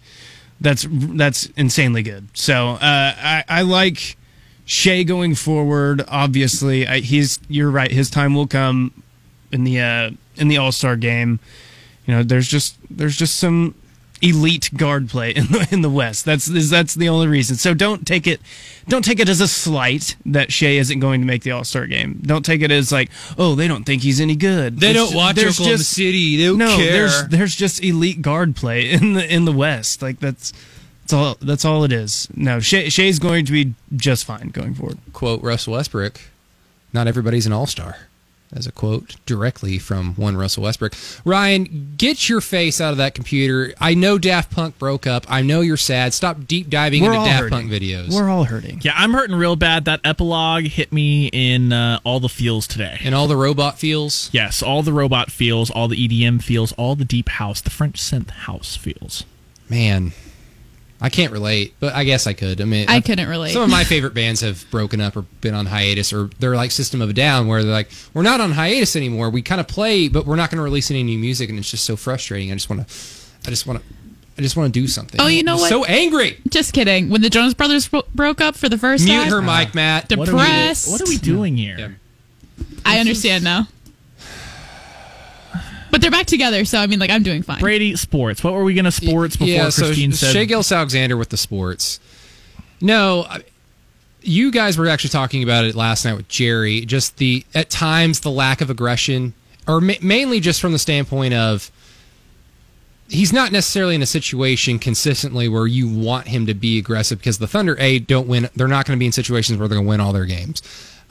that's 0.60 0.86
that's 0.90 1.46
insanely 1.56 2.02
good. 2.02 2.28
So 2.34 2.72
uh, 2.72 2.78
I 2.80 3.44
I 3.48 3.62
like 3.62 4.16
Shai 4.64 5.02
going 5.02 5.34
forward. 5.34 6.04
Obviously, 6.08 6.86
I, 6.86 7.00
he's 7.00 7.38
you're 7.48 7.70
right. 7.70 7.90
His 7.90 8.10
time 8.10 8.34
will 8.34 8.46
come 8.46 9.02
in 9.50 9.64
the 9.64 9.80
uh, 9.80 10.10
in 10.36 10.48
the 10.48 10.58
All 10.58 10.72
Star 10.72 10.96
game. 10.96 11.40
You 12.06 12.14
know, 12.14 12.22
there's 12.22 12.48
just 12.48 12.76
there's 12.90 13.16
just 13.16 13.36
some 13.36 13.74
elite 14.22 14.70
guard 14.76 15.08
play 15.10 15.30
in 15.36 15.46
the 15.46 15.68
in 15.70 15.82
the 15.82 15.90
West. 15.90 16.24
That's 16.24 16.46
that's 16.70 16.94
the 16.94 17.08
only 17.08 17.26
reason. 17.26 17.56
So 17.56 17.74
don't 17.74 18.06
take 18.06 18.26
it 18.26 18.40
don't 18.88 19.04
take 19.04 19.20
it 19.20 19.28
as 19.28 19.40
a 19.40 19.48
slight 19.48 20.16
that 20.26 20.52
Shai 20.52 20.68
isn't 20.68 21.00
going 21.00 21.20
to 21.20 21.26
make 21.26 21.42
the 21.42 21.50
All 21.50 21.64
Star 21.64 21.86
game. 21.86 22.20
Don't 22.22 22.44
take 22.44 22.62
it 22.62 22.70
as 22.70 22.92
like 22.92 23.10
oh 23.36 23.54
they 23.54 23.68
don't 23.68 23.84
think 23.84 24.02
he's 24.02 24.20
any 24.20 24.36
good. 24.36 24.78
They 24.78 24.92
don't 24.92 25.14
watch 25.14 25.36
there's 25.36 25.56
Oklahoma 25.56 25.78
just- 25.78 25.92
City. 25.92 26.36
They 26.36 26.44
don't 26.46 26.58
no, 26.58 26.76
care. 26.76 26.92
there's 26.92 27.28
there's 27.28 27.56
just 27.56 27.82
elite 27.82 28.22
guard 28.22 28.56
play 28.56 28.90
in 28.90 29.14
the 29.14 29.34
in 29.34 29.44
the 29.44 29.52
West. 29.52 30.02
Like 30.02 30.20
that's 30.20 30.52
that's 31.12 31.28
all 31.28 31.46
that's 31.46 31.64
all 31.64 31.84
it 31.84 31.92
is. 31.92 32.28
No, 32.34 32.60
Shai, 32.60 32.88
Shai's 32.88 33.18
going 33.18 33.44
to 33.46 33.52
be 33.52 33.74
just 33.94 34.24
fine 34.24 34.48
going 34.48 34.74
forward. 34.74 34.98
Quote 35.12 35.42
Russell 35.42 35.74
Westbrook: 35.74 36.20
"Not 36.92 37.06
everybody's 37.06 37.46
an 37.46 37.52
all 37.52 37.66
star." 37.66 37.96
as 38.54 38.66
a 38.66 38.72
quote 38.72 39.16
directly 39.24 39.78
from 39.78 40.14
one 40.16 40.36
Russell 40.36 40.64
Westbrook. 40.64 40.92
Ryan, 41.24 41.94
get 41.96 42.28
your 42.28 42.42
face 42.42 42.82
out 42.82 42.90
of 42.90 42.98
that 42.98 43.14
computer. 43.14 43.72
I 43.80 43.94
know 43.94 44.18
Daft 44.18 44.50
Punk 44.50 44.78
broke 44.78 45.06
up. 45.06 45.24
I 45.26 45.40
know 45.40 45.62
you're 45.62 45.78
sad. 45.78 46.12
Stop 46.12 46.46
deep 46.46 46.68
diving 46.68 47.02
We're 47.02 47.12
into 47.12 47.20
all 47.20 47.24
Daft 47.24 47.44
hurting. 47.44 47.58
Punk 47.58 47.70
videos. 47.72 48.14
We're 48.14 48.28
all 48.28 48.44
hurting. 48.44 48.80
Yeah, 48.82 48.92
I'm 48.94 49.12
hurting 49.14 49.36
real 49.36 49.56
bad. 49.56 49.86
That 49.86 50.00
epilogue 50.04 50.64
hit 50.64 50.92
me 50.92 51.28
in 51.28 51.72
uh, 51.72 52.00
all 52.04 52.20
the 52.20 52.28
feels 52.28 52.66
today. 52.66 52.98
and 53.02 53.14
all 53.14 53.26
the 53.26 53.36
robot 53.36 53.78
feels. 53.78 54.28
Yes, 54.32 54.62
all 54.62 54.82
the 54.82 54.92
robot 54.92 55.30
feels, 55.30 55.70
all 55.70 55.88
the 55.88 56.06
EDM 56.06 56.42
feels, 56.42 56.72
all 56.72 56.94
the 56.94 57.06
deep 57.06 57.30
house, 57.30 57.62
the 57.62 57.70
French 57.70 57.98
synth 58.02 58.30
house 58.30 58.76
feels. 58.76 59.24
Man, 59.70 60.12
I 61.04 61.08
can't 61.10 61.32
relate, 61.32 61.74
but 61.80 61.94
I 61.94 62.04
guess 62.04 62.28
I 62.28 62.32
could. 62.32 62.60
I 62.60 62.64
mean, 62.64 62.88
I 62.88 62.94
I've- 62.96 63.06
couldn't 63.06 63.28
relate. 63.28 63.52
Some 63.52 63.62
of 63.62 63.70
my 63.70 63.82
favorite 63.82 64.14
bands 64.14 64.40
have 64.40 64.64
broken 64.70 65.00
up 65.00 65.16
or 65.16 65.22
been 65.40 65.52
on 65.52 65.66
hiatus, 65.66 66.12
or 66.12 66.30
they're 66.38 66.54
like 66.54 66.70
System 66.70 67.02
of 67.02 67.10
a 67.10 67.12
Down, 67.12 67.48
where 67.48 67.62
they're 67.64 67.72
like, 67.72 67.90
we're 68.14 68.22
not 68.22 68.40
on 68.40 68.52
hiatus 68.52 68.94
anymore. 68.94 69.28
We 69.28 69.42
kind 69.42 69.60
of 69.60 69.66
play, 69.66 70.06
but 70.08 70.26
we're 70.26 70.36
not 70.36 70.50
going 70.50 70.58
to 70.58 70.62
release 70.62 70.90
any 70.92 71.02
new 71.02 71.18
music, 71.18 71.50
and 71.50 71.58
it's 71.58 71.70
just 71.70 71.84
so 71.84 71.96
frustrating. 71.96 72.52
I 72.52 72.54
just 72.54 72.70
want 72.70 72.86
to, 72.86 72.94
I 73.46 73.50
just 73.50 73.66
want 73.66 73.80
to, 73.80 73.84
I 74.38 74.42
just 74.42 74.56
want 74.56 74.72
to 74.72 74.80
do 74.80 74.86
something. 74.86 75.20
Oh, 75.20 75.26
you 75.26 75.42
know 75.42 75.54
I'm 75.54 75.60
what? 75.60 75.68
So 75.70 75.84
angry. 75.84 76.38
Just 76.48 76.72
kidding. 76.72 77.10
When 77.10 77.20
the 77.20 77.28
Jonas 77.30 77.54
Brothers 77.54 77.88
bro- 77.88 78.04
broke 78.14 78.40
up 78.40 78.54
for 78.54 78.68
the 78.68 78.78
first 78.78 79.04
Mute 79.04 79.14
time, 79.24 79.30
her 79.30 79.42
mic, 79.42 79.68
uh, 79.68 79.70
Matt. 79.74 80.08
Dep- 80.08 80.18
What 80.20 80.28
are 80.28 80.32
we- 80.36 80.38
Depressed. 80.38 80.88
What 80.90 81.00
are 81.02 81.08
we 81.08 81.18
doing 81.18 81.56
here? 81.56 81.76
Yeah. 81.78 82.64
I 82.86 83.00
understand 83.00 83.42
now. 83.42 83.66
But 85.92 86.00
they're 86.00 86.10
back 86.10 86.26
together, 86.26 86.64
so 86.64 86.78
I 86.78 86.86
mean, 86.86 86.98
like, 86.98 87.10
I'm 87.10 87.22
doing 87.22 87.42
fine. 87.42 87.60
Brady, 87.60 87.94
sports. 87.96 88.42
What 88.42 88.54
were 88.54 88.64
we 88.64 88.72
going 88.72 88.86
to 88.86 88.90
sports 88.90 89.36
before 89.36 89.52
yeah, 89.52 89.70
Christine 89.70 90.12
so 90.12 90.26
said? 90.26 90.32
Shea 90.32 90.46
Gillis 90.46 90.72
Alexander 90.72 91.18
with 91.18 91.28
the 91.28 91.36
sports. 91.36 92.00
No, 92.80 93.26
I- 93.28 93.42
you 94.22 94.50
guys 94.50 94.78
were 94.78 94.88
actually 94.88 95.10
talking 95.10 95.42
about 95.42 95.64
it 95.66 95.74
last 95.74 96.04
night 96.04 96.14
with 96.14 96.28
Jerry. 96.28 96.86
Just 96.86 97.18
the 97.18 97.44
at 97.54 97.70
times 97.70 98.20
the 98.20 98.30
lack 98.30 98.60
of 98.60 98.70
aggression, 98.70 99.34
or 99.68 99.80
ma- 99.80 99.94
mainly 100.00 100.40
just 100.40 100.60
from 100.60 100.72
the 100.72 100.78
standpoint 100.78 101.34
of 101.34 101.70
he's 103.08 103.32
not 103.32 103.52
necessarily 103.52 103.94
in 103.94 104.00
a 104.02 104.06
situation 104.06 104.78
consistently 104.78 105.48
where 105.48 105.66
you 105.66 105.88
want 105.88 106.28
him 106.28 106.46
to 106.46 106.54
be 106.54 106.78
aggressive 106.78 107.18
because 107.18 107.38
the 107.38 107.46
Thunder 107.46 107.76
a 107.78 107.98
don't 107.98 108.26
win. 108.28 108.48
They're 108.56 108.68
not 108.68 108.86
going 108.86 108.96
to 108.96 109.00
be 109.00 109.06
in 109.06 109.12
situations 109.12 109.58
where 109.58 109.68
they're 109.68 109.76
going 109.76 109.86
to 109.86 109.90
win 109.90 110.00
all 110.00 110.12
their 110.12 110.24
games. 110.24 110.62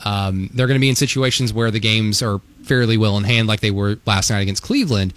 Um, 0.05 0.49
they're 0.53 0.67
going 0.67 0.79
to 0.79 0.81
be 0.81 0.89
in 0.89 0.95
situations 0.95 1.53
where 1.53 1.71
the 1.71 1.79
games 1.79 2.21
are 2.21 2.39
fairly 2.63 2.97
well 2.97 3.17
in 3.17 3.23
hand, 3.23 3.47
like 3.47 3.59
they 3.59 3.71
were 3.71 3.99
last 4.05 4.29
night 4.29 4.39
against 4.39 4.63
Cleveland. 4.63 5.13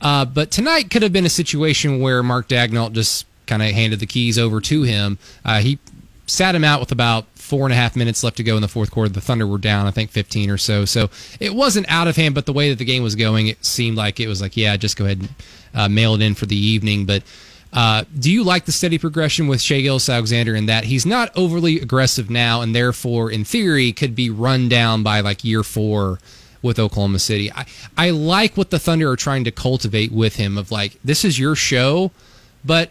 Uh, 0.00 0.24
but 0.24 0.50
tonight 0.50 0.90
could 0.90 1.02
have 1.02 1.12
been 1.12 1.26
a 1.26 1.30
situation 1.30 2.00
where 2.00 2.22
Mark 2.22 2.48
Daigneault 2.48 2.92
just 2.92 3.26
kind 3.46 3.62
of 3.62 3.70
handed 3.70 4.00
the 4.00 4.06
keys 4.06 4.38
over 4.38 4.60
to 4.60 4.82
him. 4.82 5.18
Uh, 5.44 5.60
he 5.60 5.78
sat 6.26 6.54
him 6.54 6.64
out 6.64 6.80
with 6.80 6.92
about 6.92 7.26
four 7.34 7.66
and 7.66 7.72
a 7.72 7.76
half 7.76 7.96
minutes 7.96 8.22
left 8.22 8.36
to 8.36 8.44
go 8.44 8.54
in 8.54 8.62
the 8.62 8.68
fourth 8.68 8.90
quarter. 8.92 9.08
The 9.08 9.20
Thunder 9.20 9.46
were 9.46 9.58
down, 9.58 9.86
I 9.86 9.90
think, 9.90 10.10
15 10.10 10.48
or 10.48 10.56
so. 10.56 10.84
So 10.84 11.10
it 11.40 11.54
wasn't 11.54 11.90
out 11.90 12.06
of 12.06 12.16
hand, 12.16 12.34
but 12.34 12.46
the 12.46 12.52
way 12.52 12.70
that 12.70 12.78
the 12.78 12.84
game 12.84 13.02
was 13.02 13.16
going, 13.16 13.48
it 13.48 13.64
seemed 13.64 13.96
like 13.96 14.20
it 14.20 14.28
was 14.28 14.40
like, 14.40 14.56
yeah, 14.56 14.76
just 14.76 14.96
go 14.96 15.04
ahead 15.04 15.18
and 15.18 15.28
uh, 15.74 15.88
mail 15.88 16.14
it 16.14 16.22
in 16.22 16.34
for 16.34 16.46
the 16.46 16.56
evening. 16.56 17.04
But 17.04 17.24
uh, 17.72 18.04
do 18.18 18.30
you 18.30 18.42
like 18.42 18.64
the 18.64 18.72
steady 18.72 18.98
progression 18.98 19.46
with 19.46 19.60
Shai 19.60 19.80
Gilgeous-Alexander 19.80 20.54
in 20.54 20.66
that 20.66 20.84
he's 20.84 21.06
not 21.06 21.30
overly 21.36 21.80
aggressive 21.80 22.28
now, 22.28 22.62
and 22.62 22.74
therefore, 22.74 23.30
in 23.30 23.44
theory, 23.44 23.92
could 23.92 24.14
be 24.14 24.28
run 24.28 24.68
down 24.68 25.02
by 25.02 25.20
like 25.20 25.44
year 25.44 25.62
four 25.62 26.18
with 26.62 26.78
Oklahoma 26.78 27.20
City? 27.20 27.52
I, 27.52 27.66
I 27.96 28.10
like 28.10 28.56
what 28.56 28.70
the 28.70 28.78
Thunder 28.78 29.10
are 29.10 29.16
trying 29.16 29.44
to 29.44 29.50
cultivate 29.50 30.10
with 30.10 30.36
him 30.36 30.58
of 30.58 30.72
like, 30.72 30.98
this 31.04 31.24
is 31.24 31.38
your 31.38 31.54
show, 31.54 32.10
but 32.64 32.90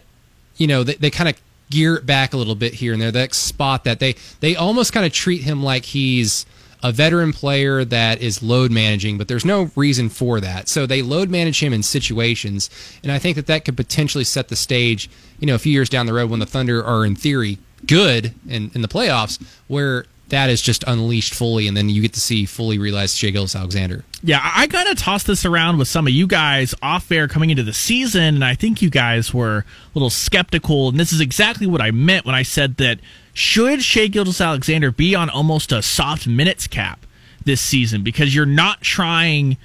you 0.56 0.66
know 0.66 0.84
they, 0.84 0.94
they 0.94 1.10
kind 1.10 1.28
of 1.28 1.40
gear 1.70 1.96
it 1.96 2.06
back 2.06 2.32
a 2.32 2.36
little 2.36 2.54
bit 2.54 2.74
here 2.74 2.92
and 2.92 3.00
there 3.00 3.10
that 3.12 3.34
spot 3.34 3.84
that 3.84 3.98
they 3.98 4.14
they 4.40 4.56
almost 4.56 4.92
kind 4.92 5.06
of 5.06 5.12
treat 5.12 5.42
him 5.42 5.62
like 5.62 5.84
he's 5.84 6.44
a 6.82 6.92
veteran 6.92 7.32
player 7.32 7.84
that 7.84 8.20
is 8.20 8.42
load 8.42 8.70
managing 8.70 9.18
but 9.18 9.28
there's 9.28 9.44
no 9.44 9.70
reason 9.76 10.08
for 10.08 10.40
that. 10.40 10.68
So 10.68 10.86
they 10.86 11.02
load 11.02 11.30
manage 11.30 11.62
him 11.62 11.72
in 11.72 11.82
situations 11.82 12.70
and 13.02 13.12
i 13.12 13.18
think 13.18 13.36
that 13.36 13.46
that 13.46 13.64
could 13.64 13.76
potentially 13.76 14.24
set 14.24 14.48
the 14.48 14.56
stage 14.56 15.10
you 15.38 15.46
know 15.46 15.54
a 15.54 15.58
few 15.58 15.72
years 15.72 15.88
down 15.88 16.06
the 16.06 16.14
road 16.14 16.30
when 16.30 16.40
the 16.40 16.46
thunder 16.46 16.82
are 16.84 17.04
in 17.04 17.14
theory 17.14 17.58
good 17.86 18.34
in, 18.48 18.70
in 18.74 18.82
the 18.82 18.88
playoffs 18.88 19.42
where 19.68 20.04
that 20.30 20.50
is 20.50 20.62
just 20.62 20.82
unleashed 20.86 21.34
fully 21.34 21.68
and 21.68 21.76
then 21.76 21.88
you 21.88 22.02
get 22.02 22.12
to 22.14 22.20
see 22.20 22.46
fully 22.46 22.78
realized 22.78 23.16
Shai 23.16 23.30
Gilgeous-Alexander 23.30 24.04
Yeah, 24.22 24.40
I 24.42 24.66
kind 24.66 24.88
of 24.88 24.96
tossed 24.96 25.26
this 25.26 25.44
around 25.44 25.78
with 25.78 25.88
some 25.88 26.06
of 26.06 26.12
you 26.12 26.26
guys 26.26 26.74
off 26.82 27.10
air 27.12 27.28
coming 27.28 27.50
into 27.50 27.62
the 27.62 27.72
season, 27.72 28.36
and 28.36 28.44
I 28.44 28.54
think 28.54 28.82
you 28.82 28.90
guys 28.90 29.34
were 29.34 29.58
a 29.58 29.64
little 29.94 30.10
skeptical. 30.10 30.88
And 30.88 30.98
this 30.98 31.12
is 31.12 31.20
exactly 31.20 31.66
what 31.66 31.80
I 31.80 31.90
meant 31.90 32.26
when 32.26 32.34
I 32.34 32.42
said 32.42 32.76
that 32.78 33.00
should 33.32 33.82
Shai 33.82 34.06
Gilgeous-Alexander 34.08 34.90
be 34.92 35.14
on 35.14 35.30
almost 35.30 35.72
a 35.72 35.82
soft 35.82 36.26
minutes 36.26 36.66
cap 36.66 37.06
this 37.44 37.60
season 37.60 38.02
because 38.02 38.34
you're 38.34 38.46
not 38.46 38.80
trying 38.82 39.56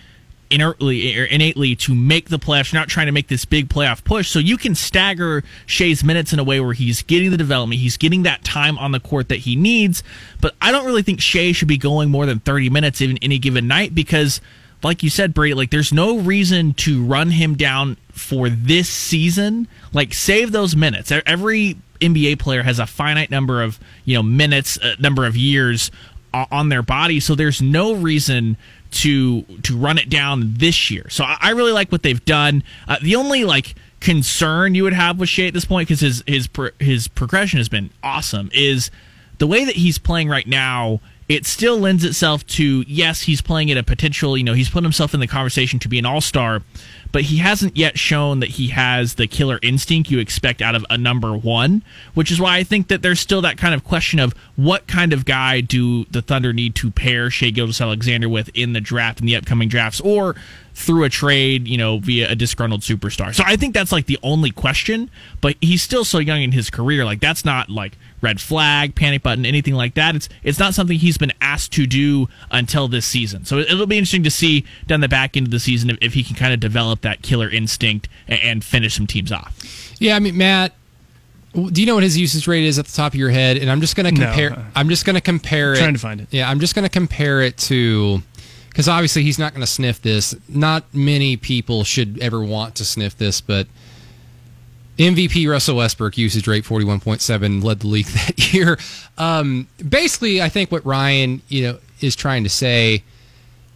inertly 0.50 1.18
or 1.18 1.26
innately 1.26 1.76
to 1.76 1.96
make 1.96 2.30
the 2.30 2.38
playoffs. 2.38 2.72
You're 2.72 2.82
not 2.82 2.90
trying 2.90 3.08
to 3.08 3.12
make 3.12 3.28
this 3.28 3.46
big 3.46 3.70
playoff 3.70 4.04
push. 4.04 4.30
So 4.30 4.40
you 4.40 4.58
can 4.58 4.76
stagger 4.76 5.44
Shai's 5.66 6.04
minutes 6.04 6.34
in 6.34 6.40
a 6.40 6.44
way 6.44 6.60
where 6.60 6.74
he's 6.74 7.02
getting 7.02 7.32
the 7.32 7.38
development, 7.38 7.82
he's 7.82 7.98
getting 7.98 8.24
that 8.24 8.44
time 8.44 8.78
on 8.78 8.92
the 8.92 9.00
court 9.00 9.30
that 9.30 9.40
he 9.40 9.56
needs. 9.56 10.04
But 10.42 10.56
I 10.62 10.72
don't 10.72 10.86
really 10.86 11.04
think 11.04 11.22
Shai 11.22 11.52
should 11.52 11.68
be 11.68 11.78
going 11.78 12.10
more 12.10 12.26
than 12.26 12.40
30 12.40 12.70
minutes 12.70 13.02
in 13.02 13.18
any 13.20 13.40
given 13.40 13.68
night 13.68 13.96
because 13.96 14.42
like 14.84 15.02
you 15.02 15.10
said, 15.10 15.34
Brady, 15.34 15.56
like 15.56 15.72
there's 15.72 15.92
no 15.92 16.20
reason 16.20 16.74
to 16.76 17.04
run 17.04 17.32
him 17.32 17.56
down 17.56 17.98
for 18.12 18.50
this 18.50 18.90
season. 18.90 19.68
Like 19.94 20.14
save 20.14 20.52
those 20.52 20.76
minutes. 20.76 21.12
Every 21.12 21.78
NBA 22.00 22.40
player 22.40 22.62
has 22.62 22.78
a 22.80 22.86
finite 22.86 23.32
number 23.32 23.64
of 23.64 23.80
you 24.04 24.16
know 24.16 24.24
minutes, 24.24 24.78
uh, 24.78 24.96
number 25.00 25.26
of 25.26 25.36
years 25.36 25.92
on 26.52 26.70
their 26.70 26.82
body, 26.82 27.20
so 27.20 27.34
there's 27.34 27.62
no 27.62 27.96
reason 27.96 28.58
to 28.96 29.42
to 29.64 29.78
run 29.78 29.98
it 29.98 30.10
down 30.10 30.54
this 30.58 30.90
year. 30.90 31.10
So 31.10 31.24
I, 31.24 31.38
I 31.42 31.50
really 31.52 31.72
like 31.72 31.92
what 31.92 32.04
they've 32.04 32.24
done. 32.24 32.64
Uh, 32.88 32.98
the 33.02 33.16
only 33.16 33.44
like 33.44 33.76
concern 34.00 34.76
you 34.76 34.84
would 34.84 34.94
have 34.94 35.20
with 35.20 35.30
Shai 35.30 35.48
at 35.48 35.54
this 35.54 35.66
point, 35.66 35.88
because 35.88 36.02
his 36.02 36.24
his 36.28 36.48
pro- 36.48 36.70
his 36.80 37.08
progression 37.08 37.58
has 37.58 37.70
been 37.70 37.90
awesome, 38.02 38.50
is 38.54 38.92
the 39.38 39.48
way 39.48 39.66
that 39.66 39.76
he's 39.76 39.98
playing 39.98 40.30
right 40.30 40.48
now, 40.48 41.02
it 41.28 41.46
still 41.46 41.80
lends 41.80 42.04
itself 42.04 42.46
to 42.46 42.84
yes, 42.88 43.24
he's 43.24 43.42
playing 43.42 43.72
at 43.72 43.78
a 43.78 43.84
potential, 43.84 44.38
you 44.38 44.44
know, 44.44 44.54
he's 44.54 44.70
put 44.70 44.84
himself 44.84 45.14
in 45.14 45.20
the 45.20 45.28
conversation 45.28 45.80
to 45.80 45.88
be 45.88 45.98
an 45.98 46.06
all 46.06 46.22
star, 46.22 46.62
but 47.12 47.24
he 47.24 47.38
hasn't 47.38 47.76
yet 47.76 47.98
shown 47.98 48.42
that 48.42 48.50
he 48.50 48.68
has 48.68 49.16
the 49.16 49.26
killer 49.26 49.58
instinct 49.64 50.12
you 50.12 50.20
expect 50.20 50.62
out 50.62 50.76
of 50.76 50.86
a 50.90 50.98
number 50.98 51.36
one, 51.36 51.84
which 52.14 52.32
is 52.32 52.40
why 52.40 52.58
I 52.58 52.64
think 52.64 52.90
that 52.90 53.02
there's 53.02 53.20
still 53.20 53.42
that 53.42 53.58
kind 53.58 53.74
of 53.74 53.84
question 53.84 54.20
of 54.20 54.34
what 54.56 54.88
kind 54.88 55.14
of 55.14 55.26
guy 55.26 55.62
do 55.62 56.06
the 56.06 56.22
Thunder 56.22 56.54
need 56.54 56.76
to 56.76 56.92
pair 56.92 57.32
Shai 57.32 57.50
Gilgeous-Alexander 57.50 58.30
with 58.30 58.50
in 58.54 58.74
the 58.74 58.82
draft, 58.82 59.20
in 59.20 59.26
the 59.26 59.36
upcoming 59.36 59.68
drafts, 59.68 60.00
or 60.02 60.36
through 60.76 61.06
a 61.06 61.10
trade, 61.10 61.68
you 61.68 61.78
know, 61.78 61.98
via 62.00 62.30
a 62.30 62.36
disgruntled 62.36 62.82
superstar. 62.82 63.34
So 63.34 63.44
I 63.46 63.56
think 63.56 63.74
that's 63.74 63.92
like 63.92 64.06
the 64.06 64.20
only 64.22 64.52
question, 64.52 65.10
but 65.42 65.56
he's 65.62 65.82
still 65.82 66.04
so 66.04 66.20
young 66.20 66.44
in 66.44 66.52
his 66.52 66.70
career. 66.70 67.06
Like 67.06 67.22
that's 67.22 67.46
not 67.46 67.70
like 67.70 67.98
red 68.26 68.42
flag, 68.42 68.96
panic 68.96 69.24
button, 69.24 69.46
anything 69.46 69.76
like 69.76 69.94
that. 69.94 70.16
It's 70.16 70.28
it's 70.44 70.60
not 70.60 70.74
something 70.74 70.98
he's 70.98 71.18
been 71.18 71.32
asked 71.40 71.72
to 71.74 71.86
do 71.88 72.28
until 72.52 72.88
this 72.90 73.06
season. 73.06 73.46
So 73.46 73.60
it'll 73.60 73.86
be 73.88 73.98
interesting 73.98 74.24
to 74.24 74.32
see 74.32 74.66
down 74.88 75.00
the 75.00 75.08
back 75.08 75.38
end 75.38 75.48
of 75.48 75.52
the 75.52 75.60
season 75.60 75.90
if, 75.92 75.98
if 76.02 76.14
he 76.14 76.24
can 76.24 76.36
kind 76.36 76.54
of 76.54 76.60
develop 76.60 77.02
that 77.02 77.22
killer 77.22 77.50
instinct 77.50 78.10
and, 78.28 78.40
and 78.42 78.64
finish 78.64 78.96
some 78.96 79.08
teams 79.08 79.32
off. 79.32 79.56
Yeah, 80.00 80.16
I 80.16 80.20
mean, 80.20 80.38
Matt, 80.38 80.74
do 81.54 81.80
you 81.82 81.88
know 81.88 81.94
what 81.96 82.04
his 82.04 82.18
usage 82.18 82.48
rate 82.48 82.66
is 82.66 82.78
at 82.80 82.86
the 82.86 82.92
top 82.92 83.14
of 83.14 83.20
your 83.20 83.30
head? 83.30 83.56
And 83.58 83.72
I'm 83.72 83.80
just 83.80 83.96
going 83.96 84.14
to 84.14 84.20
No. 84.20 84.26
compare. 84.28 84.52
Uh, 84.54 84.64
I'm 84.76 84.90
just 84.90 85.06
going 85.06 85.14
to 85.14 85.22
compare 85.22 85.74
it. 85.74 85.78
Trying 85.78 85.94
to 85.94 86.00
find 86.00 86.20
it. 86.20 86.28
Yeah, 86.32 86.50
I'm 86.50 86.60
just 86.60 86.76
going 86.76 86.84
to 86.84 86.90
compare 86.90 87.42
it 87.42 87.56
to 87.70 88.22
because 88.70 88.90
obviously 88.90 89.24
he's 89.24 89.40
not 89.40 89.54
going 89.54 89.62
to 89.62 89.68
sniff 89.68 90.02
this. 90.02 90.36
Not 90.50 90.84
many 90.94 91.38
people 91.38 91.86
should 91.86 92.20
ever 92.20 92.44
want 92.44 92.76
to 92.76 92.84
sniff 92.86 93.18
this, 93.18 93.40
but 93.40 93.68
MVP 94.98 95.50
Russell 95.50 95.78
Westbrook 95.78 96.18
usage 96.18 96.48
rate 96.48 96.64
41.7 96.64 97.64
led 97.64 97.80
the 97.82 97.88
league 97.88 98.06
that 98.28 98.54
year. 98.54 98.78
Um, 99.18 99.68
basically, 99.88 100.42
I 100.42 100.50
think 100.50 100.72
what 100.72 100.86
Ryan 100.86 101.42
you 101.50 101.64
know 101.64 101.78
is 102.02 102.16
trying 102.16 102.44
to 102.44 102.50
say 102.50 103.04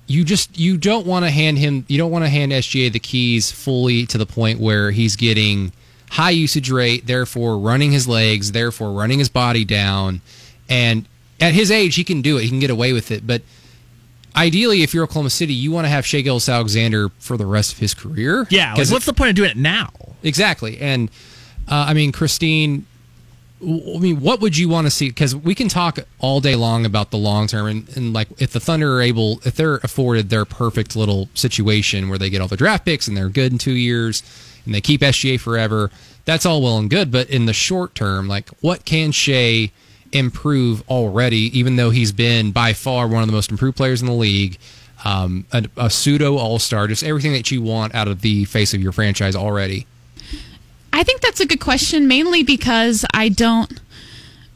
you 0.07 0.23
just 0.23 0.57
you 0.57 0.77
don't 0.77 1.05
want 1.05 1.25
to 1.25 1.31
hand 1.31 1.57
him 1.57 1.85
you 1.87 1.97
don't 1.97 2.11
want 2.11 2.25
to 2.25 2.29
hand 2.29 2.51
SGA 2.51 2.91
the 2.91 2.99
keys 2.99 3.51
fully 3.51 4.05
to 4.07 4.17
the 4.17 4.25
point 4.25 4.59
where 4.59 4.91
he's 4.91 5.15
getting 5.15 5.71
high 6.09 6.31
usage 6.31 6.71
rate, 6.71 7.05
therefore 7.05 7.59
running 7.59 7.91
his 7.91 8.07
legs, 8.07 8.51
therefore 8.51 8.91
running 8.91 9.19
his 9.19 9.29
body 9.29 9.63
down, 9.63 10.21
and 10.67 11.05
at 11.39 11.53
his 11.53 11.69
age 11.69 11.95
he 11.95 12.03
can 12.03 12.21
do 12.21 12.37
it. 12.37 12.43
He 12.43 12.49
can 12.49 12.59
get 12.59 12.69
away 12.69 12.93
with 12.93 13.11
it, 13.11 13.25
but. 13.25 13.41
Ideally, 14.35 14.83
if 14.83 14.93
you're 14.93 15.03
Oklahoma 15.03 15.29
City, 15.29 15.53
you 15.53 15.71
want 15.71 15.85
to 15.85 15.89
have 15.89 16.05
Shai 16.05 16.21
Gilgeous-Alexander 16.21 17.09
for 17.19 17.35
the 17.35 17.45
rest 17.45 17.73
of 17.73 17.79
his 17.79 17.93
career. 17.93 18.47
Yeah, 18.49 18.73
like, 18.73 18.89
what's 18.89 19.05
the 19.05 19.13
point 19.13 19.31
of 19.31 19.35
doing 19.35 19.51
it 19.51 19.57
now? 19.57 19.91
Exactly. 20.23 20.79
And 20.79 21.09
uh, 21.67 21.85
I 21.87 21.93
mean, 21.93 22.11
Christine, 22.11 22.85
I 23.61 23.97
mean, 23.99 24.21
what 24.21 24.39
would 24.39 24.57
you 24.57 24.69
want 24.69 24.87
to 24.87 24.91
see? 24.91 25.09
Because 25.09 25.35
we 25.35 25.53
can 25.53 25.67
talk 25.67 25.99
all 26.19 26.39
day 26.39 26.55
long 26.55 26.85
about 26.85 27.11
the 27.11 27.17
long 27.17 27.47
term, 27.47 27.67
and, 27.67 27.97
and 27.97 28.13
like 28.13 28.29
if 28.39 28.51
the 28.51 28.59
Thunder 28.59 28.95
are 28.95 29.01
able, 29.01 29.41
if 29.45 29.55
they're 29.55 29.77
afforded 29.77 30.29
their 30.29 30.45
perfect 30.45 30.95
little 30.95 31.29
situation 31.33 32.07
where 32.09 32.17
they 32.17 32.29
get 32.29 32.41
all 32.41 32.47
the 32.47 32.57
draft 32.57 32.85
picks 32.85 33.07
and 33.07 33.17
they're 33.17 33.29
good 33.29 33.51
in 33.51 33.57
two 33.57 33.73
years 33.73 34.23
and 34.65 34.73
they 34.73 34.81
keep 34.81 35.01
SGA 35.01 35.39
forever, 35.39 35.91
that's 36.25 36.45
all 36.45 36.61
well 36.61 36.77
and 36.77 36.89
good. 36.89 37.11
But 37.11 37.29
in 37.29 37.47
the 37.47 37.53
short 37.53 37.95
term, 37.95 38.27
like 38.27 38.49
what 38.61 38.85
can 38.85 39.11
Shai 39.11 39.71
improve 40.11 40.87
already, 40.89 41.57
even 41.57 41.75
though 41.75 41.89
he's 41.89 42.11
been 42.11 42.51
by 42.51 42.73
far 42.73 43.07
one 43.07 43.21
of 43.21 43.27
the 43.27 43.33
most 43.33 43.51
improved 43.51 43.77
players 43.77 44.01
in 44.01 44.07
the 44.07 44.13
league. 44.13 44.57
Um, 45.05 45.45
a, 45.53 45.63
a 45.77 45.89
pseudo 45.89 46.37
all 46.37 46.59
star, 46.59 46.87
just 46.87 47.03
everything 47.03 47.31
that 47.31 47.51
you 47.51 47.61
want 47.61 47.95
out 47.95 48.09
of 48.09 48.21
the 48.21 48.43
face 48.45 48.73
of 48.73 48.81
your 48.81 48.91
franchise 48.91 49.35
already. 49.35 49.87
I 50.91 51.03
think 51.03 51.21
that's 51.21 51.39
a 51.39 51.45
good 51.45 51.61
question, 51.61 52.07
mainly 52.07 52.43
because 52.43 53.05
I 53.13 53.29
don't, 53.29 53.79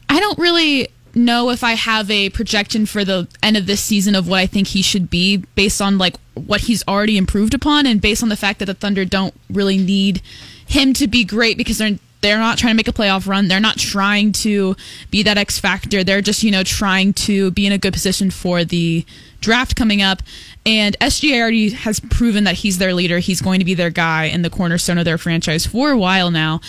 I 0.09 0.19
don't 0.19 0.37
really 0.37 0.89
know 1.15 1.49
if 1.49 1.63
I 1.63 1.73
have 1.73 2.09
a 2.09 2.29
projection 2.29 2.85
for 2.85 3.05
the 3.05 3.27
end 3.41 3.55
of 3.55 3.67
this 3.67 3.81
season 3.81 4.15
of 4.15 4.27
what 4.27 4.39
I 4.39 4.47
think 4.47 4.67
he 4.67 4.81
should 4.81 5.09
be 5.09 5.37
based 5.37 5.81
on 5.81 5.97
like 5.97 6.15
what 6.33 6.61
he's 6.61 6.83
already 6.87 7.17
improved 7.17 7.53
upon 7.53 7.85
and 7.85 8.01
based 8.01 8.23
on 8.23 8.29
the 8.29 8.35
fact 8.35 8.59
that 8.59 8.65
the 8.65 8.73
Thunder 8.73 9.05
don't 9.05 9.33
really 9.49 9.77
need 9.77 10.21
him 10.65 10.93
to 10.93 11.07
be 11.07 11.23
great 11.23 11.57
because 11.57 11.77
they're 11.77 11.99
they're 12.23 12.39
not 12.39 12.57
trying 12.57 12.71
to 12.71 12.77
make 12.77 12.87
a 12.87 12.93
playoff 12.93 13.27
run. 13.27 13.49
They're 13.49 13.59
not 13.59 13.77
trying 13.77 14.31
to 14.31 14.75
be 15.11 15.23
that 15.23 15.37
X 15.37 15.59
factor. 15.59 16.03
They're 16.03 16.21
just, 16.21 16.41
you 16.41 16.51
know, 16.51 16.63
trying 16.63 17.13
to 17.13 17.51
be 17.51 17.67
in 17.67 17.73
a 17.73 17.77
good 17.77 17.91
position 17.91 18.31
for 18.31 18.63
the 18.63 19.05
draft 19.41 19.75
coming 19.75 20.01
up. 20.01 20.23
And 20.65 20.97
SGA 20.99 21.41
already 21.41 21.71
has 21.71 21.99
proven 21.99 22.45
that 22.45 22.55
he's 22.55 22.77
their 22.77 22.93
leader. 22.93 23.19
He's 23.19 23.41
going 23.41 23.59
to 23.59 23.65
be 23.65 23.73
their 23.73 23.89
guy 23.89 24.25
and 24.25 24.43
the 24.43 24.49
cornerstone 24.49 24.97
of 24.97 25.03
their 25.03 25.17
franchise 25.17 25.65
for 25.65 25.91
a 25.91 25.97
while 25.97 26.31
now. 26.31 26.61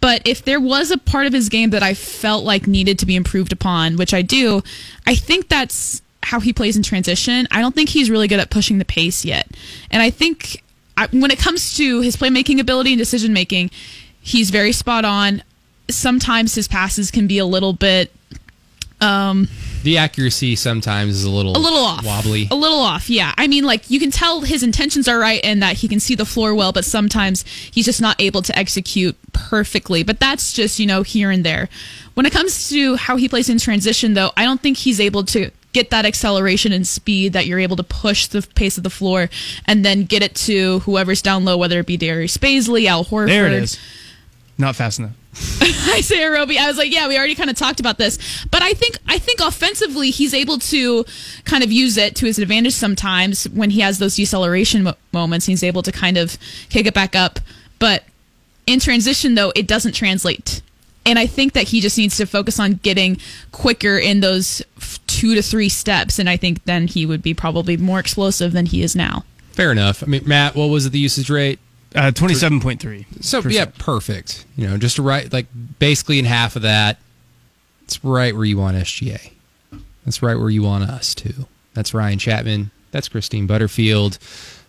But 0.00 0.22
if 0.24 0.44
there 0.44 0.60
was 0.60 0.92
a 0.92 0.98
part 0.98 1.26
of 1.26 1.32
his 1.32 1.48
game 1.48 1.70
that 1.70 1.82
I 1.82 1.94
felt 1.94 2.44
like 2.44 2.68
needed 2.68 3.00
to 3.00 3.06
be 3.06 3.16
improved 3.16 3.52
upon, 3.52 3.96
which 3.96 4.14
I 4.14 4.22
do, 4.22 4.62
I 5.08 5.16
think 5.16 5.48
that's 5.48 6.02
how 6.22 6.38
he 6.38 6.52
plays 6.52 6.76
in 6.76 6.84
transition. 6.84 7.48
I 7.50 7.60
don't 7.60 7.74
think 7.74 7.88
he's 7.88 8.10
really 8.10 8.28
good 8.28 8.38
at 8.38 8.48
pushing 8.48 8.78
the 8.78 8.84
pace 8.84 9.24
yet. 9.24 9.48
And 9.90 10.00
I 10.00 10.10
think 10.10 10.62
I, 10.96 11.08
when 11.10 11.32
it 11.32 11.40
comes 11.40 11.76
to 11.78 12.00
his 12.00 12.16
playmaking 12.16 12.60
ability 12.60 12.92
and 12.92 12.98
decision 12.98 13.32
making, 13.32 13.72
he's 14.28 14.50
very 14.50 14.72
spot 14.72 15.04
on. 15.04 15.42
Sometimes 15.90 16.54
his 16.54 16.68
passes 16.68 17.10
can 17.10 17.26
be 17.26 17.38
a 17.38 17.46
little 17.46 17.72
bit 17.72 18.12
um 19.00 19.48
The 19.84 19.96
accuracy 19.96 20.56
sometimes 20.56 21.14
is 21.16 21.24
a 21.24 21.30
little 21.30 21.56
a 21.56 21.60
little 21.60 21.84
off 21.84 22.04
wobbly. 22.04 22.48
a 22.50 22.56
little 22.56 22.80
off 22.80 23.08
yeah 23.08 23.32
i 23.38 23.46
mean 23.46 23.62
like 23.64 23.88
you 23.88 24.00
can 24.00 24.10
tell 24.10 24.40
his 24.40 24.64
intentions 24.64 25.06
are 25.06 25.20
right 25.20 25.40
and 25.44 25.62
that 25.62 25.76
he 25.76 25.86
can 25.86 26.00
see 26.00 26.16
the 26.16 26.24
floor 26.24 26.52
well 26.52 26.72
but 26.72 26.84
sometimes 26.84 27.44
he's 27.46 27.84
just 27.84 28.00
not 28.00 28.20
able 28.20 28.42
to 28.42 28.58
execute 28.58 29.16
perfectly 29.32 30.02
but 30.02 30.18
that's 30.18 30.52
just 30.52 30.80
you 30.80 30.86
know 30.86 31.02
here 31.04 31.30
and 31.30 31.44
there 31.44 31.68
when 32.14 32.26
it 32.26 32.32
comes 32.32 32.68
to 32.70 32.96
how 32.96 33.16
he 33.16 33.28
plays 33.28 33.48
in 33.48 33.58
transition 33.58 34.14
though 34.14 34.32
i 34.36 34.44
don't 34.44 34.60
think 34.60 34.78
he's 34.78 34.98
able 34.98 35.22
to 35.22 35.48
get 35.72 35.90
that 35.90 36.04
acceleration 36.04 36.72
and 36.72 36.84
speed 36.84 37.32
that 37.34 37.46
you're 37.46 37.60
able 37.60 37.76
to 37.76 37.84
push 37.84 38.26
the 38.26 38.42
pace 38.56 38.76
of 38.78 38.82
the 38.82 38.90
floor 38.90 39.30
and 39.64 39.84
then 39.84 40.02
get 40.02 40.24
it 40.24 40.34
to 40.34 40.80
whoever's 40.80 41.22
down 41.22 41.44
low 41.44 41.56
whether 41.56 41.78
it 41.78 41.86
be 41.86 41.96
Darius 41.96 42.36
Bazley, 42.36 42.86
Al 42.86 43.04
Horford 43.04 43.28
There 43.28 43.46
it 43.46 43.52
is. 43.52 43.78
Not 44.58 44.74
fast 44.74 44.98
enough. 44.98 45.12
Isaiah 45.96 46.32
Roby. 46.32 46.58
I 46.58 46.66
was 46.66 46.76
like, 46.76 46.92
yeah, 46.92 47.06
we 47.06 47.16
already 47.16 47.36
kind 47.36 47.48
of 47.48 47.54
talked 47.56 47.78
about 47.78 47.96
this, 47.96 48.44
but 48.50 48.60
I 48.60 48.72
think 48.72 48.98
I 49.06 49.18
think 49.18 49.40
offensively 49.40 50.10
he's 50.10 50.34
able 50.34 50.58
to 50.58 51.04
kind 51.44 51.62
of 51.62 51.70
use 51.70 51.96
it 51.96 52.16
to 52.16 52.26
his 52.26 52.38
advantage 52.40 52.74
sometimes 52.74 53.48
when 53.50 53.70
he 53.70 53.80
has 53.80 53.98
those 53.98 54.16
deceleration 54.16 54.82
mo- 54.82 54.94
moments. 55.12 55.46
He's 55.46 55.62
able 55.62 55.82
to 55.82 55.92
kind 55.92 56.16
of 56.16 56.36
kick 56.70 56.86
it 56.86 56.94
back 56.94 57.14
up, 57.14 57.38
but 57.78 58.02
in 58.66 58.80
transition 58.80 59.34
though, 59.36 59.52
it 59.54 59.68
doesn't 59.68 59.92
translate. 59.92 60.60
And 61.06 61.18
I 61.18 61.26
think 61.26 61.52
that 61.54 61.68
he 61.68 61.80
just 61.80 61.96
needs 61.96 62.16
to 62.18 62.26
focus 62.26 62.58
on 62.58 62.74
getting 62.74 63.18
quicker 63.52 63.96
in 63.96 64.20
those 64.20 64.60
f- 64.76 64.98
two 65.06 65.34
to 65.36 65.42
three 65.42 65.68
steps, 65.68 66.18
and 66.18 66.28
I 66.28 66.36
think 66.36 66.64
then 66.64 66.86
he 66.86 67.06
would 67.06 67.22
be 67.22 67.32
probably 67.32 67.76
more 67.76 67.98
explosive 67.98 68.52
than 68.52 68.66
he 68.66 68.82
is 68.82 68.94
now. 68.96 69.24
Fair 69.52 69.72
enough. 69.72 70.02
I 70.02 70.06
mean, 70.06 70.22
Matt, 70.26 70.54
what 70.54 70.66
was 70.66 70.90
the 70.90 70.98
usage 70.98 71.30
rate? 71.30 71.60
Uh, 71.94 72.10
27.3. 72.10 73.24
So 73.24 73.40
yeah, 73.48 73.66
perfect. 73.78 74.44
You 74.56 74.66
know, 74.68 74.76
just 74.76 74.98
right, 74.98 75.32
like 75.32 75.46
basically 75.78 76.18
in 76.18 76.24
half 76.26 76.54
of 76.56 76.62
that. 76.62 76.98
It's 77.84 78.04
right 78.04 78.34
where 78.36 78.44
you 78.44 78.58
want 78.58 78.76
SGA. 78.76 79.32
That's 80.04 80.22
right 80.22 80.38
where 80.38 80.50
you 80.50 80.62
want 80.62 80.84
us 80.90 81.14
to. 81.16 81.46
That's 81.72 81.94
Ryan 81.94 82.18
Chapman. 82.18 82.70
That's 82.90 83.08
Christine 83.08 83.46
Butterfield. 83.46 84.18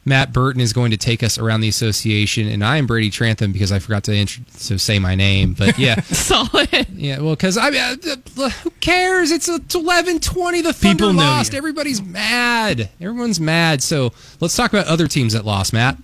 Matt 0.05 0.31
Burton 0.31 0.61
is 0.61 0.71
going 0.71 0.91
to 0.91 0.97
take 0.97 1.21
us 1.21 1.37
around 1.37 1.59
the 1.61 1.67
association, 1.67 2.47
and 2.47 2.63
I 2.63 2.77
am 2.77 2.87
Brady 2.87 3.09
Trantham 3.09 3.51
because 3.51 3.71
I 3.71 3.79
forgot 3.79 4.05
to, 4.05 4.15
intro- 4.15 4.45
to 4.67 4.79
say 4.79 4.97
my 4.97 5.15
name. 5.15 5.53
But 5.53 5.77
yeah, 5.77 5.99
Solid. 6.03 6.87
yeah. 6.93 7.19
Well, 7.19 7.35
because 7.35 7.57
I 7.57 7.69
mean, 7.69 7.81
uh, 7.81 8.49
who 8.49 8.69
cares? 8.79 9.31
It's 9.31 9.49
it's 9.49 9.75
eleven 9.75 10.19
twenty. 10.19 10.61
The 10.61 10.71
Thunder 10.73 11.03
People 11.03 11.13
lost. 11.13 11.51
you. 11.51 11.57
Everybody's 11.57 12.01
mad. 12.01 12.89
Everyone's 13.01 13.41
mad. 13.41 13.83
So 13.83 14.13
let's 14.39 14.55
talk 14.55 14.71
about 14.71 14.87
other 14.87 15.07
teams 15.07 15.33
that 15.33 15.43
lost, 15.45 15.73
Matt. 15.73 15.97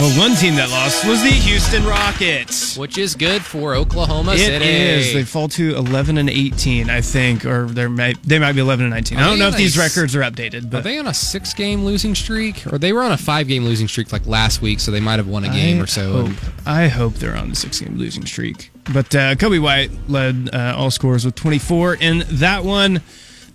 Well, 0.00 0.18
one 0.18 0.34
team 0.36 0.56
that 0.56 0.70
lost 0.70 1.06
was 1.06 1.22
the 1.22 1.30
Houston 1.30 1.84
Rockets. 1.84 2.76
Which 2.76 2.98
is 2.98 3.14
good 3.14 3.42
for 3.42 3.74
Oklahoma 3.76 4.34
It 4.34 4.38
City. 4.38 4.64
is. 4.66 5.14
They 5.14 5.22
fall 5.24 5.48
to 5.50 5.76
11 5.76 6.18
and 6.18 6.28
18, 6.28 6.90
I 6.90 7.00
think, 7.00 7.44
or 7.46 7.66
they 7.66 7.86
might 7.86 8.20
they 8.24 8.38
might 8.40 8.52
be 8.52 8.60
11 8.60 8.84
and 8.86 8.92
19. 8.92 9.18
I 9.18 9.22
don't 9.28 9.38
know 9.38 9.48
if 9.48 9.56
these 9.56 9.76
a- 9.76 9.80
records 9.80 10.14
are 10.16 10.20
updated, 10.22 10.64
Are 10.64 10.68
but 10.68 10.84
they 10.84 10.98
on 10.98 11.06
a 11.06 11.14
six-game 11.14 11.84
losing 11.84 12.14
streak, 12.16 12.66
or 12.72 12.76
they 12.78 12.92
were 12.92 13.02
on 13.02 13.12
a 13.12 13.16
five-game 13.16 13.64
losing 13.64 13.86
streak 13.88 14.12
like 14.12 14.26
last 14.26 14.60
week? 14.60 14.80
So 14.80 14.90
they 14.90 15.00
might 15.00 15.16
have 15.20 15.28
won 15.28 15.44
a 15.44 15.48
game 15.50 15.78
I 15.78 15.82
or 15.84 15.86
so. 15.86 16.26
Hope, 16.26 16.36
I 16.66 16.88
hope 16.88 17.14
they're 17.14 17.36
on 17.36 17.50
the 17.50 17.56
six-game 17.56 17.96
losing 17.96 18.26
streak. 18.26 18.70
But 18.92 19.14
uh, 19.14 19.36
Coby 19.36 19.60
White 19.62 19.90
led 20.08 20.50
uh, 20.52 20.74
all 20.76 20.90
scores 20.90 21.24
with 21.24 21.36
24 21.36 21.94
in 21.94 22.24
that 22.30 22.64
one. 22.64 23.00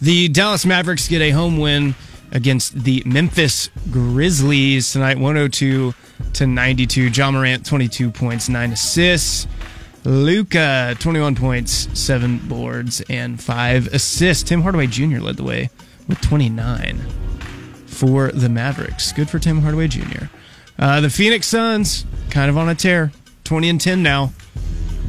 The 0.02 0.30
Dallas 0.30 0.66
Mavericks 0.66 1.08
get 1.10 1.22
a 1.22 1.32
home 1.32 1.58
win 1.58 1.96
against 2.32 2.84
the 2.86 3.04
Memphis 3.06 3.70
Grizzlies 3.92 4.92
tonight, 4.94 5.18
102 5.18 5.94
to 6.34 6.48
92. 6.48 7.10
Ja 7.10 7.32
Morant, 7.32 7.66
22 7.66 8.12
points, 8.12 8.50
nine 8.50 8.72
assists. 8.72 9.48
Luka, 10.06 10.96
21 11.00 11.36
points, 11.36 11.90
seven 12.00 12.40
boards, 12.40 13.02
and 13.10 13.42
five 13.42 13.88
assists. 13.88 14.44
Tim 14.44 14.62
Hardaway 14.62 14.88
Jr. 14.88 15.20
led 15.20 15.38
the 15.38 15.44
way 15.44 15.70
with 16.08 16.22
29 16.22 17.00
for 17.86 18.32
the 18.32 18.50
Mavericks. 18.50 19.12
Good 19.12 19.30
for 19.30 19.40
Tim 19.40 19.62
Hardaway 19.62 19.88
Jr. 19.88 20.26
Uh, 20.78 21.02
the 21.02 21.10
Phoenix 21.10 21.48
Suns, 21.48 22.06
kind 22.30 22.50
of 22.50 22.58
on 22.58 22.70
a 22.70 22.76
tear, 22.76 23.12
20 23.44 23.70
and 23.70 23.82
10 23.82 24.02
now. 24.02 24.32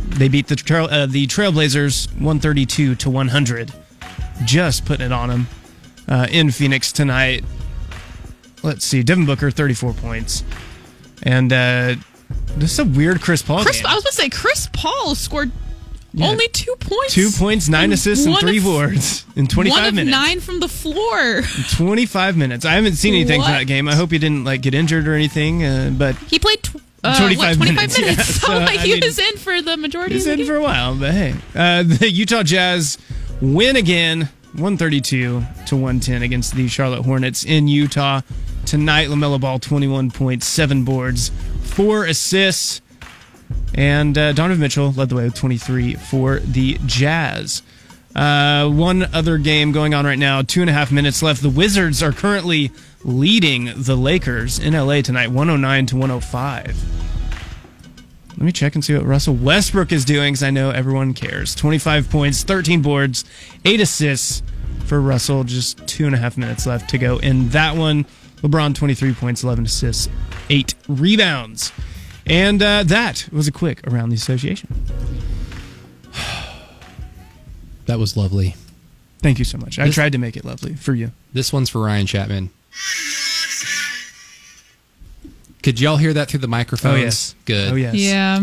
They 0.08 0.28
beat 0.28 0.48
the 0.48 0.56
trail, 0.56 0.88
uh, 0.90 1.06
the 1.06 1.28
Trailblazers 1.28 2.08
132 2.14 2.96
to 2.96 3.10
100. 3.10 3.72
Just 4.44 4.84
putting 4.84 5.06
it 5.06 5.12
on 5.12 5.28
them 5.28 5.46
uh, 6.08 6.26
in 6.30 6.50
Phoenix 6.50 6.90
tonight. 6.90 7.44
Let's 8.62 8.84
see, 8.84 9.02
Devin 9.02 9.24
Booker 9.24 9.50
34 9.50 9.92
points, 9.94 10.42
and 11.22 11.52
uh, 11.52 11.94
this 12.56 12.72
is 12.72 12.78
a 12.78 12.84
weird 12.84 13.20
Chris 13.20 13.42
Paul 13.42 13.62
Chris, 13.62 13.78
game. 13.78 13.86
I 13.86 13.94
was 13.94 14.04
going 14.04 14.10
to 14.12 14.16
say 14.16 14.28
Chris 14.28 14.68
Paul 14.72 15.14
scored 15.14 15.50
only 16.20 16.48
two 16.48 16.74
points. 16.80 17.14
Two 17.14 17.30
points, 17.30 17.68
nine 17.68 17.92
assists, 17.92 18.26
and 18.26 18.36
three 18.38 18.58
of- 18.58 18.64
boards 18.64 19.24
in 19.36 19.46
25 19.46 19.78
one 19.78 19.88
of 19.88 19.94
minutes. 19.94 20.10
nine 20.10 20.40
from 20.40 20.58
the 20.60 20.68
floor. 20.68 21.42
25 21.76 22.36
minutes. 22.36 22.64
I 22.64 22.72
haven't 22.72 22.94
seen 22.94 23.14
anything 23.14 23.40
from 23.42 23.52
that 23.52 23.66
game. 23.68 23.88
I 23.88 23.94
hope 23.94 24.10
he 24.10 24.18
didn't 24.18 24.44
like 24.44 24.60
get 24.62 24.74
injured 24.74 25.06
or 25.06 25.14
anything. 25.14 25.64
Uh, 25.64 25.92
but 25.96 26.16
He 26.16 26.38
played 26.40 26.62
tw- 26.64 26.76
uh, 27.04 27.16
25 27.16 27.58
what, 27.60 27.66
25 27.66 27.74
minutes, 27.76 27.98
minutes. 28.00 28.16
yeah. 28.18 28.24
So, 28.24 28.46
So, 28.48 28.58
like, 28.58 28.80
he 28.80 28.92
mean, 28.94 29.02
was 29.04 29.18
in 29.20 29.36
for 29.36 29.62
the 29.62 29.76
majority 29.76 30.14
he's 30.14 30.24
of 30.26 30.26
the 30.26 30.32
in 30.32 30.38
game. 30.38 30.46
for 30.48 30.56
a 30.56 30.62
while. 30.62 30.96
But 30.96 31.12
hey, 31.12 31.34
uh, 31.54 31.84
the 31.84 32.10
Utah 32.10 32.42
Jazz 32.42 32.98
win 33.40 33.76
again, 33.76 34.22
132 34.54 35.42
to 35.66 35.76
110 35.76 36.22
against 36.22 36.54
the 36.56 36.66
Charlotte 36.66 37.02
Hornets 37.04 37.44
in 37.44 37.68
Utah 37.68 38.20
tonight. 38.70 39.08
LaMelo 39.08 39.40
Ball 39.40 39.58
21.7 39.58 40.84
boards, 40.84 41.32
four 41.62 42.04
assists, 42.04 42.80
and 43.74 44.16
uh, 44.16 44.32
Donovan 44.32 44.60
Mitchell 44.60 44.92
led 44.92 45.08
the 45.08 45.16
way 45.16 45.24
with 45.24 45.34
23 45.34 45.94
for 45.94 46.38
the 46.38 46.78
Jazz. 46.86 47.62
Uh, 48.14 48.68
one 48.68 49.12
other 49.12 49.38
game 49.38 49.72
going 49.72 49.92
on 49.92 50.04
right 50.04 50.18
now. 50.18 50.42
Two 50.42 50.60
and 50.60 50.70
a 50.70 50.72
half 50.72 50.92
minutes 50.92 51.20
left. 51.20 51.42
The 51.42 51.50
Wizards 51.50 52.00
are 52.00 52.12
currently 52.12 52.70
leading 53.02 53.72
the 53.76 53.96
Lakers 53.96 54.60
in 54.60 54.74
LA 54.74 55.00
tonight, 55.00 55.32
109 55.32 55.86
to 55.86 55.96
105. 55.96 56.66
Let 58.30 58.38
me 58.38 58.52
check 58.52 58.76
and 58.76 58.84
see 58.84 58.94
what 58.94 59.04
Russell 59.04 59.34
Westbrook 59.34 59.90
is 59.90 60.04
doing 60.04 60.34
because 60.34 60.44
I 60.44 60.50
know 60.50 60.70
everyone 60.70 61.12
cares. 61.12 61.56
25 61.56 62.08
points, 62.08 62.44
13 62.44 62.82
boards, 62.82 63.24
8 63.64 63.80
assists 63.80 64.44
for 64.86 65.00
Russell. 65.00 65.42
Just 65.42 65.84
two 65.88 66.06
and 66.06 66.14
a 66.14 66.18
half 66.18 66.38
minutes 66.38 66.66
left 66.66 66.88
to 66.90 66.98
go 66.98 67.18
in 67.18 67.48
that 67.48 67.76
one. 67.76 68.06
LeBron, 68.42 68.74
23 68.74 69.14
points, 69.14 69.42
11 69.42 69.64
assists, 69.66 70.08
8 70.48 70.74
rebounds. 70.88 71.72
And 72.26 72.62
uh, 72.62 72.82
that 72.84 73.28
was 73.32 73.48
a 73.48 73.52
quick 73.52 73.86
around 73.86 74.10
the 74.10 74.16
association. 74.16 74.84
That 77.86 77.98
was 77.98 78.16
lovely. 78.16 78.54
Thank 79.18 79.40
you 79.40 79.44
so 79.44 79.58
much. 79.58 79.80
I 79.80 79.90
tried 79.90 80.12
to 80.12 80.18
make 80.18 80.36
it 80.36 80.44
lovely 80.44 80.76
for 80.76 80.94
you. 80.94 81.10
This 81.32 81.52
one's 81.52 81.68
for 81.68 81.80
Ryan 81.80 82.06
Chapman. 82.06 82.50
Could 85.64 85.80
y'all 85.80 85.96
hear 85.96 86.12
that 86.12 86.28
through 86.28 86.38
the 86.40 86.46
microphones? 86.48 86.94
Oh, 86.94 87.02
yes. 87.02 87.34
Good. 87.46 87.72
Oh, 87.72 87.74
yes. 87.74 87.94
Yeah. 87.96 88.38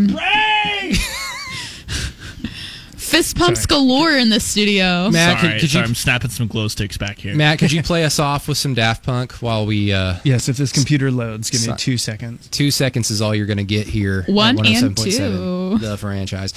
Fist 3.07 3.37
pumps 3.37 3.65
galore 3.65 4.11
in 4.11 4.29
the 4.29 4.39
studio. 4.39 5.09
Matt, 5.09 5.39
sorry, 5.39 5.53
could, 5.53 5.61
could 5.61 5.69
sorry, 5.71 5.83
you 5.83 5.87
I'm 5.89 5.95
snapping 5.95 6.29
some 6.29 6.47
glow 6.47 6.67
sticks 6.67 6.97
back 6.97 7.17
here. 7.19 7.35
Matt, 7.35 7.59
could 7.59 7.71
you 7.71 7.81
play 7.83 8.03
us 8.03 8.19
off 8.19 8.47
with 8.47 8.57
some 8.57 8.73
Daft 8.73 9.03
Punk 9.05 9.31
while 9.33 9.65
we 9.65 9.93
uh 9.93 10.15
Yes, 10.23 10.49
if 10.49 10.57
this 10.57 10.71
computer 10.71 11.09
loads, 11.09 11.49
give 11.49 11.61
me 11.61 11.67
So- 11.67 11.75
two 11.75 11.97
seconds. 11.97 12.47
two 12.49 12.69
seconds 12.71 13.09
is 13.09 13.21
all 13.21 13.33
you're 13.33 13.45
going 13.45 13.57
to 13.57 13.63
get 13.63 13.87
here. 13.87 14.25
at 14.27 14.33
One 14.33 14.57
and 14.65 14.95
107.7, 14.97 15.05
two. 15.15 15.77
The 15.79 15.97
franchise. 15.97 16.53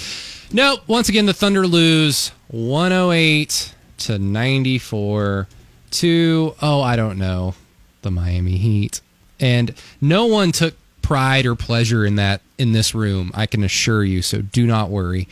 Nope. 0.52 0.80
Once 0.88 1.08
again, 1.08 1.26
the 1.26 1.32
Thunder 1.34 1.66
lose 1.66 2.32
108 2.48 3.74
to 3.98 4.18
94 4.18 5.46
to, 5.92 6.54
oh, 6.62 6.80
I 6.82 6.96
don't 6.96 7.18
know, 7.18 7.54
the 8.02 8.10
Miami 8.10 8.56
Heat. 8.56 9.00
And 9.38 9.74
no 10.00 10.26
one 10.26 10.50
took 10.52 10.74
pride 11.02 11.46
or 11.46 11.54
pleasure 11.54 12.04
in 12.04 12.16
that 12.16 12.40
in 12.58 12.72
this 12.72 12.94
room, 12.94 13.30
I 13.34 13.46
can 13.46 13.62
assure 13.64 14.04
you. 14.04 14.22
So 14.22 14.42
do 14.42 14.66
not 14.66 14.90
worry. 14.90 15.28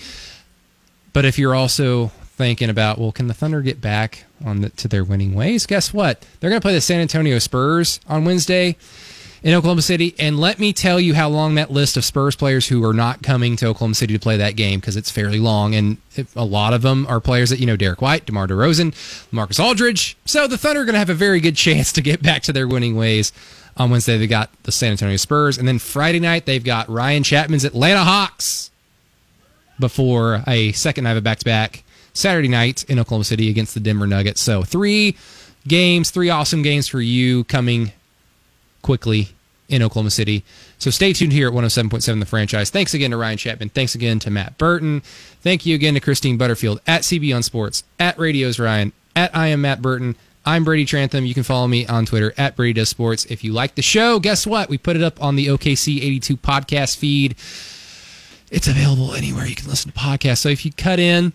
But 1.18 1.24
if 1.24 1.36
you're 1.36 1.56
also 1.56 2.12
thinking 2.36 2.70
about, 2.70 2.96
well, 2.96 3.10
can 3.10 3.26
the 3.26 3.34
Thunder 3.34 3.60
get 3.60 3.80
back 3.80 4.24
on 4.44 4.60
the, 4.60 4.68
to 4.68 4.86
their 4.86 5.02
winning 5.02 5.34
ways? 5.34 5.66
Guess 5.66 5.92
what? 5.92 6.24
They're 6.38 6.48
going 6.48 6.60
to 6.60 6.64
play 6.64 6.74
the 6.74 6.80
San 6.80 7.00
Antonio 7.00 7.40
Spurs 7.40 7.98
on 8.06 8.24
Wednesday 8.24 8.76
in 9.42 9.52
Oklahoma 9.52 9.82
City. 9.82 10.14
And 10.20 10.38
let 10.38 10.60
me 10.60 10.72
tell 10.72 11.00
you 11.00 11.14
how 11.14 11.28
long 11.28 11.56
that 11.56 11.72
list 11.72 11.96
of 11.96 12.04
Spurs 12.04 12.36
players 12.36 12.68
who 12.68 12.84
are 12.84 12.94
not 12.94 13.20
coming 13.20 13.56
to 13.56 13.66
Oklahoma 13.66 13.96
City 13.96 14.14
to 14.14 14.20
play 14.20 14.36
that 14.36 14.54
game 14.54 14.78
because 14.78 14.94
it's 14.94 15.10
fairly 15.10 15.40
long, 15.40 15.74
and 15.74 15.96
a 16.36 16.44
lot 16.44 16.72
of 16.72 16.82
them 16.82 17.04
are 17.08 17.18
players 17.18 17.50
that 17.50 17.58
you 17.58 17.66
know: 17.66 17.76
Derrick 17.76 18.00
White, 18.00 18.24
DeMar 18.24 18.46
DeRozan, 18.46 18.94
Marcus 19.32 19.58
Aldridge. 19.58 20.16
So 20.24 20.46
the 20.46 20.56
Thunder 20.56 20.82
are 20.82 20.84
going 20.84 20.92
to 20.92 21.00
have 21.00 21.10
a 21.10 21.14
very 21.14 21.40
good 21.40 21.56
chance 21.66 21.92
to 21.94 22.00
get 22.00 22.22
back 22.22 22.42
to 22.42 22.52
their 22.52 22.68
winning 22.68 22.94
ways. 22.94 23.32
On 23.76 23.90
Wednesday, 23.90 24.18
they 24.18 24.28
got 24.28 24.50
the 24.62 24.70
San 24.70 24.92
Antonio 24.92 25.16
Spurs, 25.16 25.58
and 25.58 25.66
then 25.66 25.80
Friday 25.80 26.20
night 26.20 26.46
they've 26.46 26.62
got 26.62 26.88
Ryan 26.88 27.24
Chapman's 27.24 27.64
Atlanta 27.64 28.04
Hawks 28.04 28.70
before 29.78 30.42
a 30.46 30.72
second 30.72 31.04
night 31.04 31.16
of 31.16 31.24
back 31.24 31.38
to 31.38 31.44
back 31.44 31.84
Saturday 32.12 32.48
night 32.48 32.84
in 32.84 32.98
Oklahoma 32.98 33.24
City 33.24 33.48
against 33.48 33.74
the 33.74 33.80
Denver 33.80 34.06
Nuggets. 34.06 34.40
So 34.40 34.62
three 34.62 35.16
games, 35.66 36.10
three 36.10 36.30
awesome 36.30 36.62
games 36.62 36.88
for 36.88 37.00
you 37.00 37.44
coming 37.44 37.92
quickly 38.82 39.28
in 39.68 39.82
Oklahoma 39.82 40.10
City. 40.10 40.44
So 40.78 40.90
stay 40.90 41.12
tuned 41.12 41.32
here 41.32 41.48
at 41.48 41.54
107.7 41.54 42.20
The 42.20 42.26
Franchise. 42.26 42.70
Thanks 42.70 42.94
again 42.94 43.10
to 43.10 43.16
Ryan 43.16 43.38
Chapman. 43.38 43.68
Thanks 43.70 43.94
again 43.94 44.18
to 44.20 44.30
Matt 44.30 44.58
Burton. 44.58 45.00
Thank 45.42 45.66
you 45.66 45.74
again 45.74 45.94
to 45.94 46.00
Christine 46.00 46.38
Butterfield 46.38 46.80
at 46.86 47.02
CB 47.02 47.34
on 47.34 47.42
Sports, 47.42 47.84
at 47.98 48.18
Radios 48.18 48.58
Ryan, 48.58 48.92
at 49.14 49.34
I 49.36 49.48
am 49.48 49.60
Matt 49.60 49.82
Burton. 49.82 50.16
I'm 50.46 50.64
Brady 50.64 50.86
Trantham. 50.86 51.26
You 51.26 51.34
can 51.34 51.42
follow 51.42 51.66
me 51.66 51.86
on 51.86 52.06
Twitter 52.06 52.32
at 52.38 52.56
Brady 52.56 52.80
Does 52.80 52.88
Sports. 52.88 53.26
If 53.26 53.44
you 53.44 53.52
like 53.52 53.74
the 53.74 53.82
show, 53.82 54.18
guess 54.18 54.46
what? 54.46 54.70
We 54.70 54.78
put 54.78 54.96
it 54.96 55.02
up 55.02 55.22
on 55.22 55.36
the 55.36 55.48
OKC 55.48 55.98
82 56.02 56.36
podcast 56.38 56.96
feed. 56.96 57.36
It's 58.50 58.68
available 58.68 59.14
anywhere 59.14 59.46
you 59.46 59.54
can 59.54 59.68
listen 59.68 59.90
to 59.92 59.98
podcasts. 59.98 60.38
So 60.38 60.48
if 60.48 60.64
you 60.64 60.72
cut 60.72 60.98
in 60.98 61.32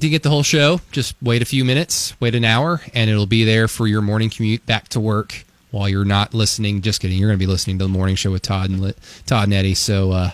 to 0.00 0.08
get 0.08 0.22
the 0.22 0.30
whole 0.30 0.42
show, 0.42 0.80
just 0.92 1.14
wait 1.22 1.42
a 1.42 1.44
few 1.44 1.64
minutes, 1.64 2.18
wait 2.20 2.34
an 2.34 2.44
hour, 2.44 2.80
and 2.94 3.08
it'll 3.08 3.26
be 3.26 3.44
there 3.44 3.68
for 3.68 3.86
your 3.86 4.02
morning 4.02 4.30
commute 4.30 4.64
back 4.66 4.88
to 4.88 5.00
work 5.00 5.44
while 5.70 5.88
you're 5.88 6.04
not 6.04 6.34
listening. 6.34 6.82
Just 6.82 7.00
kidding. 7.00 7.18
You're 7.18 7.28
going 7.28 7.38
to 7.38 7.44
be 7.44 7.50
listening 7.50 7.78
to 7.78 7.84
the 7.84 7.90
morning 7.90 8.16
show 8.16 8.32
with 8.32 8.42
Todd 8.42 8.70
and 8.70 8.94
Todd 9.26 9.44
and 9.44 9.54
Eddie. 9.54 9.74
So 9.74 10.12
uh, 10.12 10.30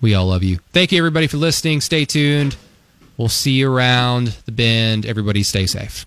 we 0.00 0.14
all 0.14 0.26
love 0.26 0.42
you. 0.42 0.58
Thank 0.72 0.92
you 0.92 0.98
everybody 0.98 1.26
for 1.26 1.36
listening. 1.36 1.80
Stay 1.80 2.04
tuned. 2.04 2.56
We'll 3.16 3.28
see 3.28 3.52
you 3.52 3.70
around 3.70 4.28
the 4.46 4.52
bend. 4.52 5.04
Everybody 5.04 5.42
stay 5.42 5.66
safe. 5.66 6.06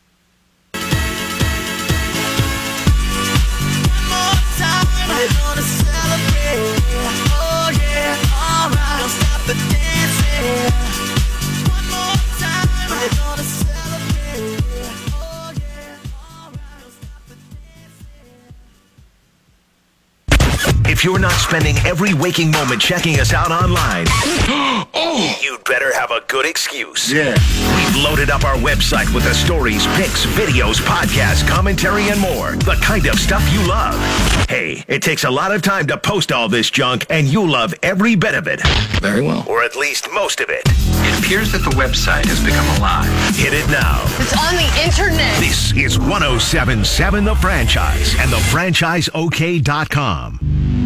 If 20.93 21.03
you're 21.03 21.17
not 21.17 21.31
spending 21.31 21.75
every 21.87 22.13
waking 22.13 22.51
moment 22.51 22.79
checking 22.79 23.19
us 23.19 23.33
out 23.33 23.49
online, 23.49 24.05
oh! 24.93 25.39
you'd 25.41 25.63
better 25.63 25.91
have 25.91 26.11
a 26.11 26.21
good 26.27 26.45
excuse. 26.45 27.11
Yeah. 27.11 27.35
We've 27.75 27.95
loaded 28.03 28.29
up 28.29 28.43
our 28.43 28.57
website 28.57 29.11
with 29.11 29.23
the 29.23 29.33
stories, 29.33 29.87
pics, 29.97 30.27
videos, 30.27 30.79
podcasts, 30.81 31.47
commentary, 31.47 32.09
and 32.09 32.21
more. 32.21 32.51
The 32.57 32.79
kind 32.83 33.07
of 33.07 33.15
stuff 33.15 33.41
you 33.51 33.67
love. 33.67 33.95
Hey, 34.47 34.83
it 34.87 35.01
takes 35.01 35.23
a 35.23 35.31
lot 35.31 35.51
of 35.51 35.63
time 35.63 35.87
to 35.87 35.97
post 35.97 36.31
all 36.31 36.47
this 36.47 36.69
junk, 36.69 37.07
and 37.09 37.27
you'll 37.27 37.49
love 37.49 37.73
every 37.81 38.13
bit 38.13 38.35
of 38.35 38.47
it. 38.47 38.61
Very 39.01 39.23
well. 39.23 39.43
Or 39.49 39.63
at 39.63 39.75
least 39.75 40.07
most 40.13 40.41
of 40.41 40.51
it. 40.51 40.61
It 40.67 41.25
appears 41.25 41.51
that 41.53 41.63
the 41.63 41.71
website 41.71 42.27
has 42.27 42.39
become 42.45 42.67
alive. 42.77 43.09
Hit 43.35 43.55
it 43.55 43.67
now. 43.71 44.03
It's 44.19 44.37
on 44.37 44.53
the 44.53 44.69
internet. 44.85 45.39
This 45.39 45.73
is 45.75 45.97
1077 45.97 47.23
The 47.23 47.33
Franchise 47.33 48.13
and 48.19 48.29
thefranchiseok.com. 48.29 50.82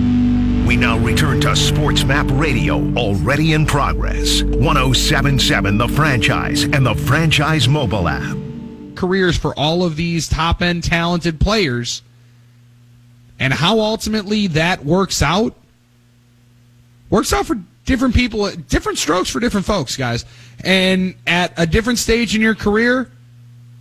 We 0.68 0.76
now 0.76 1.00
return 1.00 1.40
to 1.42 1.56
Sports 1.56 2.04
Map 2.04 2.28
Radio, 2.30 2.76
already 2.98 3.54
in 3.54 3.66
progress. 3.66 4.44
1077 4.44 5.78
The 5.78 5.88
Franchise 5.88 6.64
and 6.64 6.86
the 6.86 6.94
Franchise 6.94 7.70
mobile 7.70 8.10
app. 8.10 8.36
careers 8.96 9.38
for 9.38 9.58
all 9.58 9.86
of 9.86 9.96
these 9.96 10.28
top 10.28 10.62
end 10.62 10.84
talented 10.84 11.40
players 11.40 12.02
and 13.40 13.54
how 13.54 13.80
ultimately 13.80 14.48
that 14.48 14.84
works 14.84 15.22
out 15.22 15.56
works 17.10 17.32
out 17.32 17.46
for 17.46 17.56
different 17.86 18.14
people 18.14 18.50
different 18.68 18.98
strokes 18.98 19.30
for 19.30 19.40
different 19.40 19.66
folks 19.66 19.96
guys 19.96 20.26
and 20.66 21.16
at 21.28 21.54
a 21.58 21.66
different 21.66 22.00
stage 22.00 22.36
in 22.36 22.42
your 22.42 22.56
career 22.56 23.10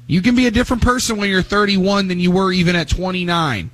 you 0.07 0.21
can 0.23 0.37
be 0.37 0.47
a 0.47 0.51
different 0.51 0.83
person 0.83 1.17
when 1.17 1.31
you're 1.31 1.43
31 1.43 2.07
than 2.09 2.21
you 2.21 2.31
were 2.31 2.53
even 2.53 2.77
at 2.77 2.89
29 2.89 3.71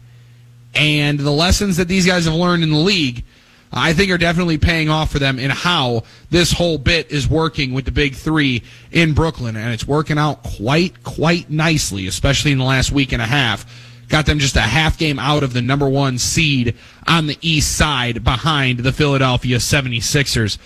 and 0.75 1.19
the 1.19 1.31
lessons 1.31 1.77
that 1.77 1.89
these 1.89 2.07
guys 2.07 2.25
have 2.25 2.35
learned 2.35 2.63
in 2.63 2.71
the 2.71 2.77
league 2.77 3.25
I 3.73 3.95
think 3.95 4.11
are 4.11 4.19
definitely 4.19 4.59
paying 4.59 4.91
off 4.91 5.11
for 5.11 5.19
them 5.19 5.39
in 5.39 5.51
how 5.51 6.03
this 6.31 6.53
whole 6.53 6.77
bit 6.77 7.11
is 7.11 7.27
working 7.27 7.73
with 7.73 7.87
the 7.87 7.91
big 7.91 8.15
three 8.15 8.63
in 8.91 9.15
Brooklyn, 9.15 9.57
and 9.57 9.73
it's 9.73 9.87
working 9.87 10.19
out 10.19 10.43
quite, 10.43 11.03
quite 11.03 11.49
nicely, 11.49 12.07
especially 12.07 12.53
in 12.53 12.59
the 12.59 12.65
last 12.65 12.93
week 12.93 13.13
and 13.13 13.23
a 13.23 13.27
half. 13.27 13.65
Got 14.09 14.27
them 14.27 14.39
just 14.39 14.57
a 14.57 14.61
half 14.61 14.99
game 14.99 15.19
out 15.19 15.43
of 15.43 15.55
the 15.55 15.63
number 15.63 15.89
one 15.89 16.19
seed 16.19 16.77
on 17.07 17.27
the 17.27 17.39
east 17.41 17.75
side 17.75 18.23
behind 18.23 18.81
the 18.81 18.93
Philadelphia 18.93 19.57
76ers. 19.57 20.59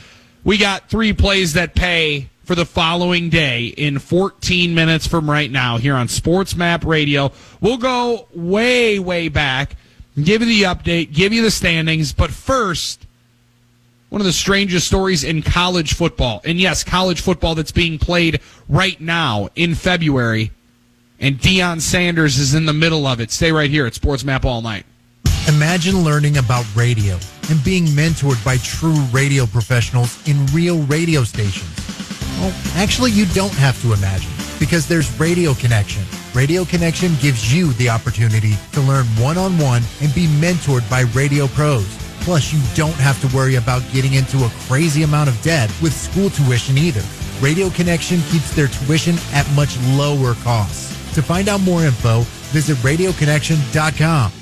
We 0.42 0.58
got 0.58 0.90
three 0.90 1.12
plays 1.12 1.52
that 1.52 1.76
pay 1.76 2.28
for 2.42 2.56
the 2.56 2.66
following 2.66 3.28
day 3.28 3.66
in 3.66 4.00
14 4.00 4.74
minutes 4.74 5.06
from 5.06 5.30
right 5.30 5.50
now 5.50 5.78
here 5.78 5.94
on 5.94 6.08
Sports 6.08 6.56
Map 6.56 6.84
Radio. 6.84 7.30
We'll 7.60 7.78
go 7.78 8.26
way, 8.34 8.98
way 8.98 9.28
back 9.28 9.76
give 10.24 10.42
you 10.42 10.48
the 10.48 10.62
update, 10.62 11.12
give 11.12 11.32
you 11.32 11.42
the 11.42 11.50
standings. 11.50 12.12
But 12.12 12.30
first, 12.30 13.06
one 14.08 14.20
of 14.20 14.26
the 14.26 14.32
strangest 14.32 14.86
stories 14.86 15.24
in 15.24 15.42
college 15.42 15.94
football. 15.94 16.40
And 16.44 16.58
yes, 16.58 16.84
college 16.84 17.20
football 17.20 17.54
that's 17.54 17.72
being 17.72 17.98
played 17.98 18.40
right 18.68 19.00
now 19.00 19.48
in 19.54 19.74
February. 19.74 20.52
And 21.18 21.38
Deion 21.38 21.80
Sanders 21.80 22.38
is 22.38 22.54
in 22.54 22.66
the 22.66 22.72
middle 22.72 23.06
of 23.06 23.20
it. 23.20 23.30
Stay 23.30 23.52
right 23.52 23.70
here 23.70 23.86
at 23.86 23.94
Sports 23.94 24.24
Map 24.24 24.44
all 24.44 24.62
night. 24.62 24.84
Imagine 25.48 26.02
learning 26.02 26.38
about 26.38 26.66
radio 26.74 27.18
and 27.48 27.62
being 27.64 27.86
mentored 27.86 28.42
by 28.44 28.56
true 28.58 29.00
radio 29.12 29.46
professionals 29.46 30.26
in 30.28 30.44
real 30.46 30.82
radio 30.82 31.22
stations. 31.22 31.70
Well, 32.38 32.52
actually, 32.74 33.12
you 33.12 33.26
don't 33.26 33.54
have 33.54 33.80
to 33.82 33.92
imagine 33.92 34.45
because 34.58 34.86
there's 34.86 35.18
Radio 35.18 35.54
Connection. 35.54 36.02
Radio 36.34 36.64
Connection 36.64 37.12
gives 37.20 37.52
you 37.54 37.72
the 37.74 37.88
opportunity 37.88 38.54
to 38.72 38.80
learn 38.80 39.04
one 39.18 39.38
on 39.38 39.58
one 39.58 39.82
and 40.02 40.14
be 40.14 40.26
mentored 40.26 40.88
by 40.90 41.02
radio 41.14 41.46
pros. 41.48 41.86
Plus, 42.20 42.52
you 42.52 42.60
don't 42.74 42.94
have 42.94 43.20
to 43.20 43.36
worry 43.36 43.54
about 43.54 43.82
getting 43.92 44.14
into 44.14 44.38
a 44.44 44.50
crazy 44.68 45.02
amount 45.02 45.28
of 45.28 45.40
debt 45.42 45.70
with 45.80 45.92
school 45.92 46.30
tuition 46.30 46.76
either. 46.76 47.02
Radio 47.40 47.70
Connection 47.70 48.20
keeps 48.30 48.54
their 48.54 48.68
tuition 48.68 49.14
at 49.32 49.48
much 49.54 49.78
lower 49.96 50.34
costs. 50.42 50.90
To 51.14 51.22
find 51.22 51.48
out 51.48 51.60
more 51.62 51.84
info, 51.84 52.20
visit 52.52 52.76
radioconnection.com. 52.78 54.32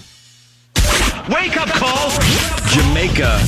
Wake 1.28 1.56
up 1.56 1.68
call! 1.68 2.10
Jamaica 2.68 3.38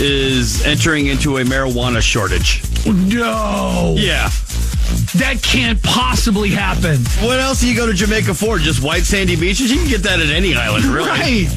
is 0.00 0.64
entering 0.64 1.06
into 1.06 1.38
a 1.38 1.44
marijuana 1.44 2.00
shortage. 2.00 2.62
No. 2.86 3.94
Yeah. 3.96 4.30
That 5.18 5.42
can't 5.42 5.82
possibly 5.82 6.50
happen. 6.50 6.98
What 7.26 7.40
else 7.40 7.60
do 7.60 7.68
you 7.68 7.76
go 7.76 7.86
to 7.86 7.92
Jamaica 7.92 8.34
for? 8.34 8.58
Just 8.58 8.82
white 8.82 9.04
sandy 9.04 9.36
beaches? 9.36 9.70
You 9.70 9.78
can 9.78 9.88
get 9.88 10.02
that 10.02 10.20
at 10.20 10.28
any 10.28 10.54
island, 10.54 10.84
really. 10.84 11.08
Right. 11.08 11.48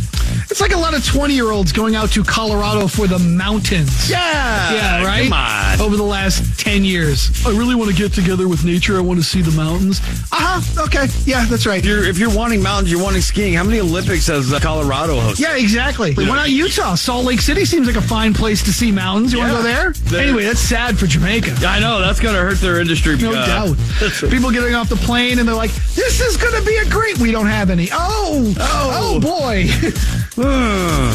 It's 0.49 0.61
like 0.61 0.73
a 0.73 0.77
lot 0.77 0.95
of 0.95 1.05
20 1.05 1.33
year 1.33 1.51
olds 1.51 1.71
going 1.71 1.95
out 1.95 2.09
to 2.11 2.23
Colorado 2.23 2.87
for 2.87 3.07
the 3.07 3.19
mountains. 3.19 4.09
Yeah. 4.09 4.71
Yeah, 4.73 5.03
right? 5.05 5.23
Come 5.29 5.33
on. 5.33 5.81
Over 5.81 5.95
the 5.97 6.03
last 6.03 6.59
10 6.59 6.83
years. 6.83 7.29
I 7.45 7.49
really 7.49 7.75
want 7.75 7.89
to 7.91 7.95
get 7.95 8.13
together 8.13 8.47
with 8.47 8.63
nature. 8.65 8.97
I 8.97 9.01
want 9.01 9.19
to 9.19 9.25
see 9.25 9.41
the 9.41 9.51
mountains. 9.51 9.99
Uh 10.31 10.35
huh. 10.61 10.83
Okay. 10.85 11.07
Yeah, 11.25 11.45
that's 11.45 11.65
right. 11.65 11.79
If 11.79 11.85
you're, 11.85 12.03
if 12.03 12.17
you're 12.17 12.33
wanting 12.35 12.61
mountains, 12.61 12.91
you're 12.91 13.01
wanting 13.03 13.21
skiing. 13.21 13.53
How 13.53 13.63
many 13.63 13.79
Olympics 13.79 14.27
has 14.27 14.51
uh, 14.51 14.59
Colorado 14.59 15.15
hosted? 15.19 15.39
Yeah, 15.39 15.55
exactly. 15.57 16.13
Why 16.15 16.25
not 16.25 16.49
Utah? 16.49 16.95
Salt 16.95 17.25
Lake 17.25 17.41
City 17.41 17.65
seems 17.65 17.87
like 17.87 17.95
a 17.95 18.01
fine 18.01 18.33
place 18.33 18.63
to 18.63 18.73
see 18.73 18.91
mountains. 18.91 19.33
You 19.33 19.39
want 19.39 19.51
to 19.51 19.57
go 19.61 19.67
Yeah. 19.67 19.75
there? 19.75 19.91
There- 19.93 20.21
Anyway, 20.27 20.43
that's 20.43 20.59
sad 20.59 20.97
for 20.97 21.07
Jamaica. 21.07 21.55
I 21.65 21.79
know 21.79 21.99
that's 22.01 22.19
going 22.19 22.35
to 22.35 22.41
hurt 22.41 22.57
their 22.59 22.79
industry. 22.81 23.15
No 23.17 23.31
uh, 23.33 23.45
doubt. 23.45 23.77
People 24.29 24.51
getting 24.51 24.75
off 24.75 24.89
the 24.89 24.95
plane 24.97 25.39
and 25.39 25.47
they're 25.47 25.55
like, 25.55 25.71
"This 25.95 26.19
is 26.19 26.35
going 26.37 26.53
to 26.53 26.65
be 26.65 26.75
a 26.77 26.85
great." 26.89 27.17
We 27.19 27.31
don't 27.31 27.45
have 27.47 27.69
any. 27.69 27.87
Oh, 27.91 28.53
Oh, 28.59 28.91
oh, 29.15 29.19
boy. 29.19 29.67
Hmm. 30.39 31.09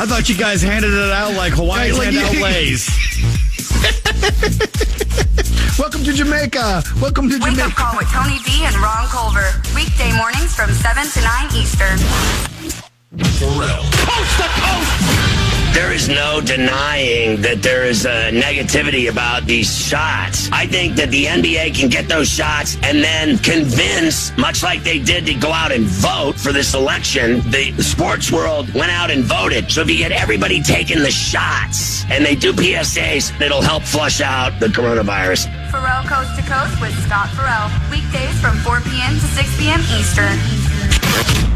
I 0.00 0.06
thought 0.06 0.26
you 0.30 0.34
guys 0.34 0.62
handed 0.62 0.94
it 0.94 1.12
out 1.12 1.34
like 1.34 1.52
Hawaiians 1.52 1.98
Like, 1.98 2.14
hand 2.14 2.16
out 2.16 2.34
leis. 2.40 2.88
Welcome 5.78 6.02
to 6.04 6.14
Jamaica. 6.14 6.82
Welcome 6.98 7.28
to 7.28 7.38
Jamaica. 7.38 7.44
Wake 7.44 7.56
Jamaica. 7.58 7.68
up 7.68 7.74
call 7.76 7.96
with 7.98 8.08
Tony 8.08 8.38
D 8.46 8.64
and 8.64 8.74
Ron 8.76 9.06
Culver. 9.08 9.52
Weekday 9.74 10.16
mornings 10.16 10.54
from 10.56 10.72
7 10.72 11.04
to 11.04 11.20
9 11.20 11.56
Eastern. 11.60 11.98
Coast 13.20 14.32
to 14.40 14.48
coast. 14.48 15.33
There 15.74 15.92
is 15.92 16.08
no 16.08 16.40
denying 16.40 17.42
that 17.42 17.60
there 17.60 17.84
is 17.84 18.06
a 18.06 18.30
negativity 18.30 19.10
about 19.10 19.44
these 19.44 19.76
shots. 19.76 20.48
I 20.52 20.68
think 20.68 20.94
that 20.94 21.10
the 21.10 21.24
NBA 21.24 21.74
can 21.74 21.88
get 21.88 22.08
those 22.08 22.28
shots 22.28 22.76
and 22.84 23.02
then 23.02 23.38
convince, 23.38 24.30
much 24.38 24.62
like 24.62 24.84
they 24.84 25.00
did 25.00 25.26
to 25.26 25.34
go 25.34 25.50
out 25.50 25.72
and 25.72 25.84
vote 25.84 26.36
for 26.36 26.52
this 26.52 26.74
election, 26.74 27.40
the 27.50 27.72
sports 27.82 28.30
world 28.30 28.72
went 28.72 28.92
out 28.92 29.10
and 29.10 29.24
voted. 29.24 29.68
So 29.68 29.80
if 29.80 29.90
you 29.90 29.98
get 29.98 30.12
everybody 30.12 30.62
taking 30.62 31.00
the 31.00 31.10
shots 31.10 32.04
and 32.08 32.24
they 32.24 32.36
do 32.36 32.52
PSAs, 32.52 33.40
it'll 33.40 33.60
help 33.60 33.82
flush 33.82 34.20
out 34.20 34.60
the 34.60 34.68
coronavirus. 34.68 35.50
Ferrall 35.72 36.04
Coast 36.04 36.36
to 36.36 36.42
Coast 36.42 36.80
with 36.80 36.94
Scott 37.04 37.30
Ferrall. 37.30 37.68
Weekdays 37.90 38.40
from 38.40 38.56
4 38.58 38.80
p.m. 38.82 39.14
to 39.14 39.26
6 39.26 39.58
p.m. 39.58 39.80
Eastern. 39.98 41.53